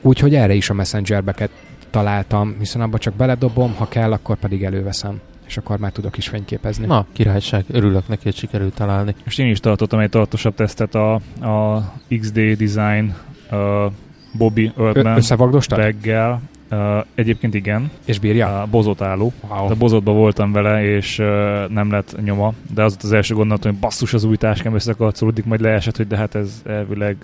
Úgyhogy 0.00 0.34
erre 0.34 0.54
is 0.54 0.70
a 0.70 0.74
messengerbeket 0.74 1.50
találtam, 1.90 2.56
hiszen 2.58 2.80
abba 2.80 2.98
csak 2.98 3.14
beledobom, 3.14 3.74
ha 3.74 3.88
kell, 3.88 4.12
akkor 4.12 4.36
pedig 4.36 4.64
előveszem 4.64 5.20
és 5.46 5.56
akkor 5.56 5.78
már 5.78 5.92
tudok 5.92 6.16
is 6.16 6.28
fényképezni. 6.28 6.86
Na, 6.86 7.06
királyság, 7.12 7.64
örülök 7.70 8.08
neki, 8.08 8.22
hogy 8.22 8.36
sikerült 8.36 8.74
találni. 8.74 9.14
Most 9.24 9.38
én 9.38 9.50
is 9.50 9.60
tartottam 9.60 9.98
egy 9.98 10.10
tartosabb 10.10 10.54
tesztet 10.54 10.94
a, 10.94 11.14
a 11.40 11.82
XD 12.20 12.40
Design 12.40 13.14
uh, 13.50 13.92
Bobby 14.32 14.72
Earthman 14.78 15.22
reggel, 15.68 16.40
Uh, 16.70 17.04
egyébként 17.14 17.54
igen. 17.54 17.90
És 18.04 18.18
bírja? 18.18 18.62
Uh, 18.62 18.70
bozott 18.70 19.00
álló. 19.00 19.32
Wow. 19.48 19.68
De 19.68 19.74
bozotba 19.74 20.12
voltam 20.12 20.52
vele, 20.52 20.84
és 20.84 21.18
uh, 21.18 21.26
nem 21.68 21.90
lett 21.90 22.16
nyoma. 22.24 22.52
De 22.74 22.82
az 22.82 22.96
az 23.02 23.12
első 23.12 23.34
gondolatom, 23.34 23.70
hogy 23.70 23.80
basszus 23.80 24.14
az 24.14 24.24
új 24.24 24.36
táskám 24.36 24.74
összekarcolódik, 24.74 25.44
majd 25.44 25.60
leesett, 25.60 25.96
hogy 25.96 26.06
de 26.06 26.16
hát 26.16 26.34
ez 26.34 26.62
elvileg 26.64 27.16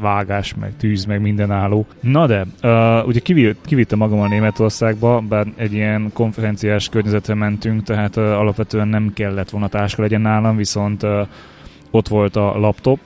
vágás, 0.00 0.54
meg 0.54 0.72
tűz, 0.76 1.04
meg 1.04 1.20
minden 1.20 1.50
álló. 1.50 1.86
Na 2.00 2.26
de, 2.26 2.46
uh, 2.62 3.06
ugye 3.06 3.20
kivittem 3.64 3.98
magam 3.98 4.20
a 4.20 4.28
Németországba, 4.28 5.20
bár 5.28 5.46
egy 5.56 5.72
ilyen 5.72 6.10
konferenciás 6.12 6.88
környezetre 6.88 7.34
mentünk, 7.34 7.82
tehát 7.82 8.16
uh, 8.16 8.24
alapvetően 8.24 8.88
nem 8.88 9.12
kellett 9.14 9.50
volna 9.50 9.68
táska 9.68 10.02
legyen 10.02 10.20
nálam, 10.20 10.56
viszont 10.56 11.02
uh, 11.02 11.28
ott 11.90 12.08
volt 12.08 12.36
a 12.36 12.58
laptop, 12.58 13.00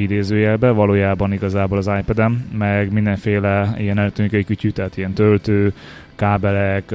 idézőjelbe, 0.00 0.70
valójában 0.70 1.32
igazából 1.32 1.78
az 1.78 1.90
iPad-em, 1.98 2.48
meg 2.58 2.92
mindenféle 2.92 3.74
ilyen 3.78 3.98
elektronikai 3.98 4.44
kütyű, 4.44 4.70
tehát 4.70 4.96
ilyen 4.96 5.12
töltő, 5.12 5.72
kábelek, 6.16 6.94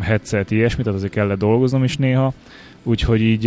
headset, 0.00 0.50
ilyesmi, 0.50 0.82
tehát 0.82 0.98
azért 0.98 1.12
kellett 1.12 1.38
dolgoznom 1.38 1.84
is 1.84 1.96
néha. 1.96 2.32
Úgyhogy 2.82 3.20
így 3.20 3.40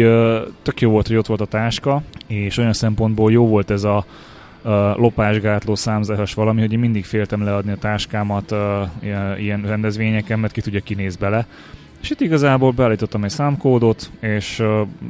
tök 0.61 0.81
jó 0.81 0.89
volt, 0.89 1.07
hogy 1.07 1.15
ott 1.15 1.25
volt 1.25 1.41
a 1.41 1.45
táska, 1.45 2.01
és 2.27 2.57
olyan 2.57 2.73
szempontból 2.73 3.31
jó 3.31 3.47
volt 3.47 3.71
ez 3.71 3.83
a 3.83 4.05
lopásgátló 4.95 5.75
számzás 5.75 6.33
valami, 6.33 6.61
hogy 6.61 6.73
én 6.73 6.79
mindig 6.79 7.05
féltem 7.05 7.43
leadni 7.43 7.71
a 7.71 7.77
táskámat 7.77 8.55
ilyen 9.37 9.61
rendezvényeken, 9.61 10.39
mert 10.39 10.53
ki 10.53 10.61
tudja 10.61 10.79
kinéz 10.79 11.15
bele 11.15 11.47
És 12.01 12.09
itt 12.09 12.21
igazából 12.21 12.71
beállítottam 12.71 13.23
egy 13.23 13.29
számkódot, 13.29 14.11
és 14.19 14.63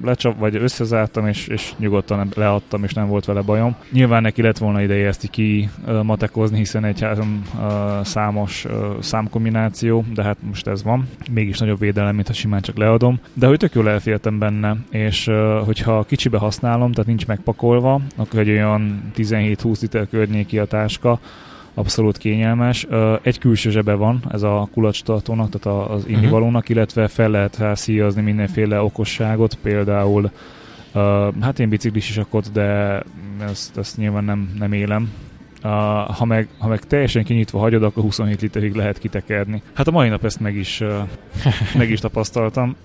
lecsap, 0.04 0.40
vagy 0.40 0.56
összezártam, 0.56 1.28
és, 1.28 1.48
és 1.48 1.74
nyugodtan 1.78 2.30
leadtam, 2.36 2.84
és 2.84 2.94
nem 2.94 3.08
volt 3.08 3.26
vele 3.26 3.42
bajom. 3.42 3.76
Nyilván 3.92 4.22
neki 4.22 4.42
lett 4.42 4.58
volna 4.58 4.82
ideje 4.82 5.08
ezt 5.08 5.30
ki 5.30 5.70
matekozni, 6.04 6.58
hiszen 6.58 6.86
egy 6.86 7.02
három 7.02 7.42
számos 8.04 8.66
számkombináció, 9.00 10.06
de 10.14 10.24
hát 10.24 10.38
most 10.48 10.68
ez 10.68 10.84
van. 10.84 11.08
Mégis 11.32 11.58
nagyobb 11.58 11.80
védelem, 11.80 12.16
mint 12.16 12.28
ha 12.28 12.34
simán 12.34 12.62
csak 12.62 12.78
leadom. 12.78 13.20
De 13.34 13.48
hogy 13.48 13.58
tök 13.58 13.74
jól 13.74 13.90
elféltem 13.90 14.40
benne, 14.40 14.76
és 14.90 15.32
hogyha 15.66 16.04
kicsibe 16.04 16.38
használom, 16.38 16.92
tehát 16.92 17.08
nincs 17.08 17.28
megpakolva, 17.28 18.02
akkor 18.16 18.40
egy 18.40 18.50
olyan 18.50 19.02
17-20 19.16 19.82
liter 19.82 20.08
környéki 20.10 20.60
a 20.60 20.66
táska, 20.66 21.20
abszolút 21.78 22.18
kényelmes. 22.18 22.88
Egy 23.22 23.40
külső 23.40 23.70
zsebe 23.70 23.94
van, 23.94 24.24
ez 24.32 24.44
a 24.44 24.70
kulacstartónak, 24.74 25.50
tehát 25.50 25.90
az 25.90 26.04
mhm. 26.04 26.12
innivalónak, 26.14 26.70
illetve 26.70 27.08
fel 27.08 27.30
lehet 27.30 27.78
szíjazni 27.78 28.22
mindenféle 28.22 28.82
okosságot, 28.82 29.58
például 29.62 30.32
hát 31.42 31.60
én 31.60 31.70
biciklis 31.70 32.10
is 32.10 32.18
akkor, 32.18 32.44
de 32.54 33.02
ezt, 33.40 33.78
ezt 33.78 33.98
nyilván 33.98 34.24
nem, 34.24 34.54
nem 34.60 34.74
élem, 34.74 35.12
Uh, 35.64 35.74
ha, 36.16 36.26
meg, 36.26 36.48
ha 36.58 36.68
meg 36.68 36.80
teljesen 36.80 37.24
kinyitva 37.24 37.60
hagyod, 37.60 37.84
akkor 37.84 38.04
27 38.04 38.42
literig 38.42 38.74
lehet 38.74 38.98
kitekerni. 38.98 39.62
Hát 39.74 39.88
a 39.88 39.92
mai 39.92 40.10
nap 40.10 40.24
ezt 40.26 40.40
meg 40.40 40.56
is, 40.56 40.82
uh, 40.82 40.96
meg 41.78 41.90
is 41.90 42.00
tapasztaltam 42.00 42.76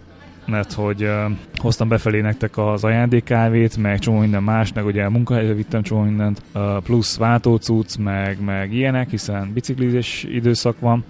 mert 0.47 0.73
hogy 0.73 1.03
uh, 1.03 1.33
hoztam 1.57 1.89
befelé 1.89 2.21
nektek 2.21 2.59
az 2.59 2.85
ajándékkávét, 2.85 3.77
meg 3.77 3.99
csomó 3.99 4.19
minden 4.19 4.43
más, 4.43 4.73
meg 4.73 4.85
ugye 4.85 5.09
munkahelyre 5.09 5.55
vittem 5.55 5.83
csomó 5.83 6.03
mindent, 6.03 6.43
uh, 6.55 6.63
plusz 6.83 7.17
váltócuc, 7.17 7.97
meg, 7.97 8.41
meg 8.41 8.73
ilyenek, 8.73 9.11
hiszen 9.11 9.53
biciklizés 9.53 10.25
időszak 10.25 10.81
van, 10.81 11.05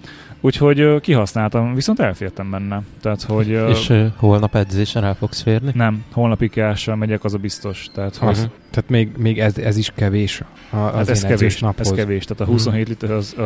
Úgyhogy 0.45 0.99
kihasználtam, 1.01 1.73
viszont 1.73 1.99
elfértem 1.99 2.49
benne. 2.49 2.81
Tehát, 3.01 3.21
hogy, 3.21 3.47
És 3.47 3.89
uh, 3.89 4.05
holnap 4.15 4.55
edzésen 4.55 5.03
el 5.03 5.15
fogsz 5.15 5.41
férni? 5.41 5.71
Nem, 5.73 6.03
holnap 6.11 6.41
ikeással 6.41 6.95
megyek, 6.95 7.23
az 7.23 7.33
a 7.33 7.37
biztos. 7.37 7.87
Tehát, 7.93 8.15
hogy... 8.15 8.29
uh-huh. 8.29 8.51
tehát 8.69 8.89
még, 8.89 9.11
még 9.17 9.39
ez, 9.39 9.57
ez 9.57 9.77
is 9.77 9.91
kevés 9.95 10.41
a, 10.69 10.77
az 10.77 10.93
hát 10.93 11.09
ez 11.09 11.23
kevés, 11.23 11.59
naphoz. 11.59 11.91
ez 11.91 11.97
kevés. 11.97 12.25
Tehát 12.25 12.41
a 12.41 12.45
27 12.45 12.81
uh-huh. 12.81 12.89
liter 12.89 13.17
az 13.17 13.35
uh, 13.37 13.45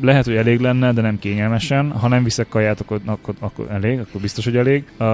lehet, 0.00 0.24
hogy 0.24 0.34
elég 0.34 0.60
lenne, 0.60 0.92
de 0.92 1.00
nem 1.00 1.18
kényelmesen. 1.18 1.90
Ha 1.90 2.08
nem 2.08 2.24
viszek 2.24 2.48
kaját, 2.48 2.80
akkor, 2.80 3.00
akkor, 3.04 3.34
akkor 3.38 3.66
elég, 3.70 3.98
akkor 3.98 4.20
biztos, 4.20 4.44
hogy 4.44 4.56
elég. 4.56 4.84
Uh, 4.98 5.06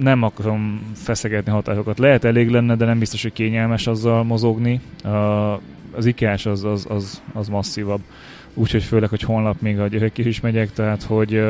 nem 0.00 0.22
akarom 0.22 0.92
feszegetni 0.94 1.52
hatásokat. 1.52 1.98
Lehet 1.98 2.24
elég 2.24 2.50
lenne, 2.50 2.76
de 2.76 2.84
nem 2.84 2.98
biztos, 2.98 3.22
hogy 3.22 3.32
kényelmes 3.32 3.86
azzal 3.86 4.24
mozogni. 4.24 4.80
Uh, 5.04 5.60
az 5.96 6.06
IKEA-s 6.06 6.46
az, 6.46 6.64
az, 6.64 6.86
az, 6.88 7.22
az 7.32 7.48
masszívabb 7.48 8.00
úgyhogy 8.54 8.82
főleg, 8.82 9.08
hogy 9.08 9.22
holnap 9.22 9.60
még 9.60 9.78
a 9.78 9.86
gyerek 9.86 10.18
is 10.18 10.40
megyek, 10.40 10.72
tehát 10.72 11.02
hogy... 11.02 11.34
Uh... 11.34 11.40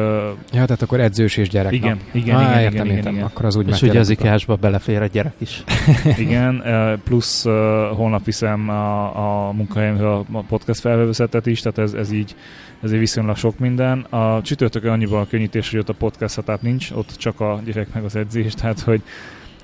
Ja, 0.53 0.65
tehát 0.65 0.83
akkor 0.83 1.01
edzős 1.01 1.37
és 1.37 1.49
gyerek. 1.49 1.73
Igen, 1.73 1.99
igen, 2.13 2.37
ah, 2.37 2.43
igen, 2.43 2.61
értem, 2.61 2.85
igen, 2.85 2.97
értem, 2.97 3.13
igen, 3.13 3.25
Akkor 3.25 3.45
az 3.45 3.57
úgy 3.57 3.69
És 3.69 3.83
ugye 3.83 3.99
az 3.99 4.09
ikásba 4.11 4.55
belefér 4.57 5.03
a 5.03 5.07
gyerek 5.07 5.35
is. 5.39 5.65
igen, 6.25 6.63
plusz 7.05 7.45
uh, 7.45 7.53
holnap 7.97 8.25
viszem 8.25 8.69
a, 8.69 9.49
a 9.49 9.53
munkahelyemre 9.53 10.11
a 10.13 10.25
podcast 10.49 10.81
felvevőszetet 10.81 11.47
is, 11.47 11.61
tehát 11.61 11.79
ez, 11.79 11.93
ez 11.93 12.13
így 12.13 12.35
ez 12.83 12.91
egy 12.91 12.99
viszonylag 12.99 13.37
sok 13.37 13.59
minden. 13.59 13.99
A 13.99 14.43
csütörtökön 14.43 14.91
annyiban 14.91 15.21
a 15.21 15.27
könnyítés, 15.27 15.71
hogy 15.71 15.79
ott 15.79 15.89
a 15.89 15.93
podcast 15.93 16.35
hatát 16.35 16.63
nincs, 16.63 16.91
ott 16.91 17.15
csak 17.17 17.41
a 17.41 17.61
gyerek 17.65 17.95
meg 17.95 18.05
az 18.05 18.17
edzés, 18.17 18.55
tehát 18.61 18.81
hogy 18.81 19.03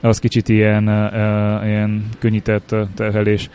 az 0.01 0.19
kicsit 0.19 0.49
ilyen, 0.49 0.89
uh, 0.89 1.67
ilyen 1.67 2.09
könnyített 2.19 2.75
terhelés. 2.95 3.51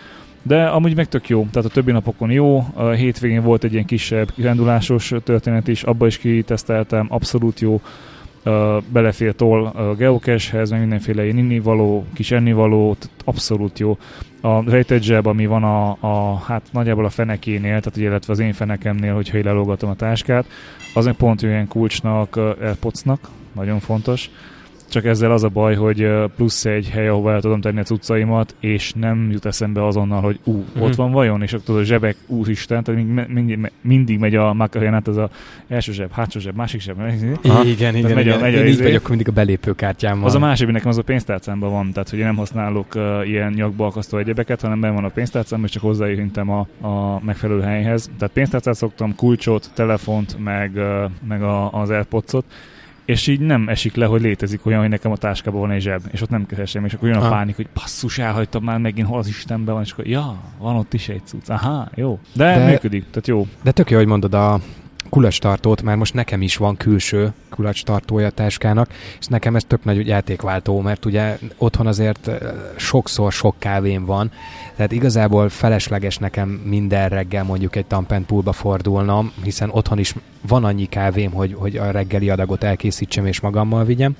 De 0.45 0.65
amúgy 0.65 0.95
meg 0.95 1.07
tök 1.07 1.29
jó, 1.29 1.47
tehát 1.51 1.69
a 1.69 1.73
többi 1.73 1.91
napokon 1.91 2.31
jó, 2.31 2.65
a 2.73 2.89
hétvégén 2.89 3.43
volt 3.43 3.63
egy 3.63 3.73
ilyen 3.73 3.85
kisebb 3.85 4.31
kirendulásos 4.35 5.13
történet 5.23 5.67
is, 5.67 5.83
abba 5.83 6.07
is 6.07 6.17
kiteszteltem, 6.17 7.05
abszolút 7.09 7.59
jó, 7.59 7.81
belefér 8.87 9.35
toll 9.35 9.65
a 9.65 9.95
geocachehez, 9.95 10.69
meg 10.69 10.79
mindenféle 10.79 11.23
ilyen 11.23 11.37
innivaló, 11.37 12.05
kis 12.13 12.31
ennivaló, 12.31 12.95
abszolút 13.25 13.79
jó. 13.79 13.97
A 14.41 14.69
rejtett 14.69 15.01
zseb, 15.01 15.25
ami 15.25 15.45
van 15.45 15.63
a, 15.63 15.89
a, 15.99 16.41
hát 16.45 16.61
nagyjából 16.71 17.05
a 17.05 17.09
fenekénél, 17.09 17.79
tehát 17.79 17.97
illetve 17.97 18.33
az 18.33 18.39
én 18.39 18.53
fenekemnél, 18.53 19.13
hogyha 19.13 19.37
én 19.37 19.43
lelógatom 19.43 19.89
a 19.89 19.95
táskát, 19.95 20.45
az 20.93 21.05
meg 21.05 21.13
pont 21.13 21.43
olyan 21.43 21.67
kulcsnak, 21.67 22.35
AirPods-nak, 22.35 23.29
nagyon 23.55 23.79
fontos 23.79 24.29
csak 24.93 25.05
ezzel 25.05 25.31
az 25.31 25.43
a 25.43 25.47
baj, 25.47 25.75
hogy 25.75 26.09
plusz 26.35 26.65
egy 26.65 26.89
hely, 26.89 27.07
ahova 27.07 27.31
el 27.31 27.41
tudom 27.41 27.61
tenni 27.61 27.79
a 27.79 27.83
cuccaimat, 27.83 28.55
és 28.59 28.93
nem 28.95 29.31
jut 29.31 29.45
eszembe 29.45 29.85
azonnal, 29.85 30.21
hogy 30.21 30.39
ú, 30.43 30.51
mm-hmm. 30.51 30.81
ott 30.81 30.95
van 30.95 31.11
vajon, 31.11 31.41
és 31.41 31.53
akkor 31.53 31.79
a 31.79 31.83
zsebek, 31.83 32.15
úristen, 32.27 32.83
tehát 32.83 33.27
mindig, 33.27 33.71
mindig 33.81 34.19
megy 34.19 34.35
a 34.35 34.53
Macarénát, 34.53 35.07
az 35.07 35.17
a 35.17 35.29
első 35.67 35.91
zseb, 35.91 36.11
hátsó 36.11 36.39
zseb, 36.39 36.55
másik 36.55 36.81
zseb. 36.81 36.97
Igen, 37.43 37.65
igen, 37.65 37.95
igen. 37.95 38.13
Megy 38.13 38.29
a, 38.29 38.39
megy 38.39 38.55
a, 38.55 38.57
Én 38.57 38.65
így 38.65 38.71
izé. 38.71 38.83
vagyok 38.83 39.07
mindig 39.07 39.27
a 39.27 39.31
belépőkártyámmal. 39.31 40.25
Az 40.25 40.35
a 40.35 40.39
másik, 40.39 40.67
nekem 40.67 40.89
az 40.89 40.97
a 40.97 41.01
pénztárcámban 41.01 41.71
van, 41.71 41.91
tehát 41.91 42.09
hogy 42.09 42.19
én 42.19 42.25
nem 42.25 42.35
használok 42.35 42.95
uh, 42.95 43.29
ilyen 43.29 43.51
nyakba 43.51 43.85
akasztó 43.85 44.17
egyebeket, 44.17 44.61
hanem 44.61 44.79
ben 44.79 44.93
van 44.93 45.03
a 45.03 45.09
pénztárcám, 45.09 45.63
és 45.63 45.71
csak 45.71 45.81
hozzáérintem 45.81 46.49
a, 46.49 46.67
a 46.87 47.19
megfelelő 47.23 47.61
helyhez. 47.61 48.09
Tehát 48.17 48.33
pénztárcát 48.33 48.75
szoktam, 48.75 49.15
kulcsot, 49.15 49.71
telefont, 49.73 50.37
meg, 50.43 50.71
uh, 50.75 51.11
meg 51.27 51.43
a, 51.43 51.71
az 51.71 51.89
AirPods-ot, 51.89 52.45
és 53.05 53.27
így 53.27 53.39
nem 53.39 53.69
esik 53.69 53.95
le, 53.95 54.05
hogy 54.05 54.21
létezik 54.21 54.65
olyan, 54.65 54.79
hogy 54.79 54.89
nekem 54.89 55.11
a 55.11 55.17
táskában 55.17 55.59
van 55.59 55.71
egy 55.71 55.81
zseb, 55.81 56.01
és 56.11 56.21
ott 56.21 56.29
nem 56.29 56.45
keresem, 56.45 56.85
és 56.85 56.93
akkor 56.93 57.07
jön 57.07 57.17
a 57.17 57.21
ha. 57.21 57.29
pánik, 57.29 57.55
hogy 57.55 57.67
passzus, 57.73 58.17
elhagytam 58.17 58.63
már 58.63 58.79
megint, 58.79 59.07
hol 59.07 59.19
az 59.19 59.27
Istenben 59.27 59.73
van, 59.73 59.83
és 59.83 59.91
akkor 59.91 60.07
ja, 60.07 60.37
van 60.57 60.75
ott 60.75 60.93
is 60.93 61.09
egy 61.09 61.21
cucc, 61.25 61.49
aha, 61.49 61.89
jó. 61.95 62.19
De, 62.33 62.57
de 62.57 62.65
működik, 62.65 63.03
tehát 63.09 63.27
jó. 63.27 63.47
De 63.63 63.71
tök 63.71 63.89
jó, 63.89 63.97
hogy 63.97 64.07
mondod 64.07 64.33
a 64.33 64.59
kulacstartót, 65.13 65.81
mert 65.81 65.97
most 65.97 66.13
nekem 66.13 66.41
is 66.41 66.57
van 66.57 66.77
külső 66.77 67.33
kulacstartója 67.49 68.27
a 68.27 68.29
táskának, 68.29 68.93
és 69.19 69.25
nekem 69.25 69.55
ez 69.55 69.63
tök 69.63 69.83
nagy 69.83 70.07
játékváltó, 70.07 70.81
mert 70.81 71.05
ugye 71.05 71.37
otthon 71.57 71.87
azért 71.87 72.29
sokszor 72.75 73.31
sok 73.31 73.55
kávém 73.59 74.05
van, 74.05 74.31
tehát 74.75 74.91
igazából 74.91 75.49
felesleges 75.49 76.17
nekem 76.17 76.49
minden 76.49 77.09
reggel 77.09 77.43
mondjuk 77.43 77.75
egy 77.75 77.85
tampenpulba 77.85 78.51
fordulnom, 78.51 79.31
hiszen 79.43 79.69
otthon 79.69 79.99
is 79.99 80.15
van 80.47 80.63
annyi 80.63 80.85
kávém, 80.85 81.31
hogy, 81.31 81.53
hogy 81.53 81.77
a 81.77 81.91
reggeli 81.91 82.29
adagot 82.29 82.63
elkészítsem 82.63 83.25
és 83.25 83.39
magammal 83.39 83.85
vigyem. 83.85 84.15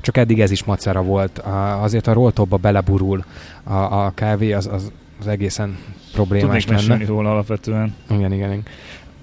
Csak 0.00 0.16
eddig 0.16 0.40
ez 0.40 0.50
is 0.50 0.64
macera 0.64 1.02
volt. 1.02 1.38
Azért 1.80 2.06
a 2.06 2.12
roltóba 2.12 2.56
beleburul 2.56 3.24
a, 3.64 3.74
a 3.74 4.12
kávé, 4.14 4.52
az, 4.52 4.66
az, 4.66 4.92
az 5.20 5.26
egészen 5.26 5.78
problémás 6.12 6.64
Tudnék 6.64 6.88
lenne. 6.88 7.06
róla 7.06 7.30
alapvetően. 7.30 7.94
Igen, 8.10 8.32
igen, 8.32 8.50
igen. 8.50 8.62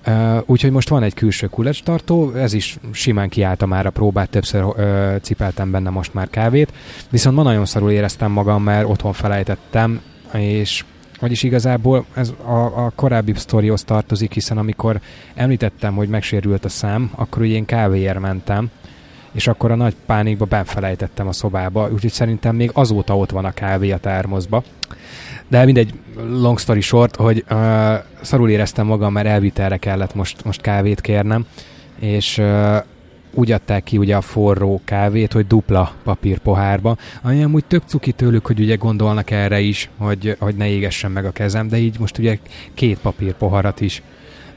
Uh, 0.08 0.38
úgyhogy 0.46 0.72
most 0.72 0.90
van 0.90 1.04
egy 1.04 1.14
külső 1.14 1.48
kulecstartó, 1.48 2.32
ez 2.32 2.54
is 2.54 2.78
simán 2.92 3.30
kiállta 3.30 3.66
már 3.66 3.86
a 3.86 3.90
próbát, 3.90 4.30
többször 4.30 4.64
uh, 4.64 4.76
cipeltem 5.22 5.72
benne 5.72 5.90
most 5.90 6.14
már 6.14 6.30
kávét, 6.30 6.74
viszont 7.10 7.36
ma 7.36 7.44
nagyon 7.44 7.66
szarul 7.66 7.92
éreztem 7.92 8.32
magam, 8.32 8.64
mert 8.64 8.90
otthon 8.90 9.14
felejtettem, 9.14 10.02
és 10.34 10.84
vagyis 11.20 11.44
igazából 11.44 12.06
ez 12.14 12.34
a, 12.46 12.86
a 12.86 12.92
korábbi 12.96 13.34
sztorihoz 13.36 13.84
tartozik, 13.84 14.34
hiszen 14.34 14.58
amikor 14.58 15.00
említettem, 15.34 15.96
hogy 15.96 16.10
megsérült 16.10 16.66
a 16.66 16.70
szám, 16.70 17.12
akkor 17.16 17.42
ugye 17.42 17.54
én 17.54 17.66
kávéért 17.66 18.20
mentem, 18.20 18.70
és 19.32 19.48
akkor 19.48 19.72
a 19.72 19.76
nagy 19.76 19.96
pánikba 20.06 20.46
benfelejtettem 20.46 21.28
a 21.28 21.32
szobába, 21.32 21.90
úgyhogy 21.92 22.12
szerintem 22.12 22.56
még 22.56 22.72
azóta 22.74 23.18
ott 23.18 23.32
van 23.32 23.46
a 23.46 23.52
kávé 23.52 23.92
a 23.92 23.98
termoszba. 23.98 24.64
De 25.50 25.66
mindegy, 25.66 25.94
long 26.16 26.60
story 26.60 26.82
short, 26.82 27.16
hogy 27.16 27.44
uh, 27.52 27.94
szarul 28.22 28.50
éreztem 28.50 28.86
magam, 28.86 29.14
mert 29.14 29.28
elvitelre 29.28 29.78
kellett 29.78 30.16
most, 30.16 30.44
most 30.44 30.62
kávét 30.62 31.02
kérnem, 31.02 31.46
és 32.00 32.38
uh, 32.38 32.78
úgy 33.34 33.52
adták 33.52 33.84
ki 33.84 33.98
ugye 33.98 34.16
a 34.16 34.22
forró 34.22 34.82
kávét, 34.86 35.34
hogy 35.34 35.48
dupla 35.48 35.94
papír 36.04 36.38
pohárba, 36.38 36.98
ami 37.22 37.44
amúgy 37.44 37.66
tök 37.66 37.84
cuki 37.86 38.12
tőlük, 38.12 38.46
hogy 38.46 38.60
ugye 38.60 38.76
gondolnak 38.76 39.32
erre 39.32 39.60
is, 39.60 39.90
hogy, 39.98 40.36
hogy 40.40 40.56
ne 40.56 40.68
égessen 40.68 41.12
meg 41.12 41.26
a 41.26 41.32
kezem, 41.32 41.68
de 41.68 41.78
így 41.78 42.00
most 42.00 42.18
ugye 42.18 42.38
két 42.74 43.00
papír 43.00 43.34
poharat 43.34 43.82
is 43.82 44.02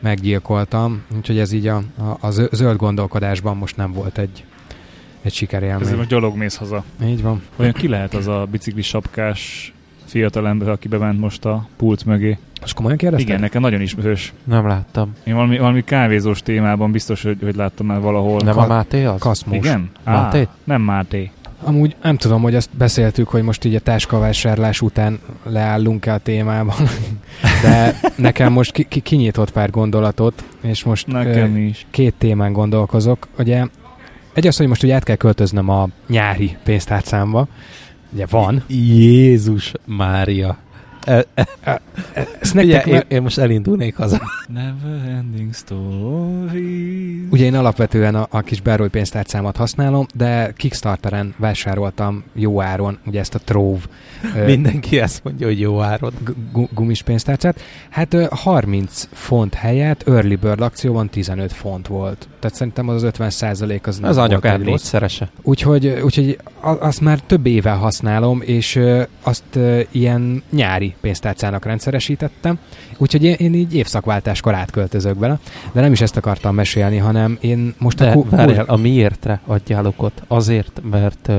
meggyilkoltam, 0.00 1.02
úgyhogy 1.16 1.38
ez 1.38 1.52
így 1.52 1.66
a, 1.66 1.82
a, 1.98 2.26
a 2.26 2.30
zöld 2.30 2.76
gondolkodásban 2.76 3.56
most 3.56 3.76
nem 3.76 3.92
volt 3.92 4.18
egy, 4.18 4.44
egy 5.22 5.32
sikerélmény. 5.32 5.80
Ezért 5.80 5.96
most 5.96 6.08
gyalog 6.08 6.36
mész 6.36 6.56
haza. 6.56 6.84
Így 7.04 7.22
van. 7.22 7.42
Olyan 7.56 7.72
ki 7.72 7.88
lehet 7.88 8.14
az 8.14 8.26
a 8.26 8.46
biciklis 8.50 8.86
sapkás 8.86 9.72
fiatalember, 10.12 10.68
aki 10.68 10.88
bement 10.88 11.20
most 11.20 11.44
a 11.44 11.66
pult 11.76 12.04
mögé. 12.04 12.38
És 12.64 12.72
komolyan 12.72 12.96
kérdezted? 12.98 13.28
Igen, 13.28 13.40
nekem 13.40 13.62
nagyon 13.62 13.80
ismerős. 13.80 14.32
Nem 14.44 14.66
láttam. 14.66 15.12
Én 15.24 15.34
valami, 15.34 15.58
valami 15.58 15.84
kávézós 15.84 16.40
témában 16.42 16.92
biztos, 16.92 17.22
hogy, 17.22 17.36
hogy 17.42 17.56
láttam 17.56 17.86
már 17.86 18.00
valahol. 18.00 18.40
Nem 18.44 18.54
Ka- 18.54 18.64
a 18.64 18.66
Máté 18.66 19.04
az? 19.04 19.20
Kaszmus. 19.20 19.56
Igen? 19.56 19.90
Máté? 20.04 20.40
Á, 20.40 20.46
nem 20.64 20.80
Máté. 20.82 21.30
Amúgy 21.64 21.96
nem 22.02 22.16
tudom, 22.16 22.42
hogy 22.42 22.54
azt 22.54 22.70
beszéltük, 22.76 23.28
hogy 23.28 23.42
most 23.42 23.64
így 23.64 23.74
a 23.74 23.80
táskavásárlás 23.80 24.80
után 24.80 25.18
leállunk-e 25.42 26.12
a 26.12 26.18
témában, 26.18 26.74
de 27.62 28.00
nekem 28.16 28.52
most 28.52 28.72
ki- 28.72 28.86
ki- 28.88 29.00
kinyitott 29.00 29.50
pár 29.52 29.70
gondolatot, 29.70 30.44
és 30.60 30.84
most 30.84 31.06
nekem 31.06 31.54
ö, 31.54 31.58
is. 31.58 31.86
két 31.90 32.14
témán 32.18 32.52
gondolkozok. 32.52 33.28
Ugye 33.38 33.64
egy 34.34 34.46
az, 34.46 34.56
hogy 34.56 34.66
most 34.66 34.82
ugye 34.82 34.94
át 34.94 35.04
kell 35.04 35.16
költöznöm 35.16 35.68
a 35.68 35.88
nyári 36.08 36.56
pénztárcámba, 36.64 37.46
Ugye 38.12 38.26
van. 38.26 38.62
Jézus 38.68 39.72
Mária. 39.84 40.58
E, 41.04 41.26
e, 41.34 41.46
e, 41.64 41.80
ezt 42.40 42.54
nektek 42.54 42.86
Ugye, 42.86 42.96
én, 42.96 43.02
én 43.08 43.22
most 43.22 43.38
elindulnék 43.38 43.96
haza. 43.96 44.20
Never 44.48 45.08
ending 45.08 45.54
stories. 45.54 47.30
Ugye 47.30 47.44
én 47.44 47.54
alapvetően 47.54 48.14
a, 48.14 48.26
a 48.30 48.40
kis 48.40 48.60
Beroy 48.60 48.88
pénztárcámat 48.88 49.56
használom, 49.56 50.06
de 50.14 50.52
Kickstarteren 50.56 51.34
vásároltam 51.36 52.24
jó 52.34 52.60
áron, 52.60 52.98
ugye 53.06 53.20
ezt 53.20 53.34
a 53.34 53.38
Trove. 53.38 53.80
Mindenki 54.46 55.00
ezt 55.00 55.24
mondja, 55.24 55.46
hogy 55.46 55.60
jó 55.60 55.80
áron. 55.80 56.12
Gumis 56.70 57.02
pénztárcát. 57.02 57.60
Hát 57.90 58.16
30 58.30 59.08
font 59.12 59.54
helyett 59.54 60.08
Early 60.08 60.34
Bird 60.34 60.60
akcióban 60.60 61.08
15 61.08 61.52
font 61.52 61.86
volt. 61.86 62.28
Tehát 62.38 62.56
szerintem 62.56 62.88
az 62.88 63.02
50 63.02 63.30
százalék 63.30 63.86
az, 63.86 64.00
az 64.02 64.16
anyag 64.16 64.44
négyszerese. 64.44 65.30
Úgyhogy, 65.42 65.86
úgyhogy 65.86 66.38
azt 66.60 67.00
már 67.00 67.20
több 67.20 67.46
éve 67.46 67.70
használom, 67.70 68.42
és 68.44 68.80
azt 69.22 69.58
ilyen 69.90 70.42
nyári 70.50 70.91
pénztárcának 71.00 71.64
rendszeresítettem, 71.64 72.58
úgyhogy 72.98 73.24
én, 73.24 73.34
én 73.38 73.54
így 73.54 73.74
évszakváltáskor 73.74 74.54
átköltözök 74.54 75.18
vele, 75.18 75.38
de 75.72 75.80
nem 75.80 75.92
is 75.92 76.00
ezt 76.00 76.16
akartam 76.16 76.54
mesélni, 76.54 76.96
hanem 76.96 77.38
én 77.40 77.74
most 77.78 77.96
de, 77.98 78.10
a... 78.10 78.12
Ku- 78.12 78.30
várjál, 78.30 78.64
a 78.64 78.76
miértre 78.76 79.40
adjál 79.46 79.86
okot? 79.86 80.22
Azért, 80.28 80.80
mert 80.90 81.30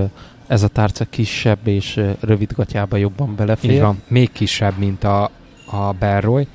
ez 0.47 0.63
a 0.63 0.67
tárca 0.67 1.05
kisebb 1.09 1.67
és 1.67 2.01
rövidgatjába 2.19 2.97
jobban 2.97 3.35
belefér. 3.35 3.71
Így 3.71 3.79
van, 3.79 4.01
még 4.07 4.31
kisebb, 4.31 4.77
mint 4.77 5.03
a, 5.03 5.23
a 5.71 5.93
Berroy, 5.99 6.47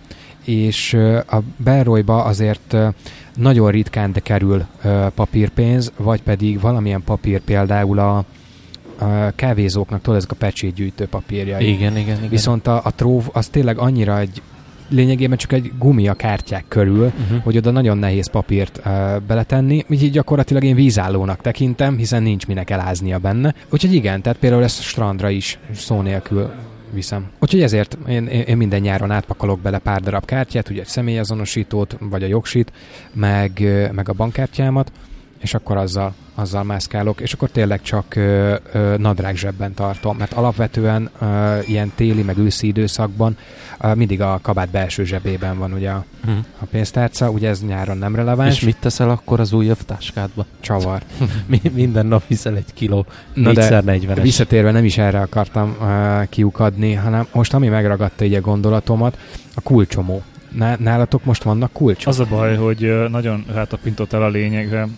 és 0.44 0.94
a 1.26 1.38
Berroyba 1.56 2.24
azért 2.24 2.76
nagyon 3.34 3.70
ritkán 3.70 4.12
de 4.12 4.20
kerül 4.20 4.66
papírpénz, 5.14 5.92
vagy 5.96 6.22
pedig 6.22 6.60
valamilyen 6.60 7.02
papír 7.04 7.40
például 7.40 7.98
a, 7.98 8.24
a 8.98 9.32
kávézóknak 9.36 10.00
tudod, 10.00 10.18
ezek 10.18 10.30
a 10.30 10.34
pecsétgyűjtő 10.34 11.06
papírja. 11.06 11.58
Igen, 11.58 11.96
igen, 11.96 12.16
igen. 12.16 12.28
Viszont 12.28 12.66
a, 12.66 12.80
a 12.84 12.94
tróv 12.94 13.28
az 13.32 13.48
tényleg 13.48 13.78
annyira 13.78 14.18
egy 14.18 14.42
lényegében 14.88 15.38
csak 15.38 15.52
egy 15.52 15.72
gumi 15.78 16.08
a 16.08 16.14
kártyák 16.14 16.64
körül, 16.68 17.04
uh-huh. 17.04 17.42
hogy 17.42 17.56
oda 17.56 17.70
nagyon 17.70 17.98
nehéz 17.98 18.30
papírt 18.30 18.80
uh, 18.84 19.20
beletenni, 19.26 19.84
így 19.90 20.10
gyakorlatilag 20.10 20.64
én 20.64 20.74
vízállónak 20.74 21.40
tekintem, 21.40 21.96
hiszen 21.96 22.22
nincs 22.22 22.46
minek 22.46 22.70
eláznia 22.70 23.18
benne. 23.18 23.54
Úgyhogy 23.70 23.94
igen, 23.94 24.22
tehát 24.22 24.38
például 24.38 24.62
ezt 24.62 24.82
strandra 24.82 25.30
is 25.30 25.58
szó 25.74 26.00
nélkül 26.00 26.50
viszem. 26.92 27.30
Úgyhogy 27.38 27.62
ezért 27.62 27.98
én, 28.08 28.26
én 28.26 28.56
minden 28.56 28.80
nyáron 28.80 29.10
átpakolok 29.10 29.60
bele 29.60 29.78
pár 29.78 30.00
darab 30.00 30.24
kártyát, 30.24 30.70
ugye 30.70 30.80
egy 30.80 30.86
személyazonosítót, 30.86 31.96
vagy 32.00 32.22
a 32.22 32.26
jogsit, 32.26 32.72
meg, 33.12 33.62
meg 33.92 34.08
a 34.08 34.12
bankkártyámat, 34.12 34.92
és 35.40 35.54
akkor 35.54 35.76
azzal, 35.76 36.14
azzal 36.34 36.62
mászkálok, 36.62 37.20
és 37.20 37.32
akkor 37.32 37.50
tényleg 37.50 37.82
csak 37.82 38.16
ö, 38.16 38.54
ö, 38.72 38.96
nadrág 38.98 39.36
zsebben 39.36 39.74
tartom, 39.74 40.16
mert 40.16 40.32
alapvetően 40.32 41.10
ö, 41.20 41.58
ilyen 41.66 41.92
téli, 41.94 42.22
meg 42.22 42.38
őszi 42.38 42.66
időszakban 42.66 43.36
ö, 43.80 43.94
mindig 43.94 44.20
a 44.20 44.38
kabát 44.42 44.68
belső 44.68 45.04
zsebében 45.04 45.58
van 45.58 45.72
ugye 45.72 45.90
a, 45.90 46.04
hmm. 46.24 46.44
a 46.58 46.64
pénztárca, 46.64 47.30
ugye 47.30 47.48
ez 47.48 47.64
nyáron 47.64 47.98
nem 47.98 48.14
releváns. 48.14 48.56
És 48.56 48.64
mit 48.64 48.76
teszel 48.80 49.10
akkor 49.10 49.40
az 49.40 49.52
újabb 49.52 49.82
táskádba? 49.82 50.46
Csavar. 50.60 51.02
Minden 51.72 52.06
nap 52.06 52.26
viszel 52.26 52.56
egy 52.56 52.72
kiló, 52.74 53.06
Na 53.34 53.52
de 53.52 53.80
40 53.80 54.20
visszatérve 54.20 54.70
nem 54.70 54.84
is 54.84 54.98
erre 54.98 55.20
akartam 55.20 55.76
uh, 55.80 56.28
kiukadni, 56.28 56.92
hanem 56.92 57.26
most 57.32 57.54
ami 57.54 57.68
megragadta 57.68 58.24
így 58.24 58.34
a 58.34 58.40
gondolatomat, 58.40 59.18
a 59.54 59.60
kulcsomó. 59.60 60.22
Nálatok 60.78 61.24
most 61.24 61.42
vannak 61.42 61.72
kulcsok? 61.72 62.08
Az 62.08 62.20
a 62.20 62.26
baj, 62.30 62.56
hogy 62.56 63.08
nagyon 63.10 63.44
rátapintott 63.52 64.12
el 64.12 64.22
a 64.22 64.28
lényegre. 64.28 64.88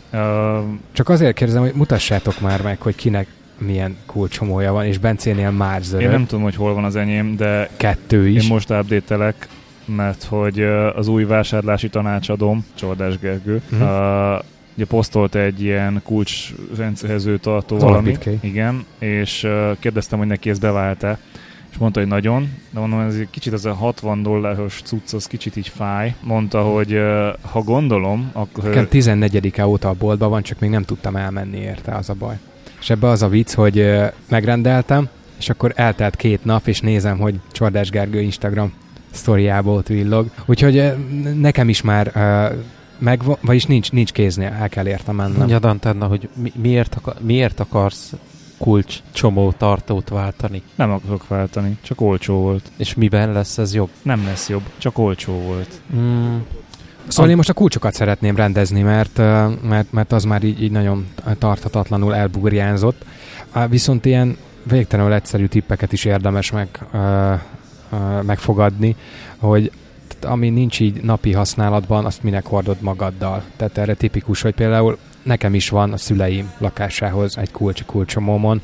Csak 0.93 1.09
azért 1.09 1.35
kérdezem, 1.35 1.63
hogy 1.63 1.73
mutassátok 1.75 2.41
már 2.41 2.63
meg, 2.63 2.81
hogy 2.81 2.95
kinek 2.95 3.27
milyen 3.59 3.97
kulcsomója 4.07 4.73
van, 4.73 4.85
és 4.85 4.99
Bencénél 4.99 5.51
már 5.51 5.83
zörög. 5.83 6.05
Én 6.05 6.11
nem 6.11 6.27
tudom, 6.27 6.45
hogy 6.45 6.55
hol 6.55 6.75
van 6.75 6.85
az 6.85 6.97
enyém, 6.97 7.37
de 7.37 7.69
kettő 7.77 8.29
is. 8.29 8.43
Én 8.43 8.49
most 8.49 8.71
update 8.71 9.35
mert 9.85 10.25
hogy 10.25 10.61
az 10.95 11.09
új 11.09 11.25
vásárlási 11.25 11.89
tanácsadóm, 11.89 12.65
Csordás 12.75 13.19
Gergő, 13.19 13.63
uh-huh. 13.73 13.89
uh, 13.89 14.45
ugye 14.75 14.85
posztolt 14.85 15.35
egy 15.35 15.63
ilyen 15.63 16.01
kulcsrendszerező 16.05 17.39
tartó 17.39 17.79
valami. 17.79 18.17
Igen, 18.41 18.85
és 18.99 19.43
uh, 19.43 19.79
kérdeztem, 19.79 20.19
hogy 20.19 20.29
neki 20.29 20.51
ez 20.51 20.59
bevált-e 20.59 21.19
és 21.71 21.77
mondta, 21.79 22.01
hogy 22.01 22.09
nagyon, 22.09 22.53
de 22.71 22.81
mondom, 22.81 22.99
ez 22.99 23.15
egy 23.15 23.29
kicsit 23.31 23.53
az 23.53 23.67
a 23.67 23.75
60 23.75 24.23
dolláros 24.23 24.81
cucc, 24.85 25.13
az 25.13 25.27
kicsit 25.27 25.57
így 25.57 25.69
fáj. 25.69 26.15
Mondta, 26.23 26.63
hogy 26.63 27.01
ha 27.51 27.63
gondolom, 27.63 28.31
akkor... 28.33 28.65
Nekem 28.65 28.89
14 28.89 29.63
óta 29.65 29.89
a 29.89 29.95
boltban 29.99 30.31
van, 30.31 30.43
csak 30.43 30.59
még 30.59 30.71
nem 30.71 30.83
tudtam 30.83 31.17
elmenni 31.17 31.59
érte, 31.59 31.95
az 31.95 32.09
a 32.09 32.15
baj. 32.15 32.35
És 32.81 32.91
ebbe 32.91 33.09
az 33.09 33.23
a 33.23 33.29
vicc, 33.29 33.53
hogy 33.55 34.01
megrendeltem, 34.29 35.09
és 35.39 35.49
akkor 35.49 35.73
eltelt 35.77 36.17
két 36.17 36.45
nap, 36.45 36.67
és 36.67 36.81
nézem, 36.81 37.19
hogy 37.19 37.41
Csordás 37.53 37.91
Gergő 37.91 38.21
Instagram 38.21 38.73
sztoriából 39.11 39.77
ott 39.77 39.87
villog. 39.87 40.31
Úgyhogy 40.47 40.93
nekem 41.35 41.69
is 41.69 41.83
már 41.83 42.13
meg, 42.99 43.21
vagyis 43.41 43.65
nincs, 43.65 43.93
nincs 43.93 44.13
kéznél, 44.13 44.57
el 44.61 44.69
kell 44.69 44.87
értem 44.87 45.15
mennem. 45.15 45.37
Mondjad, 45.37 45.65
Antenna, 45.65 46.07
hogy 46.07 46.29
mi, 46.35 46.53
miért, 46.63 46.95
akar, 46.95 47.15
miért 47.21 47.61
akarsz 47.61 48.13
kulcs 48.61 48.99
csomó 49.13 49.53
tartót 49.53 50.09
váltani. 50.09 50.63
Nem 50.75 50.91
akarok 50.91 51.29
váltani, 51.29 51.79
csak 51.83 52.01
olcsó 52.01 52.35
volt. 52.35 52.71
És 52.77 52.95
miben 52.95 53.33
lesz 53.33 53.59
ez 53.59 53.75
jobb? 53.75 53.89
Nem 54.03 54.25
lesz 54.25 54.49
jobb, 54.49 54.63
csak 54.79 54.99
olcsó 54.99 55.33
volt. 55.33 55.81
Mm. 55.97 56.37
Szóval 57.09 57.31
én 57.31 57.37
most 57.37 57.49
a 57.49 57.53
kulcsokat 57.53 57.95
szeretném 57.95 58.37
rendezni, 58.37 58.83
mert, 58.83 59.19
mert, 59.63 59.93
mert 59.93 60.13
az 60.13 60.25
már 60.25 60.43
így, 60.43 60.63
így 60.63 60.71
nagyon 60.71 61.07
tarthatatlanul 61.39 62.15
elburjánzott. 62.15 63.05
Viszont 63.69 64.05
ilyen 64.05 64.37
végtelenül 64.63 65.13
egyszerű 65.13 65.47
tippeket 65.47 65.93
is 65.93 66.05
érdemes 66.05 66.51
meg, 66.51 66.69
megfogadni, 68.23 68.97
hogy 69.37 69.73
ami 70.23 70.49
nincs 70.49 70.81
így 70.81 71.03
napi 71.03 71.33
használatban, 71.33 72.05
azt 72.05 72.23
minek 72.23 72.47
hordod 72.47 72.77
magaddal. 72.81 73.43
Tehát 73.57 73.79
erre 73.79 73.95
tipikus, 73.95 74.43
hogy 74.43 74.55
például 74.55 74.99
nekem 75.23 75.55
is 75.55 75.69
van 75.69 75.93
a 75.93 75.97
szüleim 75.97 76.53
lakásához 76.59 77.39
egy 77.39 77.51
kulcs 77.51 77.85
kulcsomómon, 77.85 78.63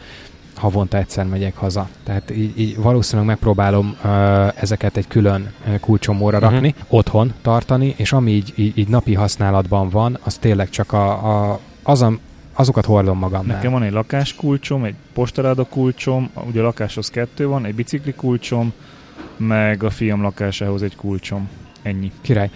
havonta 0.55 0.97
egyszer 0.97 1.27
megyek 1.27 1.57
haza. 1.57 1.89
Tehát 2.03 2.31
így, 2.31 2.61
így 2.61 2.77
valószínűleg 2.77 3.27
megpróbálom 3.27 3.97
uh, 4.05 4.63
ezeket 4.63 4.97
egy 4.97 5.09
külön 5.09 5.53
kulcsomóra 5.81 6.37
uh-huh. 6.37 6.53
rakni, 6.53 6.75
otthon 6.89 7.33
tartani, 7.43 7.95
és 7.97 8.13
ami 8.13 8.31
így, 8.31 8.53
így, 8.57 8.79
így 8.79 8.89
napi 8.89 9.15
használatban 9.15 9.89
van, 9.89 10.19
az 10.23 10.37
tényleg 10.37 10.71
csak 10.71 10.93
a, 10.93 11.11
a, 11.53 11.61
az 11.83 12.03
a, 12.03 12.19
azokat 12.53 12.85
hordom 12.85 13.19
magam. 13.19 13.47
Nekem 13.47 13.73
van 13.73 13.83
egy 13.83 13.93
lakáskulcsom, 13.93 14.85
egy 14.85 14.95
postaráda 15.13 15.65
kulcsom, 15.65 16.31
ugye 16.47 16.61
a 16.61 16.65
lakáshoz 16.65 17.11
kettő 17.11 17.47
van, 17.47 17.65
egy 17.65 17.75
bicikli 17.75 18.13
kulcsom, 18.13 18.73
meg 19.37 19.83
a 19.83 19.91
fiam 19.91 20.23
lakásához 20.23 20.83
egy 20.83 20.97
kulcsom. 20.97 21.49
Ennyi. 21.83 22.13
Király. 22.21 22.51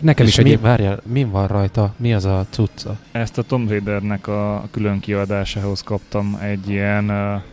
Nekem 0.00 0.26
és 0.26 0.30
is 0.30 0.38
mi, 0.38 0.44
egyéb... 0.44 0.60
Várjál, 0.60 1.00
mi 1.04 1.24
van 1.24 1.46
rajta? 1.46 1.94
Mi 1.96 2.14
az 2.14 2.24
a 2.24 2.46
cucca? 2.50 2.96
Ezt 3.12 3.38
a 3.38 3.42
Tom 3.42 3.68
Raidernek 3.68 4.26
a 4.26 4.64
külön 4.70 5.00
kiadásához 5.00 5.82
kaptam 5.82 6.38
egy 6.42 6.68
ilyen, 6.68 7.04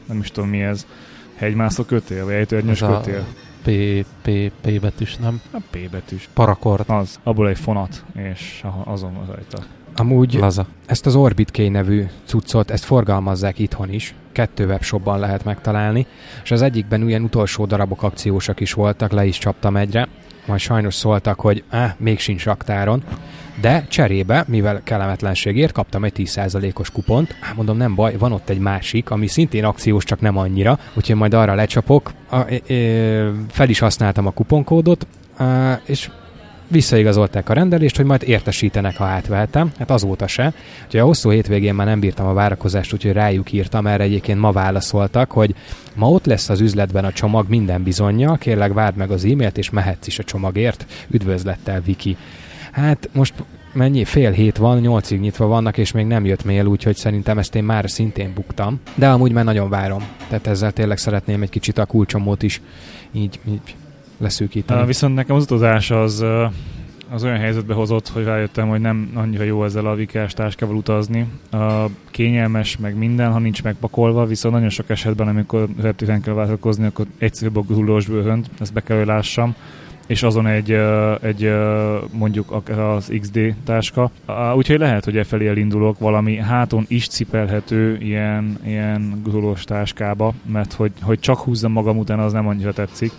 nem 0.05 0.19
is 0.19 0.31
tudom 0.31 0.49
mi 0.49 0.61
ez, 0.61 0.85
hegymászó 1.35 1.83
kötél, 1.83 2.25
vagy 2.25 2.33
ejtőernyős 2.33 2.79
kötél. 2.79 3.25
P, 3.63 3.69
P, 4.21 4.51
P 4.61 4.79
betűs, 4.81 5.15
nem? 5.15 5.41
A 5.51 5.61
P 5.69 5.89
betűs. 5.89 6.29
Parakord. 6.33 6.89
Az. 6.89 7.19
Abból 7.23 7.49
egy 7.49 7.59
fonat, 7.59 8.03
és 8.13 8.63
azon 8.83 9.13
van 9.13 9.25
rajta. 9.25 9.63
Amúgy 9.95 10.33
Laza. 10.33 10.65
ezt 10.85 11.05
az 11.05 11.15
Orbit 11.15 11.51
K 11.51 11.71
nevű 11.71 12.05
cuccot, 12.25 12.71
ezt 12.71 12.83
forgalmazzák 12.83 13.59
itthon 13.59 13.93
is. 13.93 14.15
Kettő 14.31 14.65
webshopban 14.65 15.19
lehet 15.19 15.43
megtalálni, 15.43 16.07
és 16.43 16.51
az 16.51 16.61
egyikben 16.61 17.07
ilyen 17.07 17.23
utolsó 17.23 17.65
darabok 17.65 18.03
akciósak 18.03 18.59
is 18.59 18.73
voltak, 18.73 19.11
le 19.11 19.25
is 19.25 19.37
csaptam 19.37 19.75
egyre 19.75 20.07
majd 20.47 20.59
sajnos 20.59 20.93
szóltak, 20.93 21.39
hogy 21.39 21.63
eh, 21.69 21.93
még 21.97 22.19
sincs 22.19 22.43
raktáron, 22.43 23.03
de 23.61 23.85
cserébe, 23.89 24.43
mivel 24.47 24.81
kellemetlenségért 24.83 25.71
kaptam 25.71 26.03
egy 26.03 26.13
10%-os 26.15 26.91
kupont, 26.91 27.35
hát 27.39 27.55
mondom, 27.55 27.77
nem 27.77 27.95
baj, 27.95 28.17
van 28.17 28.31
ott 28.31 28.49
egy 28.49 28.59
másik, 28.59 29.09
ami 29.09 29.27
szintén 29.27 29.65
akciós, 29.65 30.03
csak 30.03 30.21
nem 30.21 30.37
annyira, 30.37 30.79
úgyhogy 30.93 31.15
majd 31.15 31.33
arra 31.33 31.55
lecsapok. 31.55 32.13
A, 32.29 32.35
e, 32.35 32.73
e, 32.73 33.31
fel 33.49 33.69
is 33.69 33.79
használtam 33.79 34.27
a 34.27 34.31
kuponkódot, 34.31 35.07
e, 35.37 35.81
és 35.85 36.09
visszaigazolták 36.67 37.49
a 37.49 37.53
rendelést, 37.53 37.95
hogy 37.95 38.05
majd 38.05 38.23
értesítenek, 38.23 38.97
ha 38.97 39.05
átvehetem. 39.05 39.71
Hát 39.77 39.91
azóta 39.91 40.27
se. 40.27 40.53
Úgyhogy 40.85 40.99
a 40.99 41.05
hosszú 41.05 41.29
hétvégén 41.29 41.73
már 41.73 41.85
nem 41.85 41.99
bírtam 41.99 42.27
a 42.27 42.33
várakozást, 42.33 42.93
úgyhogy 42.93 43.11
rájuk 43.11 43.51
írtam, 43.51 43.87
erre 43.87 44.03
egyébként 44.03 44.39
ma 44.39 44.51
válaszoltak, 44.51 45.31
hogy 45.31 45.55
ma 45.95 46.09
ott 46.09 46.25
lesz 46.25 46.49
az 46.49 46.61
üzletben 46.61 47.05
a 47.05 47.11
csomag 47.11 47.49
minden 47.49 47.83
bizonyja, 47.83 48.33
kérlek 48.33 48.73
várd 48.73 48.95
meg 48.95 49.11
az 49.11 49.25
e-mailt, 49.25 49.57
és 49.57 49.69
mehetsz 49.69 50.07
is 50.07 50.19
a 50.19 50.23
csomagért. 50.23 50.85
Üdvözlettel, 51.09 51.81
Viki. 51.81 52.17
Hát 52.71 53.09
most 53.13 53.33
mennyi? 53.73 54.05
Fél 54.05 54.31
hét 54.31 54.57
van, 54.57 54.79
nyolcig 54.79 55.19
nyitva 55.19 55.45
vannak, 55.45 55.77
és 55.77 55.91
még 55.91 56.05
nem 56.05 56.25
jött 56.25 56.45
mail, 56.45 56.65
úgyhogy 56.65 56.95
szerintem 56.95 57.37
ezt 57.37 57.55
én 57.55 57.63
már 57.63 57.89
szintén 57.89 58.33
buktam. 58.33 58.79
De 58.95 59.09
amúgy 59.09 59.31
már 59.31 59.43
nagyon 59.43 59.69
várom. 59.69 60.03
Tehát 60.27 60.47
ezzel 60.47 60.71
tényleg 60.71 60.97
szeretném 60.97 61.41
egy 61.41 61.49
kicsit 61.49 61.77
a 61.77 61.85
kulcsomót 61.85 62.43
is 62.43 62.61
így, 63.11 63.39
így 63.47 63.75
leszűkíteni. 64.17 64.85
Viszont 64.85 65.15
nekem 65.15 65.35
az 65.35 65.43
utazás 65.43 65.91
az, 65.91 66.25
az 67.09 67.23
olyan 67.23 67.37
helyzetbe 67.37 67.73
hozott, 67.73 68.07
hogy 68.07 68.23
rájöttem, 68.23 68.67
hogy 68.67 68.81
nem 68.81 69.11
annyira 69.13 69.43
jó 69.43 69.63
ezzel 69.63 69.85
a 69.85 69.95
vikás 69.95 70.33
táskával 70.33 70.75
utazni. 70.75 71.27
Kényelmes, 72.11 72.77
meg 72.77 72.97
minden, 72.97 73.31
ha 73.31 73.39
nincs 73.39 73.63
megpakolva, 73.63 74.25
viszont 74.25 74.53
nagyon 74.53 74.69
sok 74.69 74.89
esetben, 74.89 75.27
amikor 75.27 75.67
reptéren 75.81 76.21
kell 76.21 76.33
vállalkozni, 76.33 76.85
akkor 76.85 77.05
egyszerűbb 77.17 77.57
a 77.57 77.63
hullós 77.67 78.05
bőhönt, 78.05 78.49
ezt 78.59 78.73
be 78.73 78.81
kell, 78.81 78.97
hogy 78.97 79.05
lássam 79.05 79.55
és 80.07 80.23
azon 80.23 80.47
egy, 80.47 80.71
egy 81.21 81.53
mondjuk 82.11 82.61
az 82.77 83.13
XD 83.19 83.55
táska. 83.65 84.11
Úgyhogy 84.55 84.79
lehet, 84.79 85.05
hogy 85.05 85.17
e 85.17 85.23
felé 85.23 85.47
elindulok 85.47 85.99
valami 85.99 86.37
háton 86.37 86.85
is 86.87 87.07
cipelhető 87.07 87.97
ilyen, 87.99 88.59
ilyen 88.65 89.21
gurulós 89.23 89.63
táskába, 89.63 90.33
mert 90.45 90.73
hogy, 90.73 90.91
hogy 91.01 91.19
csak 91.19 91.37
húzzam 91.37 91.71
magam 91.71 91.97
után, 91.97 92.19
az 92.19 92.33
nem 92.33 92.47
annyira 92.47 92.73
tetszik 92.73 93.11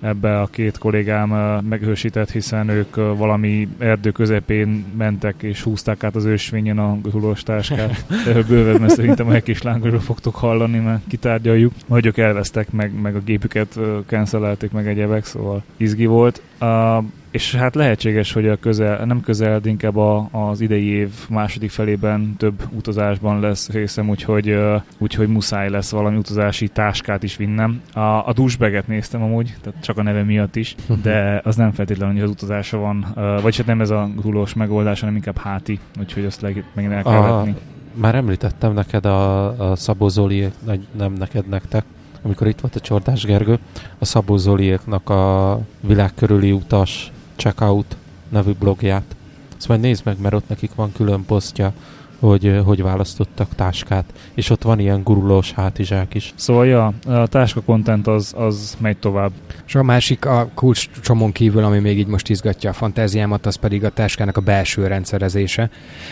ebbe 0.00 0.40
a 0.40 0.46
két 0.46 0.78
kollégám 0.78 1.28
meghősített, 1.68 2.30
hiszen 2.30 2.68
ők 2.68 2.94
valami 2.94 3.68
erdő 3.78 4.10
közepén 4.10 4.84
mentek 4.96 5.34
és 5.42 5.62
húzták 5.62 6.04
át 6.04 6.16
az 6.16 6.24
ősvényen 6.24 6.78
a 6.78 6.98
hullós 7.10 7.42
táskát. 7.42 8.04
Bőven, 8.48 8.80
mert 8.80 8.94
szerintem 8.94 9.26
a 9.26 9.32
hekis 9.32 9.62
lángosról 9.62 10.00
fogtok 10.00 10.34
hallani, 10.34 10.78
mert 10.78 11.00
kitárgyaljuk. 11.08 11.72
Majd 11.86 12.06
ők 12.06 12.16
elvesztek, 12.16 12.70
meg, 12.70 13.00
meg 13.00 13.16
a 13.16 13.20
gépüket 13.20 13.78
cancelelték, 14.06 14.70
meg 14.70 14.86
egyebek, 14.86 15.24
szóval 15.24 15.62
izgi 15.76 16.06
volt. 16.06 16.42
Uh, 16.60 17.04
és 17.30 17.54
hát 17.54 17.74
lehetséges, 17.74 18.32
hogy 18.32 18.48
a 18.48 18.56
közel, 18.56 19.04
nem 19.04 19.20
közel, 19.20 19.60
inkább 19.64 19.96
a, 19.96 20.28
az 20.30 20.60
idei 20.60 20.84
év 20.84 21.10
második 21.28 21.70
felében 21.70 22.34
több 22.36 22.62
utazásban 22.76 23.40
lesz 23.40 23.70
részem, 23.70 24.08
úgyhogy, 24.08 24.50
uh, 24.50 24.82
úgyhogy 24.98 25.28
muszáj 25.28 25.70
lesz 25.70 25.90
valami 25.90 26.16
utazási 26.16 26.68
táskát 26.68 27.22
is 27.22 27.36
vinnem. 27.36 27.82
A, 27.92 28.00
a 28.00 28.32
dusbeget 28.34 28.86
néztem 28.86 29.22
amúgy, 29.22 29.54
tehát 29.60 29.82
csak 29.82 29.98
a 29.98 30.02
neve 30.02 30.22
miatt 30.22 30.56
is, 30.56 30.74
de 31.02 31.40
az 31.44 31.56
nem 31.56 31.72
feltétlenül, 31.72 32.14
hogy 32.14 32.24
az 32.24 32.30
utazása 32.30 32.78
van, 32.78 33.06
uh, 33.16 33.42
vagy 33.42 33.56
hát 33.56 33.66
nem 33.66 33.80
ez 33.80 33.90
a 33.90 34.08
hullós 34.22 34.54
megoldás, 34.54 35.00
hanem 35.00 35.14
inkább 35.14 35.38
háti, 35.38 35.78
úgyhogy 36.00 36.24
azt 36.24 36.40
le, 36.40 36.50
megint 36.74 36.92
el 36.92 37.02
kell 37.02 37.20
vetni. 37.20 37.54
Már 37.94 38.14
említettem 38.14 38.72
neked 38.72 39.06
a, 39.06 39.70
a 39.70 39.76
Szabó 39.76 40.08
Zoli, 40.08 40.48
nem 40.96 41.12
neked, 41.12 41.48
nektek, 41.48 41.84
amikor 42.22 42.46
itt 42.46 42.60
volt 42.60 42.76
a 42.76 42.80
Csordás 42.80 43.24
Gergő, 43.24 43.58
a 43.98 44.04
Szabó 44.04 44.36
Zoliéknak 44.36 45.10
a 45.10 45.60
világ 45.80 46.14
körüli 46.14 46.52
utas 46.52 47.12
Checkout 47.36 47.96
nevű 48.28 48.52
blogját. 48.58 49.16
Ezt 49.56 49.68
majd 49.68 49.80
nézd 49.80 50.04
meg, 50.04 50.20
mert 50.20 50.34
ott 50.34 50.48
nekik 50.48 50.74
van 50.74 50.92
külön 50.92 51.24
posztja, 51.24 51.72
hogy 52.18 52.60
hogy 52.64 52.82
választottak 52.82 53.54
táskát, 53.54 54.04
és 54.34 54.50
ott 54.50 54.62
van 54.62 54.78
ilyen 54.78 55.02
gurulós 55.02 55.52
hátizsák 55.52 56.14
is. 56.14 56.32
Szóval 56.36 56.66
ja, 56.66 56.92
a 57.06 57.26
táska 57.26 57.60
content 57.60 58.06
az, 58.06 58.34
az 58.36 58.76
megy 58.80 58.96
tovább. 58.96 59.30
És 59.66 59.74
a 59.74 59.82
másik 59.82 60.24
a 60.24 60.48
kulcs 60.54 60.88
csomón 61.00 61.32
kívül, 61.32 61.64
ami 61.64 61.78
még 61.78 61.98
így 61.98 62.06
most 62.06 62.28
izgatja 62.28 62.70
a 62.70 62.72
fantáziámat, 62.72 63.46
az 63.46 63.54
pedig 63.54 63.84
a 63.84 63.90
táskának 63.90 64.36
a 64.36 64.40
belső 64.40 64.86
rendszerezése. 64.86 65.70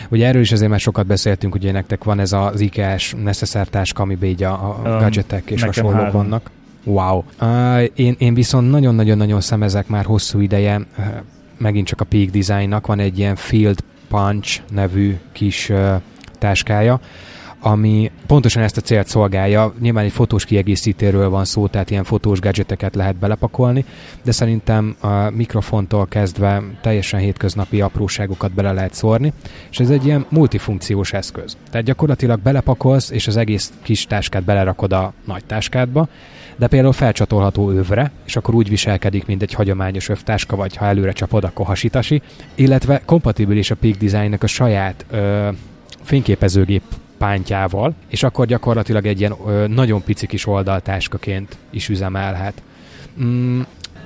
Ugye 0.09 0.27
erről 0.27 0.41
is 0.41 0.51
azért 0.51 0.69
már 0.69 0.79
sokat 0.79 1.05
beszéltünk, 1.05 1.55
ugye 1.55 1.71
nektek 1.71 2.03
van 2.03 2.19
ez 2.19 2.33
az 2.33 2.59
IKEA-s 2.59 3.15
necessár 3.23 3.67
táska, 3.67 4.03
amiben 4.03 4.29
így 4.29 4.43
a, 4.43 4.53
a 4.53 4.81
um, 4.83 4.97
gadgetek 4.97 5.49
és 5.49 5.63
hasonlók 5.63 5.93
három. 5.93 6.11
vannak. 6.11 6.49
Wow. 6.83 7.23
Uh, 7.41 7.83
én, 7.95 8.15
én 8.17 8.33
viszont 8.33 8.69
nagyon-nagyon-nagyon 8.69 9.41
szemezek 9.41 9.87
már 9.87 10.05
hosszú 10.05 10.39
ideje, 10.39 10.77
uh, 10.77 11.05
megint 11.57 11.87
csak 11.87 12.01
a 12.01 12.05
Peak 12.05 12.29
Designnak 12.29 12.87
van 12.87 12.99
egy 12.99 13.19
ilyen 13.19 13.35
Field 13.35 13.79
Punch 14.09 14.61
nevű 14.69 15.17
kis 15.31 15.71
táskája, 16.39 16.99
ami 17.59 18.11
pontosan 18.27 18.63
ezt 18.63 18.77
a 18.77 18.81
célt 18.81 19.07
szolgálja. 19.07 19.73
Nyilván 19.79 20.03
egy 20.03 20.11
fotós 20.11 20.45
kiegészítőről 20.45 21.29
van 21.29 21.45
szó, 21.45 21.67
tehát 21.67 21.89
ilyen 21.89 22.03
fotós 22.03 22.39
gadgeteket 22.39 22.95
lehet 22.95 23.15
belepakolni, 23.15 23.85
de 24.23 24.31
szerintem 24.31 24.95
a 24.99 25.29
mikrofontól 25.29 26.07
kezdve 26.07 26.63
teljesen 26.81 27.19
hétköznapi 27.19 27.81
apróságokat 27.81 28.51
bele 28.51 28.71
lehet 28.71 28.93
szórni, 28.93 29.33
és 29.71 29.79
ez 29.79 29.89
egy 29.89 30.05
ilyen 30.05 30.25
multifunkciós 30.29 31.13
eszköz. 31.13 31.57
Tehát 31.69 31.85
gyakorlatilag 31.85 32.39
belepakolsz, 32.39 33.09
és 33.09 33.27
az 33.27 33.37
egész 33.37 33.73
kis 33.81 34.05
táskát 34.05 34.43
belerakod 34.43 34.93
a 34.93 35.13
nagy 35.25 35.45
táskádba, 35.45 36.07
de 36.57 36.67
például 36.67 36.93
felcsatolható 36.93 37.71
övre, 37.71 38.11
és 38.25 38.35
akkor 38.35 38.55
úgy 38.55 38.69
viselkedik, 38.69 39.25
mint 39.25 39.41
egy 39.41 39.53
hagyományos 39.53 40.09
övtáska, 40.09 40.55
vagy 40.55 40.75
ha 40.75 40.85
előre 40.85 41.11
csapod, 41.11 41.43
akkor 41.43 41.65
hasitasi, 41.65 42.21
illetve 42.55 43.01
kompatibilis 43.05 43.71
a 43.71 43.75
Peak 43.75 43.95
Designnek 43.95 44.43
a 44.43 44.47
saját 44.47 45.05
ö, 45.09 45.49
fényképezőgép 46.01 46.81
pántjával, 47.17 47.93
és 48.07 48.23
akkor 48.23 48.45
gyakorlatilag 48.45 49.05
egy 49.05 49.19
ilyen 49.19 49.33
ö, 49.47 49.67
nagyon 49.67 50.03
pici 50.03 50.27
kis 50.27 50.47
oldaltáskaként 50.47 51.57
is 51.69 51.89
üzemelhet. 51.89 52.61
Mm, 53.21 53.61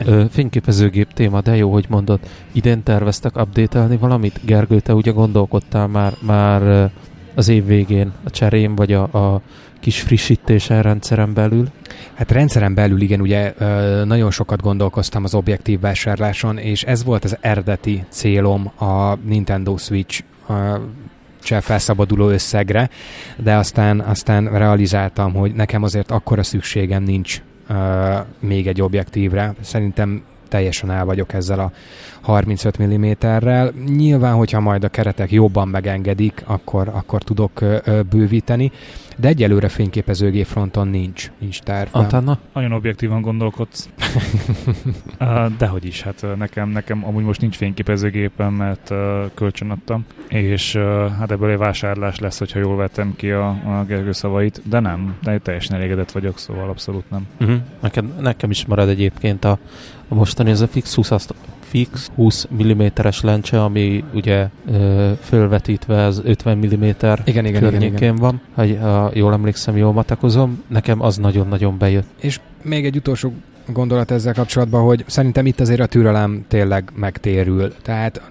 Ö, 0.06 0.24
fényképezőgép 0.30 1.14
téma, 1.14 1.42
de 1.42 1.56
jó, 1.56 1.72
hogy 1.72 1.86
mondod. 1.90 2.20
Idén 2.52 2.84
terveztek 2.84 3.38
update 3.38 3.98
valamit? 4.00 4.40
Gergő, 4.46 4.80
te 4.80 4.94
ugye 4.94 5.12
gondolkodtál 5.12 5.88
már, 5.88 6.14
már 6.20 6.92
az 7.36 7.48
év 7.48 7.66
végén 7.66 8.12
a 8.24 8.30
cserém, 8.30 8.76
vagy 8.76 8.94
a, 8.94 9.02
a 9.02 9.42
kis 9.82 10.02
frissítése 10.02 10.82
rendszeren 10.82 11.34
belül? 11.34 11.68
Hát 12.14 12.32
rendszeren 12.32 12.74
belül 12.74 13.02
igen, 13.02 13.22
ugye 13.22 13.54
nagyon 14.04 14.32
sokat 14.32 14.62
gondolkoztam 14.62 15.24
az 15.24 15.34
objektív 15.34 15.80
vásárláson, 15.80 16.58
és 16.58 16.84
ez 16.84 17.04
volt 17.04 17.24
az 17.24 17.38
eredeti 17.42 18.06
célom 18.10 18.72
a 18.78 19.16
Nintendo 19.16 19.78
Switch 19.78 20.24
cseh 21.44 21.62
felszabaduló 21.62 22.30
összegre, 22.30 22.90
de 23.38 23.56
aztán, 23.56 24.00
aztán 24.00 24.58
realizáltam, 24.58 25.34
hogy 25.34 25.54
nekem 25.54 25.84
azért 25.84 26.12
akkora 26.12 26.44
szükségem 26.44 27.04
nincs 27.04 27.42
még 28.40 28.68
egy 28.68 28.82
objektívre. 28.82 29.54
Szerintem 29.62 30.24
teljesen 30.52 30.92
el 30.92 31.06
vagyok 31.06 31.34
ezzel 31.34 31.60
a 31.60 31.72
35 32.22 32.84
mm-rel. 32.84 33.74
Nyilván, 33.86 34.34
hogyha 34.36 34.60
majd 34.60 34.84
a 34.84 34.90
keretek 34.90 35.32
jobban 35.32 35.68
megengedik, 35.68 36.44
akkor, 36.46 36.88
akkor 36.88 37.22
tudok 37.22 37.62
ö, 37.62 37.78
ö, 37.84 38.02
bővíteni, 38.02 38.72
de 39.18 39.28
egyelőre 39.28 39.70
fényképezőgép 39.70 40.46
fronton 40.46 40.88
nincs, 40.88 41.32
nincs 41.40 41.60
tervem. 41.60 42.02
Antenna? 42.02 42.38
Nagyon 42.54 42.72
objektívan 42.72 43.22
gondolkodsz. 43.22 43.90
dehogy 45.58 45.86
is, 45.86 46.02
hát 46.02 46.26
nekem, 46.38 46.70
nekem 46.70 47.06
amúgy 47.06 47.24
most 47.24 47.42
nincs 47.42 47.56
fényképezőgépem, 47.56 48.54
mert 48.54 48.90
uh, 48.90 48.98
kölcsön 49.34 49.70
adtam, 49.70 50.06
és 50.28 50.76
hát 51.20 51.32
ebből 51.32 51.50
egy 51.50 51.58
vásárlás 51.58 52.20
lesz, 52.20 52.40
hogyha 52.40 52.60
jól 52.60 52.76
vettem 52.76 53.14
ki 53.16 53.30
a, 53.30 53.48
a 53.50 53.84
Gergő 53.88 54.12
szavait, 54.12 54.62
de 54.66 54.80
nem, 54.80 55.16
de 55.24 55.38
teljesen 55.38 55.76
elégedett 55.76 56.12
vagyok, 56.12 56.38
szóval 56.38 56.70
abszolút 56.70 57.10
nem. 57.10 57.28
Uh-huh. 57.40 57.58
Nekem, 57.82 58.14
nekem 58.20 58.50
is 58.50 58.66
marad 58.66 58.90
egyébként 58.90 59.46
a, 59.46 59.60
a 60.12 60.16
mostani 60.16 60.50
ez 60.50 60.62
a 60.62 60.68
fix 60.68 60.94
20, 60.96 61.12
fix 61.60 62.12
20 62.16 62.48
mm-es 62.64 63.22
lencse, 63.22 63.64
ami 63.64 64.04
ugye 64.14 64.48
ö, 64.72 65.12
fölvetítve 65.22 66.04
az 66.04 66.22
50 66.24 66.58
mm 66.58 66.64
igen, 66.64 66.86
igen, 67.26 67.62
környékén 67.62 67.82
igen, 67.82 67.94
igen. 67.94 68.16
van. 68.16 68.42
Ha, 68.54 68.78
ha 68.80 69.12
jól 69.14 69.34
emlékszem, 69.34 69.78
jól 69.78 69.94
matekozom, 69.94 70.64
nekem 70.68 71.02
az 71.02 71.18
nagyon-nagyon 71.18 71.78
bejött. 71.78 72.08
És 72.20 72.40
még 72.62 72.86
egy 72.86 72.96
utolsó 72.96 73.34
gondolat 73.68 74.12
ezzel 74.12 74.34
kapcsolatban, 74.34 74.84
hogy 74.84 75.04
szerintem 75.08 75.46
itt 75.46 75.60
azért 75.60 75.80
a 75.80 75.86
türelem 75.86 76.46
tényleg 76.48 76.92
megtérül. 76.96 77.74
Tehát 77.82 78.22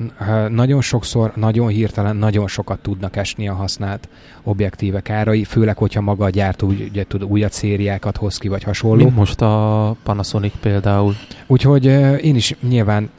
nagyon 0.49 0.81
sokszor, 0.81 1.33
nagyon 1.37 1.68
hirtelen, 1.68 2.16
nagyon 2.16 2.49
sokat 2.49 2.78
tudnak 2.78 3.16
esni 3.16 3.49
a 3.49 3.55
használt 3.55 4.09
objektívek 4.43 5.11
árai, 5.11 5.45
főleg, 5.45 5.76
hogyha 5.76 6.01
maga 6.01 6.24
a 6.24 6.31
gyártó 6.31 6.66
ugye, 6.66 7.05
tud 7.05 7.24
újat 7.24 7.53
szériákat 7.53 8.16
hoz 8.16 8.37
ki, 8.37 8.49
vagy 8.49 8.62
hasonló. 8.62 9.05
Mint 9.05 9.16
most 9.16 9.41
a 9.41 9.97
Panasonic 10.03 10.55
például. 10.61 11.14
Úgyhogy 11.47 11.85
én 12.22 12.35
is 12.35 12.57
nyilván 12.68 13.11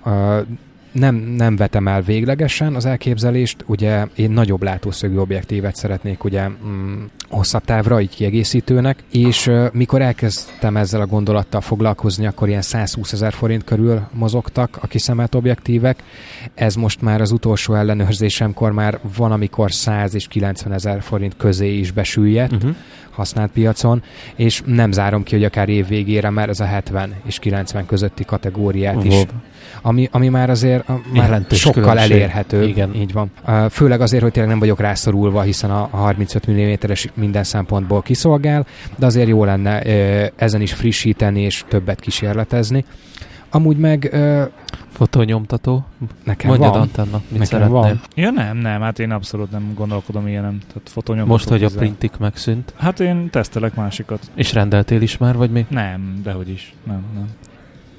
nem, 0.91 1.15
nem 1.15 1.55
vetem 1.55 1.87
el 1.87 2.01
véglegesen 2.01 2.75
az 2.75 2.85
elképzelést, 2.85 3.63
ugye 3.67 4.05
én 4.15 4.31
nagyobb 4.31 4.63
látószögű 4.63 5.17
objektívet 5.17 5.75
szeretnék 5.75 6.23
ugye 6.23 6.47
mm, 6.47 7.03
hosszabb 7.29 7.63
távra, 7.63 8.01
így 8.01 8.15
kiegészítőnek, 8.15 9.03
és 9.11 9.47
uh, 9.47 9.67
mikor 9.73 10.01
elkezdtem 10.01 10.77
ezzel 10.77 11.01
a 11.01 11.05
gondolattal 11.05 11.61
foglalkozni, 11.61 12.25
akkor 12.25 12.47
ilyen 12.47 12.61
120 12.61 13.11
ezer 13.11 13.33
forint 13.33 13.63
körül 13.63 14.01
mozogtak 14.13 14.77
a 14.81 14.87
kiszemelt 14.87 15.35
objektívek. 15.35 16.03
Ez 16.53 16.75
most 16.75 17.01
már 17.01 17.21
az 17.21 17.31
utolsó 17.31 17.73
ellenőrzésemkor 17.73 18.71
már 18.71 18.99
van, 19.17 19.31
amikor 19.31 19.71
100 19.71 20.15
és 20.15 20.27
90 20.27 20.73
ezer 20.73 21.01
forint 21.01 21.37
közé 21.37 21.77
is 21.77 21.91
besüllyedt. 21.91 22.53
Uh-huh 22.53 22.75
használt 23.11 23.51
piacon, 23.51 24.03
és 24.35 24.61
nem 24.65 24.91
zárom 24.91 25.23
ki, 25.23 25.35
hogy 25.35 25.43
akár 25.43 25.69
év 25.69 25.87
végére 25.87 26.29
már 26.29 26.49
ez 26.49 26.59
a 26.59 26.65
70 26.65 27.15
és 27.25 27.39
90 27.39 27.85
közötti 27.85 28.25
kategóriát 28.25 28.95
uh-huh. 28.95 29.13
is 29.13 29.25
ami, 29.81 30.09
ami 30.11 30.29
már 30.29 30.49
azért 30.49 30.87
már 31.13 31.45
sokkal 31.49 31.81
különbség. 31.81 32.11
elérhető. 32.11 32.63
Igen. 32.63 32.95
Így 32.95 33.13
van. 33.13 33.31
Főleg 33.69 34.01
azért, 34.01 34.23
hogy 34.23 34.31
tényleg 34.31 34.51
nem 34.51 34.59
vagyok 34.59 34.79
rászorulva, 34.79 35.41
hiszen 35.41 35.71
a 35.71 35.87
35 35.91 36.51
mm-es 36.51 37.07
minden 37.13 37.43
szempontból 37.43 38.01
kiszolgál, 38.01 38.65
de 38.97 39.05
azért 39.05 39.27
jó 39.27 39.43
lenne 39.43 39.81
ezen 40.35 40.61
is 40.61 40.73
frissíteni 40.73 41.41
és 41.41 41.63
többet 41.67 41.99
kísérletezni. 41.99 42.85
Amúgy 43.49 43.77
meg... 43.77 44.15
Fotonyomtató? 44.91 45.85
Nekem 46.23 46.49
Mondjad 46.49 46.71
van. 46.71 46.81
Antenna, 46.81 47.21
mit 47.27 47.31
Nekem 47.31 47.45
szeretnél? 47.45 47.73
van. 47.73 48.01
Ja 48.15 48.29
nem, 48.29 48.57
nem, 48.57 48.81
hát 48.81 48.99
én 48.99 49.11
abszolút 49.11 49.51
nem 49.51 49.73
gondolkodom 49.75 50.27
ilyenem. 50.27 50.57
Tehát 50.67 50.89
fotonyomtató 50.89 51.33
Most, 51.33 51.49
hogy 51.49 51.63
a 51.63 51.69
printik 51.79 52.17
megszűnt. 52.17 52.73
Hát 52.77 52.99
én 52.99 53.29
tesztelek 53.29 53.75
másikat. 53.75 54.31
És 54.35 54.53
rendeltél 54.53 55.01
is 55.01 55.17
már, 55.17 55.35
vagy 55.35 55.51
mi? 55.51 55.65
Nem, 55.69 56.19
dehogy 56.23 56.49
is. 56.49 56.73
Nem, 56.83 57.03
nem. 57.13 57.27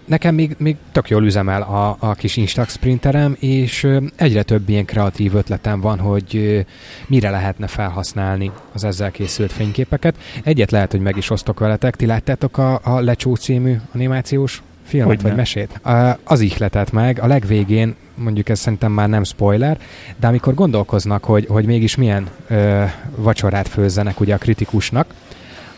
Nekem 0.04 0.34
még, 0.34 0.54
még 0.58 0.76
tök 0.92 1.08
jól 1.08 1.24
üzemel 1.24 1.62
a, 1.62 1.96
a 1.98 2.14
kis 2.14 2.36
Instax 2.36 2.76
printerem, 2.76 3.36
és 3.40 3.88
egyre 4.16 4.42
több 4.42 4.68
ilyen 4.68 4.84
kreatív 4.84 5.34
ötletem 5.34 5.80
van, 5.80 5.98
hogy 5.98 6.64
mire 7.06 7.30
lehetne 7.30 7.66
felhasználni 7.66 8.50
az 8.72 8.84
ezzel 8.84 9.10
készült 9.10 9.52
fényképeket. 9.52 10.16
Egyet 10.44 10.70
lehet, 10.70 10.90
hogy 10.90 11.00
meg 11.00 11.16
is 11.16 11.30
osztok 11.30 11.58
veletek. 11.58 11.96
Ti 11.96 12.06
láttátok 12.06 12.58
a, 12.58 12.80
a 12.82 13.00
Lecsó 13.00 13.34
című 13.34 13.76
animációs 13.94 14.62
filmet 14.82 15.08
hogy 15.08 15.22
vagy 15.22 15.34
mesét? 15.34 15.80
Az 16.24 16.40
ihletet 16.40 16.92
meg, 16.92 17.20
a 17.20 17.26
legvégén, 17.26 17.94
mondjuk 18.14 18.48
ez 18.48 18.58
szerintem 18.58 18.92
már 18.92 19.08
nem 19.08 19.24
spoiler, 19.24 19.78
de 20.16 20.26
amikor 20.26 20.54
gondolkoznak, 20.54 21.24
hogy, 21.24 21.46
hogy 21.48 21.64
mégis 21.64 21.96
milyen 21.96 22.28
ö, 22.48 22.84
vacsorát 23.16 23.68
főzzenek 23.68 24.20
ugye 24.20 24.34
a 24.34 24.38
kritikusnak, 24.38 25.14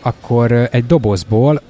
akkor 0.00 0.68
egy 0.70 0.86
dobozból 0.86 1.62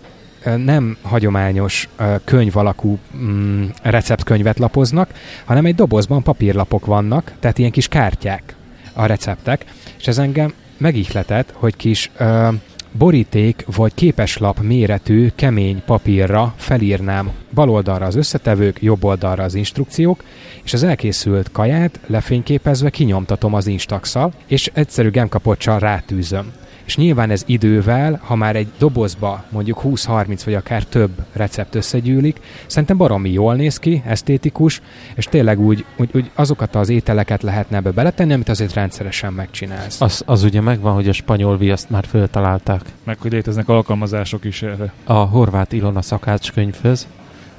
nem 0.56 0.96
hagyományos 1.02 1.88
könyv 2.24 2.56
alakú 2.56 2.98
mm, 3.16 3.64
receptkönyvet 3.82 4.58
lapoznak, 4.58 5.10
hanem 5.44 5.66
egy 5.66 5.74
dobozban 5.74 6.22
papírlapok 6.22 6.86
vannak, 6.86 7.32
tehát 7.40 7.58
ilyen 7.58 7.70
kis 7.70 7.88
kártyák 7.88 8.54
a 8.92 9.06
receptek, 9.06 9.64
és 9.98 10.06
ez 10.06 10.18
engem 10.18 10.52
megihletett, 10.76 11.52
hogy 11.56 11.76
kis 11.76 12.10
ö, 12.16 12.48
boríték 12.92 13.64
vagy 13.76 13.94
képeslap 13.94 14.60
méretű 14.60 15.30
kemény 15.34 15.82
papírra 15.86 16.54
felírnám. 16.56 17.30
Bal 17.54 17.70
oldalra 17.70 18.06
az 18.06 18.16
összetevők, 18.16 18.82
jobb 18.82 19.04
oldalra 19.04 19.42
az 19.42 19.54
instrukciók, 19.54 20.24
és 20.64 20.72
az 20.72 20.82
elkészült 20.82 21.52
kaját 21.52 22.00
lefényképezve 22.06 22.90
kinyomtatom 22.90 23.54
az 23.54 23.66
instaxal, 23.66 24.32
és 24.46 24.70
egyszerű 24.74 25.10
gemkapocsal 25.10 25.78
rátűzöm 25.78 26.52
és 26.84 26.96
nyilván 26.96 27.30
ez 27.30 27.42
idővel, 27.46 28.20
ha 28.22 28.34
már 28.34 28.56
egy 28.56 28.68
dobozba 28.78 29.44
mondjuk 29.48 29.80
20-30 29.84 30.40
vagy 30.44 30.54
akár 30.54 30.84
több 30.84 31.10
recept 31.32 31.74
összegyűlik, 31.74 32.40
szerintem 32.66 32.96
baromi 32.96 33.30
jól 33.30 33.54
néz 33.54 33.78
ki, 33.78 34.02
esztétikus, 34.06 34.82
és 35.14 35.24
tényleg 35.24 35.60
úgy, 35.60 35.84
úgy, 35.96 36.10
úgy 36.12 36.30
azokat 36.34 36.74
az 36.74 36.88
ételeket 36.88 37.42
lehetne 37.42 37.76
ebbe 37.76 37.90
beletenni, 37.90 38.32
amit 38.32 38.48
azért 38.48 38.74
rendszeresen 38.74 39.32
megcsinálsz. 39.32 40.00
Az, 40.00 40.22
az 40.26 40.42
ugye 40.42 40.60
megvan, 40.60 40.94
hogy 40.94 41.08
a 41.08 41.12
spanyol 41.12 41.56
viaszt 41.56 41.90
már 41.90 42.04
föltalálták. 42.06 42.80
Meg 43.04 43.18
hogy 43.20 43.32
léteznek 43.32 43.68
alkalmazások 43.68 44.44
is 44.44 44.62
erre. 44.62 44.92
A 45.04 45.12
horvát 45.12 45.72
Ilona 45.72 46.02
szakácskönyvhöz 46.02 47.06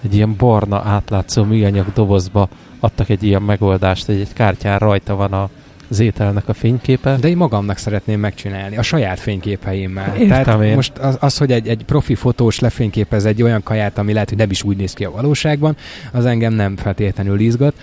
egy 0.03 0.15
ilyen 0.15 0.35
barna 0.37 0.81
átlátszó 0.85 1.43
műanyag 1.43 1.93
dobozba 1.93 2.49
adtak 2.79 3.09
egy 3.09 3.23
ilyen 3.23 3.41
megoldást, 3.41 4.05
hogy 4.05 4.19
egy 4.19 4.33
kártyán 4.33 4.79
rajta 4.79 5.15
van 5.15 5.33
a 5.33 5.49
az 5.89 5.99
ételnek 5.99 6.47
a 6.47 6.53
fényképe. 6.53 7.17
De 7.19 7.27
én 7.27 7.37
magamnak 7.37 7.77
szeretném 7.77 8.19
megcsinálni, 8.19 8.77
a 8.77 8.81
saját 8.81 9.19
fényképeimmel. 9.19 10.15
Értem 10.15 10.43
Tehát 10.43 10.63
én. 10.63 10.75
most 10.75 10.97
az, 10.97 11.17
az, 11.19 11.37
hogy 11.37 11.51
egy, 11.51 11.67
egy 11.67 11.83
profi 11.85 12.15
fotós 12.15 12.59
lefényképez 12.59 13.25
egy 13.25 13.43
olyan 13.43 13.63
kaját, 13.63 13.97
ami 13.97 14.13
lehet, 14.13 14.29
hogy 14.29 14.37
nem 14.37 14.51
is 14.51 14.63
úgy 14.63 14.77
néz 14.77 14.93
ki 14.93 15.05
a 15.05 15.11
valóságban, 15.11 15.75
az 16.11 16.25
engem 16.25 16.53
nem 16.53 16.77
feltétlenül 16.77 17.39
izgat, 17.39 17.73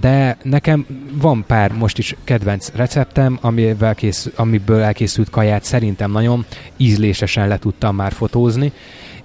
de 0.00 0.36
nekem 0.42 0.86
van 1.12 1.44
pár 1.46 1.72
most 1.72 1.98
is 1.98 2.16
kedvenc 2.24 2.70
receptem, 2.74 3.38
amivel 3.40 3.94
kész, 3.94 4.30
amiből 4.34 4.80
elkészült 4.80 5.30
kaját 5.30 5.64
szerintem 5.64 6.10
nagyon 6.10 6.44
ízlésesen 6.76 7.48
le 7.48 7.58
tudtam 7.58 7.94
már 7.94 8.12
fotózni, 8.12 8.72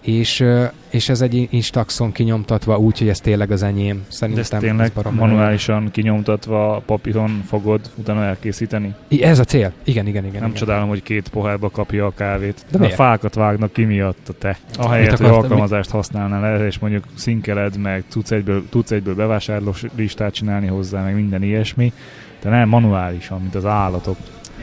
és, 0.06 0.46
és 0.90 1.10
ez 1.10 1.22
egy 1.22 1.48
instaxon 1.52 2.12
kinyomtatva 2.12 2.78
úgy, 2.78 2.98
hogy 2.98 3.08
ez 3.08 3.20
tényleg 3.20 3.52
az 3.52 3.64
enyém. 3.64 4.06
Szerintem 4.08 4.46
De 4.50 4.56
ez 4.56 4.62
tényleg 4.62 4.92
ez 4.96 5.12
manuálisan 5.12 5.92
kinyomtatva 5.92 6.82
papíron 6.86 7.44
fogod 7.48 7.80
utána 7.96 8.24
elkészíteni? 8.24 8.94
I, 9.08 9.24
ez 9.24 9.40
a 9.40 9.44
cél. 9.44 9.72
Igen, 9.84 10.08
igen, 10.08 10.26
igen. 10.26 10.42
Nem 10.42 10.50
igen. 10.50 10.60
csodálom, 10.60 10.90
hogy 10.90 11.04
két 11.04 11.30
pohárba 11.30 11.70
kapja 11.70 12.06
a 12.06 12.12
kávét. 12.18 12.66
De 12.72 12.86
a 12.86 12.90
fákat 12.90 13.34
vágnak 13.34 13.74
ki 13.74 13.84
miatt 13.84 14.30
a 14.30 14.34
te. 14.34 14.58
Ahelyett, 14.78 15.18
hogy 15.18 15.26
alkalmazást 15.26 15.92
mi? 15.92 15.98
használnál 15.98 16.46
erre, 16.46 16.66
és 16.66 16.80
mondjuk 16.80 17.04
szinkeled, 17.16 17.78
meg 17.78 18.04
tudsz 18.10 18.32
egyből, 18.32 18.70
tudsz 18.70 18.92
egyből 18.92 19.16
bevásárlós 19.16 19.84
listát 19.96 20.34
csinálni 20.34 20.68
hozzá, 20.68 21.04
meg 21.04 21.16
minden 21.16 21.44
ilyesmi, 21.44 21.94
de 22.42 22.50
nem 22.50 22.70
manuálisan, 22.70 23.42
mint 23.42 23.56
az 23.56 23.66
állatok. 23.66 24.18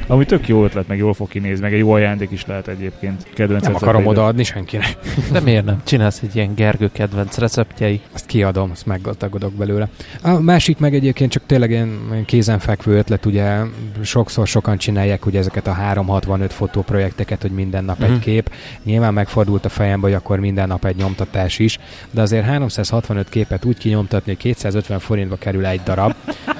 Ami 0.06 0.24
tök 0.24 0.48
jó 0.48 0.64
ötlet, 0.64 0.88
meg 0.88 0.98
jól 0.98 1.14
fog 1.14 1.28
kinézni, 1.28 1.62
meg 1.62 1.72
egy 1.72 1.78
jó 1.78 1.92
ajándék 1.92 2.30
is 2.30 2.46
lehet 2.46 2.68
egyébként. 2.68 3.26
Kedvenc 3.34 3.62
nem 3.62 3.74
akarom 3.74 4.06
odaadni 4.06 4.44
senkinek. 4.44 4.96
De 5.32 5.40
miért 5.40 5.64
nem? 5.64 5.80
Csinálsz 5.84 6.22
egy 6.22 6.36
ilyen 6.36 6.54
Gergő 6.54 6.90
kedvenc 6.92 7.38
receptjei. 7.38 8.00
Azt 8.12 8.26
kiadom, 8.26 8.70
azt 8.70 8.86
meggazdagodok 8.86 9.52
belőle. 9.52 9.88
A 10.22 10.38
másik 10.38 10.78
meg 10.78 10.94
egyébként 10.94 11.30
csak 11.30 11.42
tényleg 11.46 11.70
ilyen 11.70 12.22
kézenfekvő 12.26 12.96
ötlet, 12.96 13.26
ugye 13.26 13.58
sokszor 14.02 14.46
sokan 14.46 14.76
csinálják 14.76 15.26
ugye 15.26 15.38
ezeket 15.38 15.66
a 15.66 15.72
365 15.72 16.52
fotóprojekteket, 16.52 17.42
hogy 17.42 17.50
minden 17.50 17.84
nap 17.84 18.00
mm. 18.00 18.04
egy 18.04 18.10
mhm. 18.10 18.20
kép. 18.20 18.50
Nyilván 18.82 19.12
megfordult 19.12 19.64
a 19.64 19.68
fejembe, 19.68 20.06
hogy 20.06 20.16
akkor 20.16 20.38
minden 20.38 20.68
nap 20.68 20.84
egy 20.84 20.96
nyomtatás 20.96 21.58
is, 21.58 21.78
de 22.10 22.20
azért 22.20 22.44
365 22.44 23.28
képet 23.28 23.64
úgy 23.64 23.78
kinyomtatni, 23.78 24.32
hogy 24.32 24.40
250 24.42 24.98
forintba 24.98 25.36
kerül 25.36 25.66
egy 25.66 25.80
darab, 25.84 26.14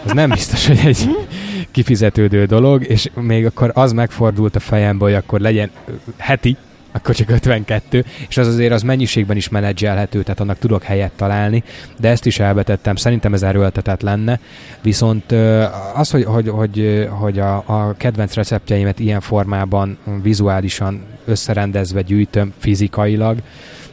az 0.05 0.12
nem 0.12 0.30
biztos, 0.30 0.66
hogy 0.66 0.80
egy 0.85 1.09
kifizetődő 1.70 2.45
dolog, 2.45 2.87
és 2.89 3.11
még 3.23 3.47
akkor 3.47 3.70
az 3.75 3.93
megfordult 3.93 4.57
a 4.57 4.61
fejembe, 4.61 5.05
hogy 5.05 5.14
akkor 5.14 5.41
legyen 5.41 5.70
heti, 6.16 6.57
akkor 6.93 7.14
csak 7.14 7.31
52, 7.31 8.05
és 8.29 8.37
az 8.37 8.47
azért 8.47 8.73
az 8.73 8.83
mennyiségben 8.83 9.37
is 9.37 9.49
menedzselhető, 9.49 10.23
tehát 10.23 10.41
annak 10.41 10.59
tudok 10.59 10.83
helyet 10.83 11.12
találni, 11.16 11.62
de 12.01 12.09
ezt 12.09 12.27
is 12.27 12.39
elvetettem, 12.39 12.97
szerintem 12.97 13.35
ez 13.35 13.43
erőltetett 13.43 14.01
lenne, 14.03 14.41
viszont 14.83 15.33
az, 15.95 16.11
hogy, 16.11 16.25
hogy, 16.25 16.49
hogy, 16.49 17.09
hogy 17.11 17.39
a, 17.39 17.57
a 17.66 17.95
kedvenc 17.97 18.35
receptjeimet 18.35 18.99
ilyen 18.99 19.20
formában 19.20 19.99
vizuálisan 20.23 21.05
összerendezve 21.25 22.03
gyűjtöm 22.03 22.53
fizikailag, 22.59 23.39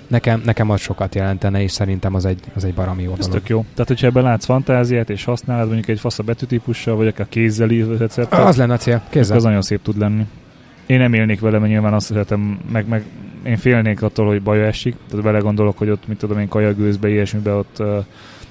nekem, 0.09 0.41
nekem 0.45 0.69
az 0.69 0.81
sokat 0.81 1.15
jelentene, 1.15 1.61
és 1.61 1.71
szerintem 1.71 2.15
az 2.15 2.25
egy, 2.25 2.39
az 2.55 2.63
egy 2.63 2.73
baromi 2.73 3.03
jó 3.03 3.11
Ez 3.11 3.17
dolog. 3.17 3.33
tök 3.33 3.49
jó. 3.49 3.65
Tehát, 3.73 3.87
hogyha 3.87 4.07
ebben 4.07 4.23
látsz 4.23 4.45
fantáziát, 4.45 5.09
és 5.09 5.23
használod 5.23 5.65
mondjuk 5.65 5.87
egy 5.87 5.99
fasz 5.99 6.19
a 6.19 6.23
betűtípussal, 6.23 6.95
vagy 6.95 7.07
akár 7.07 7.27
kézzel 7.29 7.69
írva 7.69 8.05
Az 8.29 8.57
lenne 8.57 8.73
a 8.73 8.77
cél, 8.77 9.01
kézzel. 9.09 9.37
Az 9.37 9.43
nagyon 9.43 9.61
szép 9.61 9.81
tud 9.81 9.97
lenni. 9.97 10.25
Én 10.85 10.99
nem 10.99 11.13
élnék 11.13 11.39
vele, 11.39 11.57
mert 11.59 11.71
nyilván 11.71 11.93
azt 11.93 12.05
szeretem, 12.05 12.59
meg, 12.71 12.87
meg 12.87 13.03
én 13.43 13.57
félnék 13.57 14.01
attól, 14.01 14.27
hogy 14.27 14.41
baja 14.41 14.65
esik. 14.65 14.95
Tehát 15.09 15.25
vele 15.25 15.39
gondolok, 15.39 15.77
hogy 15.77 15.89
ott, 15.89 16.07
mit 16.07 16.17
tudom 16.17 16.39
én, 16.39 16.47
kajagőzbe, 16.47 17.09
ilyesmibe 17.09 17.53
ott 17.53 17.75
uh, 17.79 18.05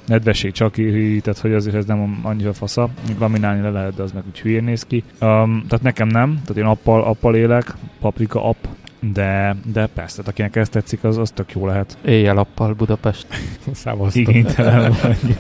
nedvesség 0.07 0.53
csak 0.53 0.77
íri, 0.79 1.21
tehát 1.21 1.41
hogy 1.41 1.53
azért 1.53 1.77
ez 1.77 1.85
nem 1.85 2.21
annyira 2.23 2.53
fasza. 2.53 2.89
Laminálni 3.19 3.63
le 3.63 3.71
lehet, 3.71 3.95
de 3.95 4.03
az 4.03 4.13
meg 4.13 4.23
úgy 4.29 4.41
hülyén 4.41 4.65
néz 4.65 4.83
ki. 4.83 4.97
Um, 5.21 5.65
tehát 5.69 5.83
nekem 5.83 6.09
nem, 6.09 6.41
tehát 6.43 6.63
én 6.63 6.65
appal, 6.65 7.03
appal 7.03 7.35
élek, 7.35 7.75
paprika 8.01 8.45
app, 8.45 8.65
de, 9.01 9.57
de 9.73 9.87
persze, 9.87 10.17
tehát 10.17 10.31
akinek 10.31 10.57
ezt 10.57 10.71
tetszik, 10.71 11.05
az, 11.05 11.17
az 11.17 11.31
tök 11.31 11.53
jó 11.53 11.67
lehet. 11.67 11.99
Éjjel-appal 12.05 12.73
Budapest. 12.73 13.27
Szavaztam. 13.73 14.23
Igénytelen 14.23 14.93
vagy. 15.03 15.37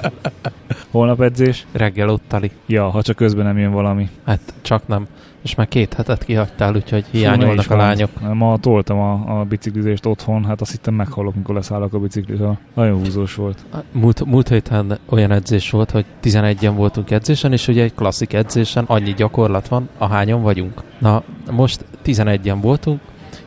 Holnap 0.91 1.21
edzés? 1.21 1.67
Reggel 1.73 2.09
ottali. 2.09 2.51
Ja, 2.67 2.89
ha 2.89 3.03
csak 3.03 3.17
közben 3.17 3.45
nem 3.45 3.59
jön 3.59 3.73
valami. 3.73 4.09
Hát 4.25 4.41
csak 4.63 4.87
nem. 4.87 5.07
És 5.43 5.55
már 5.55 5.69
két 5.69 5.95
hetet 5.95 6.25
kihagytál, 6.25 6.75
úgyhogy 6.75 7.05
hiányolnak 7.11 7.65
Fú, 7.65 7.75
a 7.75 7.77
lányok. 7.77 8.35
Ma 8.35 8.59
toltam 8.59 8.99
a, 8.99 9.41
a 9.41 9.45
biciklizést 9.45 10.07
otthon, 10.07 10.45
hát 10.45 10.61
azt 10.61 10.71
hittem 10.71 10.95
meghalok, 10.95 11.35
mikor 11.35 11.55
leszállok 11.55 11.93
a 11.93 11.99
biciklitől. 11.99 12.59
Nagyon 12.75 12.99
húzós 12.99 13.35
volt. 13.35 13.65
Múlt, 13.93 14.25
múlt 14.25 14.49
héten 14.49 14.99
olyan 15.09 15.31
edzés 15.31 15.71
volt, 15.71 15.91
hogy 15.91 16.05
11-en 16.23 16.73
voltunk 16.75 17.11
edzésen, 17.11 17.53
és 17.53 17.69
ugye 17.69 17.83
egy 17.83 17.95
klasszik 17.95 18.33
edzésen 18.33 18.85
annyi 18.85 19.15
gyakorlat 19.15 19.69
van, 19.69 19.89
ahányan 19.99 20.43
vagyunk. 20.43 20.83
Na, 20.99 21.23
most 21.51 21.85
11-en 22.05 22.59
voltunk, 22.61 23.01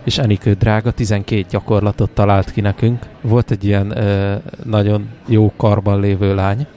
és 0.04 0.18
Enikő 0.18 0.54
drága 0.54 0.92
12 0.92 1.46
gyakorlatot 1.50 2.12
talált 2.12 2.52
ki 2.52 2.62
nekünk. 2.62 3.06
Volt 3.22 3.52
egy 3.52 3.64
ilyen 3.64 3.98
ö, 3.98 4.36
nagyon 4.64 5.10
jó 5.28 5.54
karban 5.58 6.00
lévő 6.00 6.36
lány, 6.36 6.68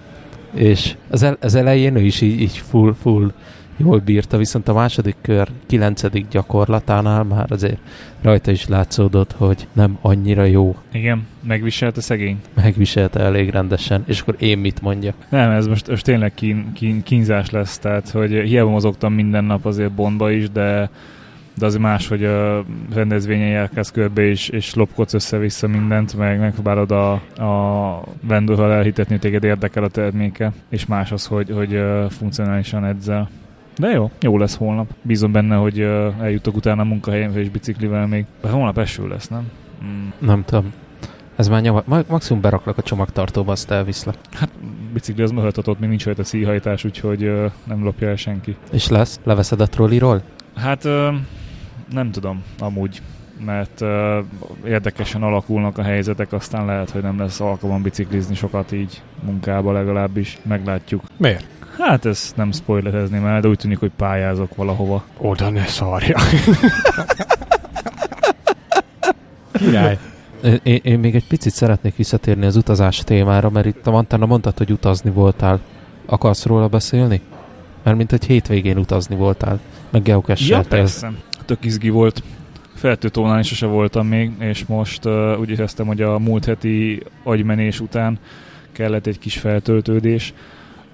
és 0.55 0.97
az, 1.11 1.23
el, 1.23 1.37
az 1.41 1.55
elején 1.55 1.97
ő 1.97 2.01
is 2.01 2.21
így, 2.21 2.41
így 2.41 2.57
full, 2.57 2.95
full 3.03 3.33
jól 3.77 3.99
bírta, 3.99 4.37
viszont 4.37 4.69
a 4.69 4.73
második 4.73 5.17
kör 5.21 5.49
kilencedik 5.67 6.29
gyakorlatánál 6.29 7.23
már 7.23 7.47
azért 7.49 7.79
rajta 8.23 8.51
is 8.51 8.69
látszódott, 8.69 9.33
hogy 9.33 9.69
nem 9.73 9.99
annyira 10.01 10.45
jó. 10.45 10.77
Igen, 10.93 11.27
megviselte 11.43 12.01
szegény. 12.01 12.41
Megviselte 12.55 13.21
elég 13.21 13.51
rendesen, 13.51 14.05
és 14.07 14.21
akkor 14.21 14.37
én 14.39 14.59
mit 14.59 14.83
mondjak? 14.83 15.15
Nem, 15.29 15.51
ez 15.51 15.67
most, 15.67 15.89
most 15.89 16.05
tényleg 16.05 16.35
kín, 16.35 16.73
kín, 16.75 17.03
kínzás 17.03 17.51
lesz, 17.51 17.79
tehát 17.79 18.11
hogy 18.11 18.31
hiába 18.31 18.71
mozogtam 18.71 19.13
minden 19.13 19.45
nap 19.45 19.67
azért 19.67 19.93
Bondba 19.93 20.31
is, 20.31 20.51
de 20.51 20.91
de 21.57 21.67
az 21.67 21.77
más, 21.77 22.09
hogy 22.09 22.25
a 22.25 22.65
rendezvényen 22.95 23.49
járkálsz 23.49 23.91
körbe, 23.91 24.23
és, 24.23 24.49
és 24.49 24.75
lopkodsz 24.75 25.15
össze-vissza 25.15 25.69
mindent, 25.69 26.17
meg 26.17 26.39
megpróbálod 26.39 26.91
a, 26.91 27.13
a 27.43 28.05
vendőről 28.21 28.71
elhitetni, 28.71 29.19
téged 29.19 29.45
érdekel 29.45 29.85
a 29.85 29.89
terméke, 29.89 30.53
és 30.69 30.87
más 30.87 31.13
az, 31.13 31.27
hogy, 31.27 31.51
hogy 31.51 31.81
funkcionálisan 32.09 32.85
edzel. 32.85 33.29
De 33.77 33.89
jó, 33.89 34.11
jó 34.21 34.39
lesz 34.39 34.57
holnap. 34.57 34.91
Bízom 35.03 35.33
benne, 35.33 35.57
hogy 35.57 35.81
eljutok 36.21 36.57
utána 36.57 36.83
a 36.83 36.85
munkahelyemre 36.85 37.41
és 37.41 37.49
biciklivel 37.49 38.07
még. 38.07 38.25
De 38.43 38.49
holnap 38.49 38.79
eső 38.79 39.09
lesz, 39.09 39.29
nem? 39.29 39.51
Mm. 39.85 40.09
Nem 40.19 40.45
tudom. 40.45 40.73
Ez 41.37 41.49
már 41.49 41.63
nyom, 41.63 41.81
maximum 42.09 42.43
beraklak 42.43 42.79
a 42.79 42.83
csomagtartóba, 42.83 43.53
azt 43.53 43.71
elviszlek. 43.71 44.15
Hát 44.33 44.51
bicikli 44.93 45.23
az 45.23 45.31
möhöltatott, 45.31 45.81
még 45.81 45.89
nincs 45.89 46.05
rajta 46.05 46.25
szíhajtás, 46.25 46.85
úgyhogy 46.85 47.25
uh, 47.25 47.51
nem 47.65 47.85
lopja 47.85 48.09
el 48.09 48.17
senki. 48.17 48.57
És 48.73 48.89
lesz? 48.89 49.21
Leveszed 49.25 49.61
a 49.61 49.67
trolliról? 49.67 50.23
Hát 50.55 50.85
uh, 50.85 51.15
nem 51.93 52.11
tudom, 52.11 52.43
amúgy. 52.59 53.03
mert 53.45 53.81
uh, 53.81 53.89
érdekesen 54.67 55.23
alakulnak 55.23 55.79
a 55.79 55.83
helyzetek, 55.83 56.33
aztán 56.33 56.67
lehet, 56.67 56.91
hogy 56.91 57.03
nem 57.03 57.19
lesz 57.19 57.41
alkalom 57.41 57.83
biciklizni 57.83 58.35
sokat 58.35 58.73
így 58.73 59.03
munkába 59.23 59.73
legalábbis, 59.73 60.39
meglátjuk. 60.43 61.03
Miért? 61.17 61.47
Hát 61.79 62.05
ezt 62.05 62.37
nem 62.37 62.53
spoilerezném 62.53 63.27
el, 63.27 63.41
de 63.41 63.49
úgy 63.49 63.59
tűnik, 63.59 63.79
hogy 63.79 63.91
pályázok 63.97 64.55
valahova. 64.55 65.05
Oda 65.17 65.51
ne 65.51 65.65
szarja. 65.65 66.19
Király. 69.53 69.99
Én, 70.63 70.81
én 70.83 70.99
még 70.99 71.15
egy 71.15 71.27
picit 71.27 71.53
szeretnék 71.53 71.97
visszatérni 71.97 72.47
az 72.47 72.57
utazás 72.57 72.99
témára, 72.99 73.51
mert 73.51 73.67
itt 73.67 73.87
a 73.87 73.91
Mantána 73.91 74.27
mondtad, 74.27 74.59
hogy 74.59 74.71
utazni 74.71 75.11
voltál. 75.11 75.61
Akarsz 76.07 76.45
róla 76.45 76.69
beszélni? 76.69 77.21
Mert 77.83 77.97
mint 77.97 78.13
egy 78.13 78.25
hétvégén 78.25 78.79
utazni 78.79 79.17
voltál, 79.17 79.61
meg 79.91 80.03
geocache 80.03 80.55
Ja, 80.55 80.63
persze. 80.69 81.13
Tök 81.45 81.65
izgi 81.65 81.89
volt. 81.89 82.23
Feltőtónál 82.75 83.39
is 83.39 83.47
sose 83.47 83.67
voltam 83.67 84.07
még, 84.07 84.31
és 84.39 84.65
most 84.67 85.05
uh, 85.05 85.39
úgy 85.41 85.51
éreztem, 85.51 85.87
hogy 85.87 86.03
a 86.03 86.19
múlt 86.19 86.45
heti 86.45 87.03
agymenés 87.23 87.81
után 87.81 88.19
kellett 88.73 89.07
egy 89.07 89.19
kis 89.19 89.39
feltöltődés. 89.39 90.35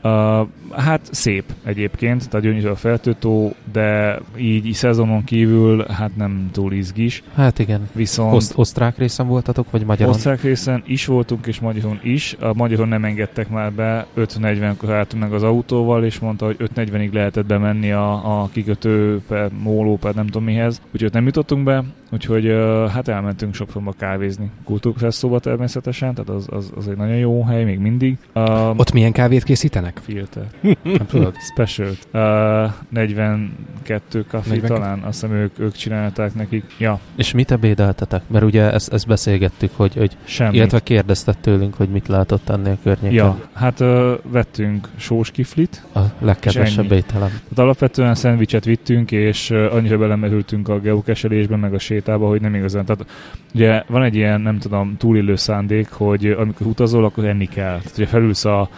Uh, 0.03 0.49
hát 0.77 1.09
szép 1.11 1.45
egyébként, 1.65 2.29
tehát 2.29 2.47
gyönyörű 2.47 2.69
a 2.69 2.77
feltőtó, 2.77 3.55
de 3.73 4.19
így, 4.37 4.67
így 4.67 4.75
szezonon 4.75 5.25
kívül 5.25 5.85
hát 5.89 6.17
nem 6.17 6.49
túl 6.53 6.73
izgis. 6.73 7.23
Hát 7.35 7.59
igen. 7.59 7.89
Viszont 7.93 8.35
Oszt- 8.35 8.59
osztrák 8.59 8.99
részen 8.99 9.27
voltatok, 9.27 9.71
vagy 9.71 9.85
magyaron? 9.85 10.15
Osztrák 10.15 10.43
részen 10.43 10.83
is 10.87 11.07
voltunk, 11.07 11.47
és 11.47 11.61
magyaron 11.61 12.01
is. 12.03 12.37
A 12.41 12.55
magyaron 12.55 12.89
nem 12.89 13.05
engedtek 13.05 13.49
már 13.49 13.73
be, 13.73 14.07
5.40-kor 14.17 14.91
álltunk 14.91 15.23
meg 15.23 15.33
az 15.33 15.43
autóval, 15.43 16.05
és 16.05 16.19
mondta, 16.19 16.45
hogy 16.45 16.57
5.40-ig 16.75 17.13
lehetett 17.13 17.47
bemenni 17.47 17.93
a, 17.93 18.41
a 18.43 18.49
kikötő 18.53 19.21
per 19.29 19.51
móló 19.63 19.97
per 19.97 20.15
nem 20.15 20.27
tudom 20.27 20.45
mihez. 20.45 20.81
Úgyhogy 20.95 21.13
nem 21.13 21.25
jutottunk 21.25 21.65
be, 21.65 21.85
úgyhogy 22.13 22.47
uh, 22.47 22.89
hát 22.89 23.09
elmentünk 23.09 23.55
Sopronba 23.55 23.93
kávézni. 23.99 24.51
Kultúrpresszóba 24.65 25.39
természetesen, 25.39 26.15
tehát 26.15 26.31
az, 26.31 26.47
az, 26.51 26.73
az, 26.77 26.89
egy 26.89 26.97
nagyon 26.97 27.17
jó 27.17 27.45
hely 27.45 27.65
még 27.65 27.79
mindig. 27.79 28.19
Uh, 28.35 28.79
Ott 28.79 28.93
milyen 28.93 29.13
kávét 29.13 29.45
készítenek? 29.45 29.90
Filter. 29.99 30.45
Nem 30.83 31.07
tudod? 31.07 31.35
Special. 31.53 31.91
Uh, 32.13 32.73
42 32.89 34.25
kafé 34.29 34.49
42? 34.49 34.67
talán, 34.75 34.99
azt 34.99 35.21
hiszem 35.21 35.37
ők, 35.37 35.59
ők 35.59 35.73
csinálták 35.73 36.35
nekik. 36.35 36.65
Ja, 36.79 37.01
És 37.17 37.33
mit 37.33 37.51
ebédeltetek? 37.51 38.23
Mert 38.27 38.45
ugye 38.45 38.73
ezt, 38.73 38.93
ezt 38.93 39.07
beszélgettük, 39.07 39.71
hogy, 39.77 39.95
hogy 39.95 40.17
semmi. 40.25 40.57
illetve 40.57 40.81
kérdezted 40.81 41.39
tőlünk, 41.39 41.75
hogy 41.75 41.89
mit 41.89 42.09
látott 42.09 42.49
ennél 42.49 42.79
környéken. 42.83 43.13
Ja, 43.13 43.39
hát 43.53 43.81
uh, 43.81 44.13
vettünk 44.23 44.89
sós 44.97 45.31
kiflit, 45.31 45.85
A 45.95 46.01
legkedvesebb 46.19 46.85
ennyi. 46.85 46.95
ételem. 46.95 47.29
Tehát 47.29 47.59
alapvetően 47.59 48.15
szendvicset 48.15 48.65
vittünk, 48.65 49.11
és 49.13 49.51
uh, 49.51 49.75
annyira 49.75 49.99
belemerültünk 49.99 50.69
a 50.69 50.79
geokeselésbe, 50.81 51.57
meg 51.57 51.75
a 51.75 51.79
sétába, 51.79 52.29
hogy 52.29 52.41
nem 52.41 52.55
igazán. 52.55 52.85
Tehát 52.85 53.07
ugye 53.55 53.83
van 53.87 54.03
egy 54.03 54.15
ilyen, 54.15 54.41
nem 54.41 54.59
tudom, 54.59 54.97
túlillő 54.97 55.37
szándék, 55.37 55.89
hogy 55.91 56.27
amikor 56.27 56.67
utazol, 56.67 57.05
akkor 57.05 57.25
enni 57.25 57.47
kell. 57.47 57.79
Tehát 57.79 57.93
ugye 57.97 58.07
felülsz 58.07 58.45
a, 58.45 58.69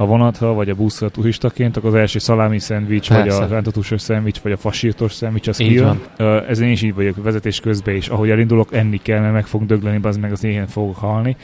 a 0.00 0.06
vonatra, 0.06 0.52
vagy 0.52 0.68
a 0.70 0.74
buszra 0.74 1.08
turistaként, 1.08 1.76
akkor 1.76 1.88
az 1.88 1.94
első 1.94 2.18
szalámi 2.18 2.58
szendvics, 2.58 3.08
vagy 3.08 3.28
a 3.28 3.46
rántatúsos 3.46 4.00
szendvics, 4.00 4.38
vagy 4.40 4.52
a 4.52 4.56
fasírtos 4.56 5.12
szendvics, 5.12 5.48
az 5.48 5.60
Így 5.60 5.68
kijön. 5.68 6.00
Ez 6.48 6.58
én 6.60 6.70
is 6.70 6.82
így 6.82 6.94
vagyok 6.94 7.22
vezetés 7.22 7.60
közben 7.60 7.94
is. 7.94 8.08
Ahogy 8.08 8.30
elindulok, 8.30 8.68
enni 8.72 9.00
kell, 9.02 9.20
mert 9.20 9.32
meg 9.32 9.46
fog 9.46 9.66
dögleni, 9.66 9.98
az 10.02 10.16
meg 10.16 10.32
az 10.32 10.44
éhen 10.44 10.66
fogok 10.66 10.96
halni. 10.96 11.36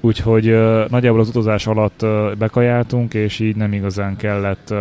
Úgyhogy 0.00 0.48
uh, 0.50 0.88
nagyjából 0.88 1.20
az 1.20 1.28
utazás 1.28 1.66
alatt 1.66 2.02
uh, 2.02 2.34
bekajáltunk, 2.34 3.14
és 3.14 3.40
így 3.40 3.56
nem 3.56 3.72
igazán 3.72 4.16
kellett 4.16 4.68
uh, 4.70 4.78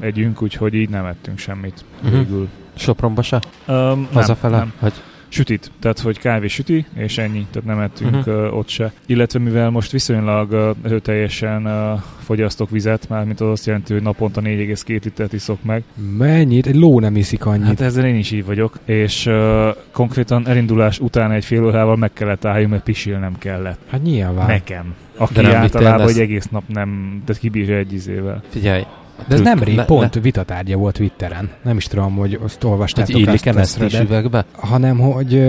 együnk, 0.00 0.42
úgyhogy 0.42 0.74
így 0.74 0.88
nem 0.88 1.04
ettünk 1.04 1.38
semmit 1.38 1.84
Mhm. 2.02 2.12
végül. 2.14 2.48
Sopronba 2.74 3.22
se? 3.22 3.40
Um, 3.68 4.08
Hazafele? 4.12 4.56
Nem. 4.56 4.72
Hogy 4.78 4.92
Sütit, 5.28 5.70
tehát 5.80 5.98
hogy 5.98 6.18
kávé 6.18 6.46
süti, 6.46 6.86
és 6.94 7.18
ennyi, 7.18 7.46
tehát 7.50 7.68
nem 7.68 7.80
ettünk 7.80 8.16
uh-huh. 8.16 8.44
uh, 8.44 8.56
ott 8.56 8.68
se. 8.68 8.92
Illetve 9.06 9.38
mivel 9.38 9.70
most 9.70 9.90
viszonylag 9.90 10.50
uh, 10.50 10.70
erőteljesen 10.82 11.66
uh, 11.66 12.00
fogyasztok 12.18 12.70
vizet, 12.70 13.08
mármint 13.08 13.40
az 13.40 13.48
azt 13.48 13.66
jelenti, 13.66 13.92
hogy 13.92 14.02
naponta 14.02 14.40
4,2 14.40 15.04
litert 15.04 15.32
iszok 15.32 15.62
meg. 15.62 15.82
Mennyit? 16.18 16.66
Egy 16.66 16.74
ló 16.76 17.00
nem 17.00 17.16
iszik 17.16 17.46
annyit. 17.46 17.66
Hát 17.66 17.80
ezzel 17.80 18.06
én 18.06 18.16
is 18.16 18.30
így 18.30 18.44
vagyok, 18.44 18.78
és 18.84 19.26
uh, 19.26 19.68
konkrétan 19.92 20.48
elindulás 20.48 20.98
után 20.98 21.30
egy 21.30 21.44
fél 21.44 21.64
órával 21.64 21.96
meg 21.96 22.12
kellett 22.12 22.44
álljunk, 22.44 22.70
mert 22.70 22.82
pisilnem 22.82 23.38
kellett. 23.38 23.78
Hát 23.90 24.02
nyilván. 24.02 24.46
Nekem. 24.46 24.94
Aki 25.16 25.34
De 25.34 25.42
nem 25.42 25.60
vittél 25.60 25.78
általában 25.78 26.08
egy 26.08 26.20
egész 26.20 26.48
nap 26.48 26.62
nem, 26.66 27.22
tehát 27.24 27.40
kibírja 27.40 27.76
egy 27.76 27.92
izével. 27.92 28.42
figyelj. 28.48 28.82
De 29.26 29.34
ez 29.34 29.40
nemrég 29.40 29.80
pont 29.80 30.14
vitatárgya 30.14 30.76
volt 30.76 30.96
Twitteren. 30.96 31.50
Nem 31.62 31.76
is 31.76 31.84
tudom, 31.84 32.16
hogy 32.16 32.38
azt 32.42 32.62
Hogy 32.62 32.70
olvastátok 32.70 33.16
illik 33.16 33.46
azt 33.46 33.46
a 33.46 33.58
ezt 33.58 33.82
is 33.82 33.98
üvegbe? 34.00 34.44
hanem 34.52 34.98
hogy, 34.98 35.42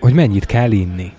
hogy 0.00 0.12
mennyit 0.12 0.46
kell 0.46 0.70
inni. 0.70 1.12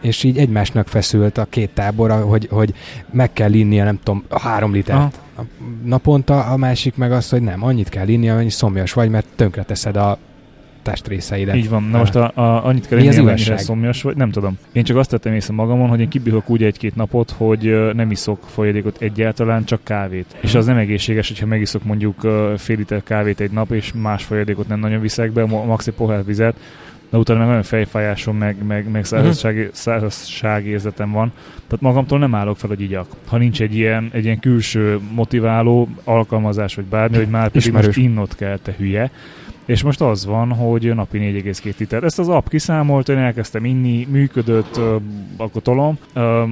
És 0.00 0.22
így 0.22 0.38
egymásnak 0.38 0.88
feszült 0.88 1.38
a 1.38 1.44
két 1.44 1.70
tábor, 1.70 2.10
hogy, 2.10 2.48
hogy 2.50 2.74
meg 3.10 3.32
kell 3.32 3.52
innia, 3.52 3.84
nem 3.84 3.98
tudom, 4.02 4.24
három 4.30 4.72
litert 4.72 4.98
Aha. 4.98 5.46
naponta, 5.84 6.44
a 6.44 6.56
másik 6.56 6.96
meg 6.96 7.12
az, 7.12 7.28
hogy 7.28 7.42
nem, 7.42 7.64
annyit 7.64 7.88
kell 7.88 8.08
inni, 8.08 8.30
amennyi 8.30 8.50
szomjas 8.50 8.92
vagy, 8.92 9.10
mert 9.10 9.26
tönkre 9.36 9.62
teszed 9.62 9.96
a 9.96 10.18
testrészeidet. 10.82 11.56
Így 11.56 11.68
van. 11.68 11.82
Na 11.82 11.98
most 11.98 12.14
a, 12.14 12.32
a, 12.34 12.66
annyit 12.66 12.88
kell 12.88 12.98
amennyire 12.98 13.22
igazság? 13.22 13.58
szomjas 13.58 14.02
vagy, 14.02 14.16
nem 14.16 14.30
tudom. 14.30 14.58
Én 14.72 14.84
csak 14.84 14.96
azt 14.96 15.10
tettem 15.10 15.32
észre 15.32 15.54
magamon, 15.54 15.88
hogy 15.88 16.00
én 16.00 16.08
kibírok 16.08 16.50
úgy 16.50 16.62
egy-két 16.62 16.96
napot, 16.96 17.34
hogy 17.36 17.92
nem 17.94 18.10
iszok 18.10 18.38
folyadékot 18.46 18.96
egyáltalán, 19.00 19.64
csak 19.64 19.84
kávét. 19.84 20.36
És 20.40 20.54
az 20.54 20.66
nem 20.66 20.76
egészséges, 20.76 21.28
hogyha 21.28 21.46
megiszok 21.46 21.84
mondjuk 21.84 22.20
fél 22.56 22.76
liter 22.76 23.02
kávét 23.02 23.40
egy 23.40 23.50
nap, 23.50 23.70
és 23.70 23.92
más 23.92 24.24
folyadékot 24.24 24.68
nem 24.68 24.80
nagyon 24.80 25.00
viszek 25.00 25.32
be, 25.32 25.46
mo- 25.46 25.66
max 25.66 25.86
egy 25.86 25.94
pohár 25.94 26.24
vizet, 26.24 26.54
de 27.10 27.18
utána 27.18 27.38
meg 27.38 27.48
olyan 27.48 27.62
fejfájásom, 27.62 28.36
meg, 28.36 28.56
meg, 28.66 28.90
meg 28.90 29.04
szárazság, 29.04 29.70
szárazságérzetem 29.72 31.10
van. 31.10 31.32
Tehát 31.66 31.80
magamtól 31.80 32.18
nem 32.18 32.34
állok 32.34 32.56
fel, 32.56 32.68
hogy 32.68 32.80
igyak. 32.80 33.06
Ha 33.26 33.36
nincs 33.36 33.62
egy 33.62 33.74
ilyen, 33.74 34.10
egy 34.12 34.24
ilyen 34.24 34.38
külső 34.40 34.98
motiváló 35.14 35.88
alkalmazás, 36.04 36.74
vagy 36.74 36.84
bármi, 36.84 37.16
hogy 37.16 37.28
már 37.28 37.46
pedig 37.46 37.62
Ismerős. 37.62 37.86
most 37.86 37.98
innot 37.98 38.36
kell, 38.36 38.58
te 38.58 38.74
hülye. 38.78 39.10
És 39.70 39.82
most 39.82 40.00
az 40.00 40.26
van, 40.26 40.52
hogy 40.52 40.94
napi 40.94 41.18
4,2 41.18 41.76
liter. 41.78 42.04
Ezt 42.04 42.18
az 42.18 42.28
app 42.28 42.48
kiszámolt, 42.48 43.08
én 43.08 43.16
elkezdtem 43.16 43.64
inni, 43.64 44.06
működött, 44.10 44.80
akkor 45.36 45.62
tolom. 45.62 45.98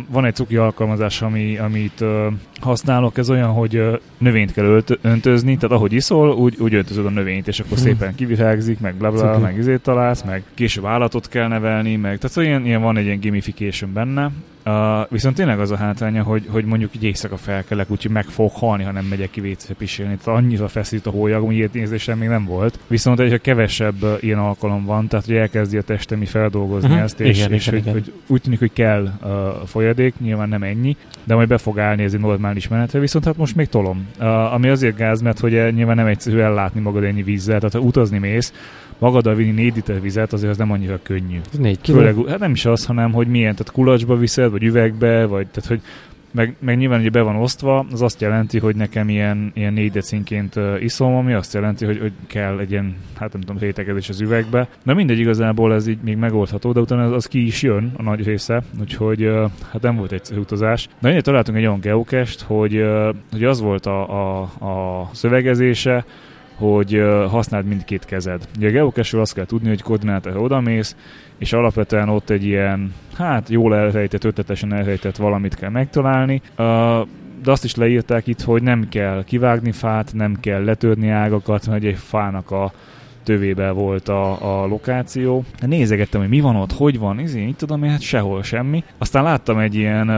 Van 0.08 0.24
egy 0.24 0.34
cuki 0.34 0.56
alkalmazás, 0.56 1.22
ami, 1.22 1.56
amit 1.56 2.04
használok, 2.60 3.18
ez 3.18 3.30
olyan, 3.30 3.50
hogy 3.50 4.00
növényt 4.18 4.52
kell 4.52 4.64
ölt, 4.64 4.98
öntözni, 5.02 5.56
tehát 5.56 5.76
ahogy 5.76 5.92
iszol, 5.92 6.30
úgy, 6.30 6.56
úgy 6.58 6.74
öntözöd 6.74 7.06
a 7.06 7.10
növényt, 7.10 7.48
és 7.48 7.60
akkor 7.60 7.76
Hmm. 7.76 7.86
szépen 7.86 8.14
kivirágzik, 8.14 8.80
meg 8.80 8.94
bla 8.94 9.10
bla, 9.10 9.38
meg 9.38 9.56
izét 9.56 9.80
találsz, 9.80 10.22
meg 10.22 10.42
később 10.54 10.84
állatot 10.84 11.28
kell 11.28 11.48
nevelni, 11.48 11.96
meg 11.96 12.16
tehát 12.16 12.30
szóval 12.30 12.50
ilyen, 12.50 12.66
ilyen 12.66 12.82
van 12.82 12.96
egy 12.96 13.04
ilyen 13.04 13.20
gamification 13.20 13.92
benne. 13.92 14.30
Uh, 14.68 15.06
viszont 15.10 15.34
tényleg 15.34 15.60
az 15.60 15.70
a 15.70 15.76
hátránya, 15.76 16.22
hogy, 16.22 16.46
hogy 16.50 16.64
mondjuk 16.64 16.94
így 16.94 17.04
éjszaka 17.04 17.36
felkelek, 17.36 17.90
úgyhogy 17.90 18.10
meg 18.10 18.24
fog 18.24 18.50
halni, 18.52 18.82
ha 18.84 18.92
nem 18.92 19.04
megyek 19.04 19.30
ki 19.30 19.40
vécére 19.40 19.74
pisilni. 19.74 20.16
Tehát 20.24 20.40
annyira 20.40 20.68
feszít 20.68 21.06
a 21.06 21.10
hólyag, 21.10 21.44
hogy 21.44 21.54
ilyet 21.54 21.72
nézésem 21.72 22.18
még 22.18 22.28
nem 22.28 22.44
volt. 22.44 22.78
Viszont 22.86 23.20
egyre 23.20 23.38
kevesebb 23.38 24.02
uh, 24.02 24.16
ilyen 24.20 24.38
alkalom 24.38 24.84
van, 24.84 25.08
tehát 25.08 25.26
hogy 25.26 25.34
elkezdi 25.34 25.76
a 25.76 25.82
testem 25.82 26.22
így 26.22 26.28
feldolgozni 26.28 26.88
Mhm. 26.88 26.98
ezt, 26.98 27.20
és, 27.20 27.38
Igen, 27.38 27.52
és 27.52 27.66
igen, 27.66 27.78
hogy, 27.80 27.88
igen. 27.88 28.02
hogy 28.02 28.12
úgy 28.26 28.40
tűnik, 28.40 28.58
hogy 28.58 28.72
kell 28.72 29.12
uh, 29.22 29.30
folyadék, 29.66 30.14
nyilván 30.20 30.48
nem 30.48 30.62
ennyi, 30.62 30.96
de 31.24 31.34
majd 31.34 31.48
be 31.48 31.58
fog 31.58 31.78
állni 31.78 32.02
ez 32.02 32.14
egy 32.14 32.20
normális 32.20 32.68
menetre, 32.68 32.98
viszont 32.98 33.24
hát 33.24 33.36
most 33.36 33.56
még 33.56 33.68
tolom. 33.68 34.06
Uh, 34.20 34.54
ami 34.54 34.68
azért 34.68 34.96
gáz, 34.96 35.20
mert 35.20 35.38
hogy 35.38 35.74
nyilván 35.74 35.96
nem 35.96 36.06
egyszerű 36.06 36.38
ellátni 36.38 36.80
magad 36.80 37.04
ennyi 37.04 37.22
vízzel, 37.22 37.58
tehát 37.58 37.74
ha 37.74 37.80
utazni 37.80 38.18
mész, 38.18 38.52
magaddal 38.98 39.34
vinni 39.34 39.50
4 39.50 39.74
liter 39.74 40.00
vizet, 40.00 40.32
azért 40.32 40.50
az 40.50 40.56
nem 40.56 40.70
annyira 40.70 40.98
könnyű. 41.02 41.40
Ez 41.52 41.58
négy 41.58 41.80
kiló. 41.80 41.98
Főleg, 41.98 42.16
hát 42.28 42.38
nem 42.38 42.52
is 42.52 42.64
az, 42.64 42.84
hanem 42.84 43.12
hogy 43.12 43.26
milyen, 43.26 43.52
tehát 43.52 43.72
kulacsba 43.72 44.16
viszed, 44.16 44.50
vagy 44.50 44.62
üvegbe, 44.62 45.26
vagy 45.26 45.46
tehát 45.46 45.68
hogy 45.68 45.80
meg, 46.30 46.56
meg 46.58 46.76
nyilván 46.76 47.00
ugye 47.00 47.10
be 47.10 47.22
van 47.22 47.36
osztva, 47.36 47.86
az 47.92 48.02
azt 48.02 48.20
jelenti, 48.20 48.58
hogy 48.58 48.76
nekem 48.76 49.08
ilyen, 49.08 49.50
ilyen 49.54 49.72
négy 49.72 49.90
decinként 49.90 50.56
uh, 50.56 50.82
iszom, 50.82 51.14
ami 51.14 51.32
azt 51.32 51.54
jelenti, 51.54 51.84
hogy, 51.84 51.98
hogy 51.98 52.12
kell 52.26 52.58
egy 52.58 52.70
ilyen, 52.70 52.96
hát 53.18 53.32
nem 53.32 53.40
tudom, 53.40 53.58
rétegezés 53.58 54.08
az 54.08 54.20
üvegbe. 54.20 54.68
De 54.82 54.94
mindegy, 54.94 55.18
igazából 55.18 55.74
ez 55.74 55.86
így 55.86 55.98
még 56.02 56.16
megoldható, 56.16 56.72
de 56.72 56.80
utána 56.80 57.04
az, 57.04 57.12
az 57.12 57.26
ki 57.26 57.46
is 57.46 57.62
jön, 57.62 57.92
a 57.96 58.02
nagy 58.02 58.24
része, 58.24 58.62
úgyhogy 58.80 59.24
uh, 59.24 59.50
hát 59.72 59.82
nem 59.82 59.96
volt 59.96 60.12
egyszerű 60.12 60.40
utazás. 60.40 60.88
De 60.98 61.08
ennyire 61.08 61.22
találtunk 61.22 61.58
egy 61.58 61.66
olyan 61.66 61.80
geokest, 61.80 62.40
hogy, 62.40 62.76
uh, 62.76 63.14
hogy 63.30 63.44
az 63.44 63.60
volt 63.60 63.86
a, 63.86 64.08
a, 64.08 64.40
a 64.42 65.08
szövegezése, 65.12 66.04
hogy 66.58 67.02
használd 67.28 67.66
mindkét 67.66 68.04
kezed. 68.04 68.48
Ugye 68.56 68.68
a 68.68 68.70
geocache 68.70 69.20
azt 69.20 69.34
kell 69.34 69.44
tudni, 69.44 69.68
hogy 69.68 69.82
koordinátorra 69.82 70.40
odamész, 70.40 70.96
és 71.38 71.52
alapvetően 71.52 72.08
ott 72.08 72.30
egy 72.30 72.44
ilyen, 72.44 72.94
hát 73.16 73.48
jól 73.48 73.74
elrejtett, 73.74 74.24
ötletesen 74.24 74.72
elrejtett 74.72 75.16
valamit 75.16 75.54
kell 75.54 75.70
megtalálni. 75.70 76.42
De 77.42 77.50
azt 77.50 77.64
is 77.64 77.74
leírták 77.74 78.26
itt, 78.26 78.40
hogy 78.40 78.62
nem 78.62 78.88
kell 78.88 79.24
kivágni 79.24 79.72
fát, 79.72 80.12
nem 80.14 80.36
kell 80.40 80.64
letörni 80.64 81.08
ágakat, 81.08 81.66
mert 81.66 81.84
egy 81.84 81.98
fának 81.98 82.50
a 82.50 82.72
tövébe 83.22 83.70
volt 83.70 84.08
a, 84.08 84.62
a 84.62 84.66
lokáció. 84.66 85.44
Nézegettem, 85.60 86.20
hogy 86.20 86.30
mi 86.30 86.40
van 86.40 86.56
ott, 86.56 86.72
hogy 86.72 86.98
van, 86.98 87.18
izé, 87.18 87.44
mit 87.44 87.56
tudom 87.56 87.82
én, 87.82 87.90
hát 87.90 88.00
sehol 88.00 88.42
semmi. 88.42 88.84
Aztán 88.98 89.22
láttam 89.22 89.58
egy 89.58 89.74
ilyen 89.74 90.08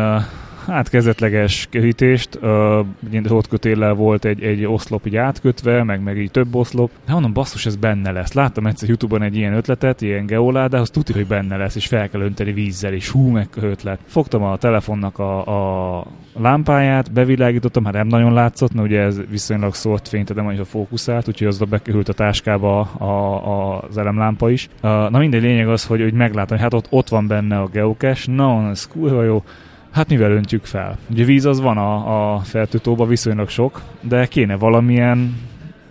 hát 0.66 0.88
kezdetleges 0.88 1.66
kerítést, 1.70 2.38
uh, 2.42 2.86
ott 3.28 3.48
kötéllel 3.48 3.94
volt 3.94 4.24
egy, 4.24 4.42
egy 4.42 4.64
oszlop 4.64 5.06
így 5.06 5.16
átkötve, 5.16 5.82
meg, 5.82 6.02
meg 6.02 6.18
így 6.18 6.30
több 6.30 6.54
oszlop. 6.54 6.90
De 7.06 7.12
mondom, 7.12 7.32
basszus, 7.32 7.66
ez 7.66 7.76
benne 7.76 8.10
lesz. 8.10 8.32
Láttam 8.32 8.66
egyszer 8.66 8.88
Youtube-on 8.88 9.22
egy 9.22 9.36
ilyen 9.36 9.52
ötletet, 9.52 10.00
ilyen 10.00 10.26
geoládához, 10.26 10.90
tudja, 10.90 11.14
hogy 11.14 11.26
benne 11.26 11.56
lesz, 11.56 11.76
és 11.76 11.86
fel 11.86 12.08
kell 12.08 12.20
önteni 12.20 12.52
vízzel, 12.52 12.92
és 12.92 13.08
hú, 13.08 13.28
meg 13.28 13.48
ötlet. 13.60 13.98
Fogtam 14.06 14.42
a 14.42 14.56
telefonnak 14.56 15.18
a, 15.18 15.98
a 15.98 16.06
lámpáját, 16.38 17.12
bevilágítottam, 17.12 17.84
hát 17.84 17.92
nem 17.92 18.06
nagyon 18.06 18.32
látszott, 18.32 18.74
mert 18.74 18.86
ugye 18.86 19.00
ez 19.00 19.20
viszonylag 19.30 19.74
szólt 19.74 20.08
fényt, 20.08 20.34
de 20.34 20.42
nem 20.42 20.58
a 20.60 20.64
fókuszált, 20.64 21.28
úgyhogy 21.28 21.46
az 21.46 21.58
bekerült 21.58 22.08
a 22.08 22.12
táskába 22.12 22.80
a, 22.80 23.04
a, 23.04 23.82
az 23.88 23.98
elemlámpa 23.98 24.50
is. 24.50 24.68
Uh, 24.82 25.10
na 25.10 25.18
mindegy, 25.18 25.42
lényeg 25.42 25.68
az, 25.68 25.84
hogy, 25.84 26.00
hogy 26.00 26.12
meglátom, 26.12 26.56
hogy 26.56 26.60
hát 26.60 26.74
ott, 26.74 26.86
ott 26.90 27.08
van 27.08 27.26
benne 27.26 27.58
a 27.58 27.66
geocache, 27.66 28.32
na, 28.32 28.68
ez 28.70 28.86
kurva 28.86 29.22
jó. 29.22 29.42
Hát 29.90 30.08
mivel 30.08 30.30
öntjük 30.30 30.64
fel? 30.64 30.98
Ugye 31.10 31.24
víz 31.24 31.44
az 31.44 31.60
van 31.60 31.76
a, 31.76 32.34
a 32.34 32.38
feltőtóban 32.38 33.08
viszonylag 33.08 33.48
sok, 33.48 33.82
de 34.00 34.26
kéne 34.26 34.56
valamilyen 34.56 35.36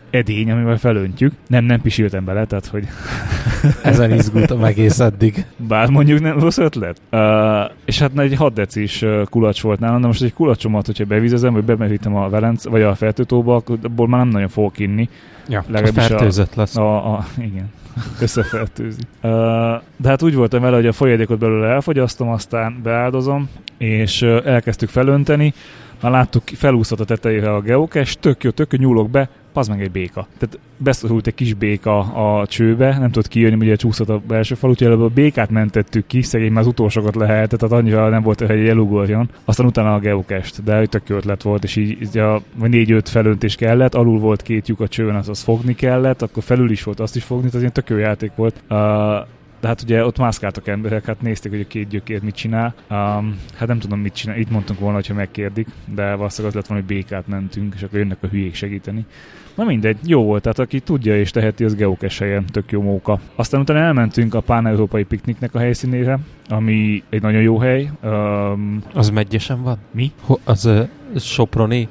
edény, 0.09 0.51
amivel 0.51 0.77
felöntjük. 0.77 1.33
Nem, 1.47 1.63
nem 1.63 1.81
pisiltem 1.81 2.25
bele, 2.25 2.45
tehát 2.45 2.65
hogy... 2.65 2.87
Ezen 3.83 4.13
izgultam 4.13 4.63
egész 4.63 4.99
eddig. 4.99 5.45
Bár 5.57 5.89
mondjuk 5.89 6.19
nem 6.19 6.39
rossz 6.39 6.57
ötlet. 6.57 7.01
Uh, 7.11 7.19
és 7.85 7.99
hát 7.99 8.19
egy 8.19 8.35
6 8.35 8.53
decis 8.53 9.05
kulacs 9.25 9.61
volt 9.61 9.79
nálam, 9.79 10.01
de 10.01 10.07
most 10.07 10.21
egy 10.21 10.33
kulacsomat, 10.33 10.85
hogyha 10.85 11.05
bevizezem, 11.05 11.53
vagy 11.53 11.63
bemerítem 11.63 12.15
a 12.15 12.29
Velenc, 12.29 12.63
vagy 12.65 12.81
a 12.81 12.95
feltőtóba, 12.95 13.63
abból 13.83 14.07
már 14.07 14.19
nem 14.19 14.29
nagyon 14.29 14.47
fogok 14.47 14.79
inni. 14.79 15.09
Ja, 15.49 15.63
Legalábbis 15.67 16.05
fertőzött 16.05 16.51
a, 16.55 16.59
lesz. 16.59 16.75
A, 16.75 17.13
a, 17.13 17.25
igen, 17.37 17.71
összefertőzi. 18.21 19.01
Uh, 19.21 19.31
de 19.97 20.09
hát 20.09 20.21
úgy 20.21 20.35
voltam 20.35 20.61
vele, 20.61 20.75
hogy 20.75 20.87
a 20.87 20.91
folyadékot 20.91 21.39
belőle 21.39 21.67
elfogyasztom, 21.67 22.29
aztán 22.29 22.79
beáldozom, 22.83 23.49
és 23.77 24.21
elkezdtük 24.21 24.89
felönteni, 24.89 25.53
már 26.01 26.11
láttuk, 26.11 26.43
felúszott 26.47 26.99
a 26.99 27.05
tetejére 27.05 27.53
a 27.53 27.61
geocache, 27.61 28.19
tök 28.19 28.43
jó, 28.43 28.49
tök 28.49 28.73
jó, 28.73 28.79
nyúlok 28.79 29.09
be, 29.09 29.29
az 29.53 29.67
meg 29.67 29.81
egy 29.81 29.91
béka. 29.91 30.27
Tehát 30.37 30.59
beszorult 30.77 31.27
egy 31.27 31.33
kis 31.33 31.53
béka 31.53 31.99
a 31.99 32.47
csőbe, 32.47 32.97
nem 32.97 33.11
tudott 33.11 33.27
kijönni, 33.27 33.55
ugye 33.55 33.75
csúszott 33.75 34.09
a 34.09 34.21
belső 34.27 34.55
fal, 34.55 34.69
úgyhogy 34.69 34.87
előbb 34.87 35.01
a 35.01 35.07
békát 35.07 35.49
mentettük 35.49 36.07
ki, 36.07 36.21
szegény 36.21 36.51
már 36.51 36.61
az 36.61 36.67
utolsókat 36.67 37.15
lehetett, 37.15 37.59
tehát 37.59 37.75
annyira 37.75 38.09
nem 38.09 38.21
volt, 38.21 38.39
hogy 38.39 38.67
elugorjon. 38.67 39.29
Aztán 39.45 39.65
utána 39.65 39.93
a 39.93 39.99
geokest, 39.99 40.63
de 40.63 40.85
tök 40.85 41.09
jó 41.09 41.15
ötlet 41.15 41.43
volt, 41.43 41.63
és 41.63 41.75
így, 41.75 42.01
így 42.01 42.17
a 42.17 42.41
négy-öt 42.55 43.09
felöntés 43.09 43.55
kellett, 43.55 43.95
alul 43.95 44.19
volt 44.19 44.41
két 44.41 44.67
lyuk 44.67 44.79
a 44.79 44.87
csőn, 44.87 45.15
az, 45.15 45.29
az 45.29 45.41
fogni 45.41 45.75
kellett, 45.75 46.21
akkor 46.21 46.43
felül 46.43 46.71
is 46.71 46.83
volt, 46.83 46.99
azt 46.99 47.15
is 47.15 47.23
fogni, 47.23 47.45
tehát 47.45 47.59
ilyen 47.59 47.73
tök 47.73 47.89
jó 47.89 47.97
játék 47.97 48.31
volt. 48.35 48.63
Uh, 48.69 48.77
de 49.59 49.67
hát 49.67 49.81
ugye 49.81 50.05
ott 50.05 50.17
mászkáltak 50.17 50.67
emberek, 50.67 51.05
hát 51.05 51.21
nézték, 51.21 51.51
hogy 51.51 51.61
a 51.61 51.67
két 51.67 51.87
gyökér 51.87 52.21
mit 52.21 52.35
csinál. 52.35 52.73
Um, 52.89 53.39
hát 53.55 53.67
nem 53.67 53.79
tudom, 53.79 53.99
mit 53.99 54.13
csinál. 54.13 54.37
Itt 54.37 54.51
mondtunk 54.51 54.79
volna, 54.79 54.95
hogyha 54.95 55.13
megkérdik, 55.13 55.67
de 55.85 56.15
valószínűleg 56.15 56.55
az 56.55 56.61
lett 56.61 56.67
volna, 56.67 56.83
hogy 56.83 56.95
békát 56.95 57.27
mentünk, 57.27 57.73
és 57.75 57.83
akkor 57.83 57.99
jönnek 57.99 58.17
a 58.21 58.27
hülyék 58.27 58.55
segíteni. 58.55 59.05
Na 59.55 59.65
mindegy, 59.65 59.97
jó 60.05 60.23
volt, 60.23 60.41
tehát 60.41 60.59
aki 60.59 60.79
tudja 60.79 61.17
és 61.17 61.31
teheti, 61.31 61.63
az 61.63 61.75
geokes 61.75 62.19
helyen, 62.19 62.45
tök 62.45 62.71
jó 62.71 62.81
móka. 62.81 63.19
Aztán 63.35 63.61
utána 63.61 63.79
elmentünk 63.79 64.33
a 64.33 64.41
pán-európai 64.41 65.03
pikniknek 65.03 65.55
a 65.55 65.59
helyszínére, 65.59 66.19
ami 66.47 67.03
egy 67.09 67.21
nagyon 67.21 67.41
jó 67.41 67.57
hely. 67.57 67.91
Um, 68.03 68.83
az 68.93 69.09
megyesen 69.09 69.63
van? 69.63 69.77
Mi? 69.91 70.11
Ho- 70.21 70.41
az 70.43 70.65
uh, 70.65 70.87
Soproni 71.15 71.87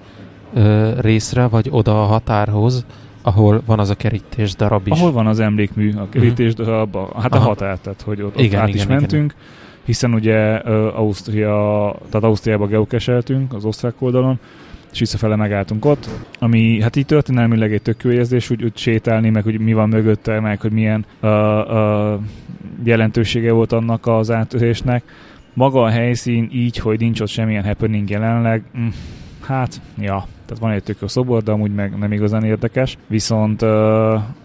uh, 0.55 1.01
részre, 1.01 1.47
vagy 1.47 1.69
oda 1.71 2.03
a 2.03 2.07
határhoz, 2.07 2.87
ahol 3.23 3.63
van 3.67 3.79
az 3.79 3.91
a 3.91 3.95
kerítés 3.95 4.55
darab 4.55 4.87
is. 4.87 4.99
Ahol 4.99 5.13
van 5.13 5.27
az 5.27 5.41
emlékmű, 5.41 5.95
a 5.95 6.09
kerítés 6.09 6.53
uh-huh. 6.53 6.67
darab, 6.67 7.15
hát 7.15 7.35
Aha. 7.35 7.45
a 7.45 7.49
határ, 7.49 7.79
tehát 7.79 8.03
hogy 8.03 8.23
ott, 8.23 8.41
igen, 8.41 8.61
át 8.61 8.69
igen, 8.69 8.79
is 8.79 8.85
igen, 8.85 8.97
mentünk. 8.97 9.33
Igen. 9.33 9.57
Hiszen 9.85 10.15
ugye 10.15 10.61
uh, 10.61 10.99
Ausztria, 10.99 11.95
tehát 12.09 12.27
Ausztriába 12.27 12.67
geokeseltünk 12.67 13.55
az 13.55 13.65
osztrák 13.65 13.95
oldalon, 13.99 14.39
és 14.93 14.99
visszafele 14.99 15.37
megálltunk 15.37 15.85
ott, 15.85 16.09
ami 16.39 16.81
hát 16.81 16.97
így 16.97 17.07
történelmileg 17.07 17.73
egy 17.73 17.83
tök 17.83 18.03
jó 18.03 18.11
érzés, 18.11 18.51
úgy, 18.51 18.65
úgy 18.65 18.77
sétálni, 18.77 19.31
meg 19.31 19.43
hogy 19.43 19.61
mi 19.61 19.73
van 19.73 19.89
mögötte, 19.89 20.41
meg 20.41 20.61
hogy 20.61 20.73
milyen 20.73 21.05
uh, 21.23 21.31
uh, 21.31 22.21
jelentősége 22.85 23.53
volt 23.53 23.73
annak 23.73 24.07
az 24.07 24.31
átörésnek. 24.31 25.03
Maga 25.55 25.83
a 25.83 25.89
helyszín 25.89 26.49
így, 26.53 26.79
hogy 26.79 26.99
nincs 26.99 27.21
ott 27.21 27.29
semmilyen 27.29 27.65
happening 27.65 28.11
jelenleg, 28.11 28.63
mm, 28.79 28.89
hát, 29.41 29.81
ja, 29.99 30.27
tehát 30.49 30.63
van 30.63 30.73
egy 30.73 30.83
tök 30.83 30.97
jó 31.01 31.07
szobor, 31.07 31.43
de 31.43 31.53
amúgy 31.53 31.75
meg 31.75 31.99
nem 31.99 32.13
igazán 32.13 32.45
érdekes, 32.45 32.99
viszont 33.07 33.63
uh, 33.63 33.69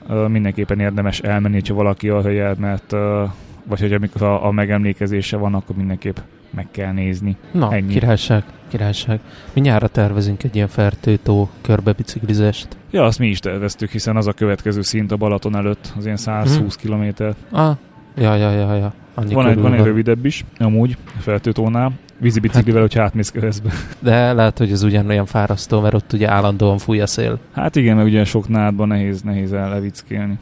uh, 0.09 0.27
mindenképpen 0.27 0.79
érdemes 0.79 1.19
elmenni, 1.19 1.61
ha 1.67 1.73
valaki 1.73 2.09
arra 2.09 2.29
jel, 2.29 2.55
mert 2.59 2.91
uh, 2.91 2.99
vagy 3.63 3.79
hogy 3.79 3.93
amikor 3.93 4.21
a, 4.21 4.45
a 4.45 4.51
megemlékezése 4.51 5.37
van, 5.37 5.53
akkor 5.53 5.75
mindenképp 5.75 6.17
meg 6.49 6.67
kell 6.71 6.91
nézni. 6.91 7.37
Na, 7.51 7.73
Ennyi. 7.73 7.93
királyság, 7.93 8.43
királyság. 8.67 9.19
Mi 9.53 9.61
nyára 9.61 9.87
tervezünk 9.87 10.43
egy 10.43 10.55
ilyen 10.55 10.67
fertőtó 10.67 11.49
körbebiciklizést. 11.61 12.67
Ja, 12.91 13.03
azt 13.03 13.19
mi 13.19 13.27
is 13.27 13.39
terveztük, 13.39 13.89
hiszen 13.89 14.15
az 14.15 14.27
a 14.27 14.33
következő 14.33 14.81
szint 14.81 15.11
a 15.11 15.15
Balaton 15.17 15.55
előtt, 15.55 15.93
az 15.97 16.05
ilyen 16.05 16.17
120 16.17 16.79
hmm. 16.81 17.13
km. 17.13 17.23
Ah, 17.51 17.77
ja, 18.15 18.35
ja, 18.35 18.51
ja, 18.51 18.75
ja. 18.75 18.93
Annyi 19.13 19.33
van, 19.33 19.47
egy, 19.47 19.59
van 19.59 19.73
egy 19.73 19.83
rövidebb 19.83 20.25
is, 20.25 20.45
amúgy, 20.57 20.97
feltőtónál. 21.17 21.91
Vízi 22.23 22.39
biciklivel, 22.39 22.81
hát, 22.81 22.93
hogy 22.93 23.01
átmész 23.01 23.29
keresztbe. 23.29 23.71
De 23.99 24.33
lehet, 24.33 24.57
hogy 24.57 24.71
ez 24.71 24.83
ugyanolyan 24.83 25.25
fárasztó, 25.25 25.79
mert 25.79 25.93
ott 25.93 26.13
ugye 26.13 26.29
állandóan 26.29 26.77
fúj 26.77 27.01
a 27.01 27.07
szél. 27.07 27.39
Hát 27.53 27.75
igen, 27.75 27.95
mert 27.95 28.07
ugye 28.07 28.23
sok 28.23 28.47
nádban 28.47 28.87
nehéz, 28.87 29.21
nehéz 29.21 29.53
ellevickélni. 29.53 30.37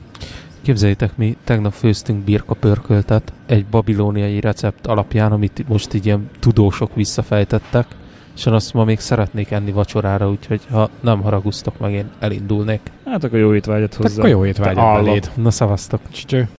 Képzeljétek, 0.61 1.17
mi 1.17 1.38
tegnap 1.43 1.73
főztünk 1.73 2.23
birka 2.23 2.53
pörköltet 2.53 3.34
egy 3.45 3.65
babilóniai 3.65 4.39
recept 4.39 4.88
alapján, 4.88 5.32
amit 5.32 5.65
most 5.67 5.93
így 5.93 6.05
ilyen 6.05 6.29
tudósok 6.39 6.95
visszafejtettek, 6.95 7.86
és 8.36 8.45
én 8.45 8.53
azt 8.53 8.73
ma 8.73 8.84
még 8.84 8.99
szeretnék 8.99 9.51
enni 9.51 9.71
vacsorára, 9.71 10.29
úgyhogy 10.29 10.61
ha 10.71 10.89
nem 10.99 11.21
haragusztok 11.21 11.79
meg, 11.79 11.93
én 11.93 12.09
elindulnék. 12.19 12.82
Hát 13.05 13.23
akkor 13.23 13.39
jó 13.39 13.55
étvágyat 13.55 13.93
hozzá. 13.93 14.17
Akkor 14.17 14.29
jó 14.29 14.45
étvágyat 14.45 15.03
beléd. 15.03 15.32
Na 15.36 15.51
szavaztok. 15.51 16.01
Cső. 16.11 16.47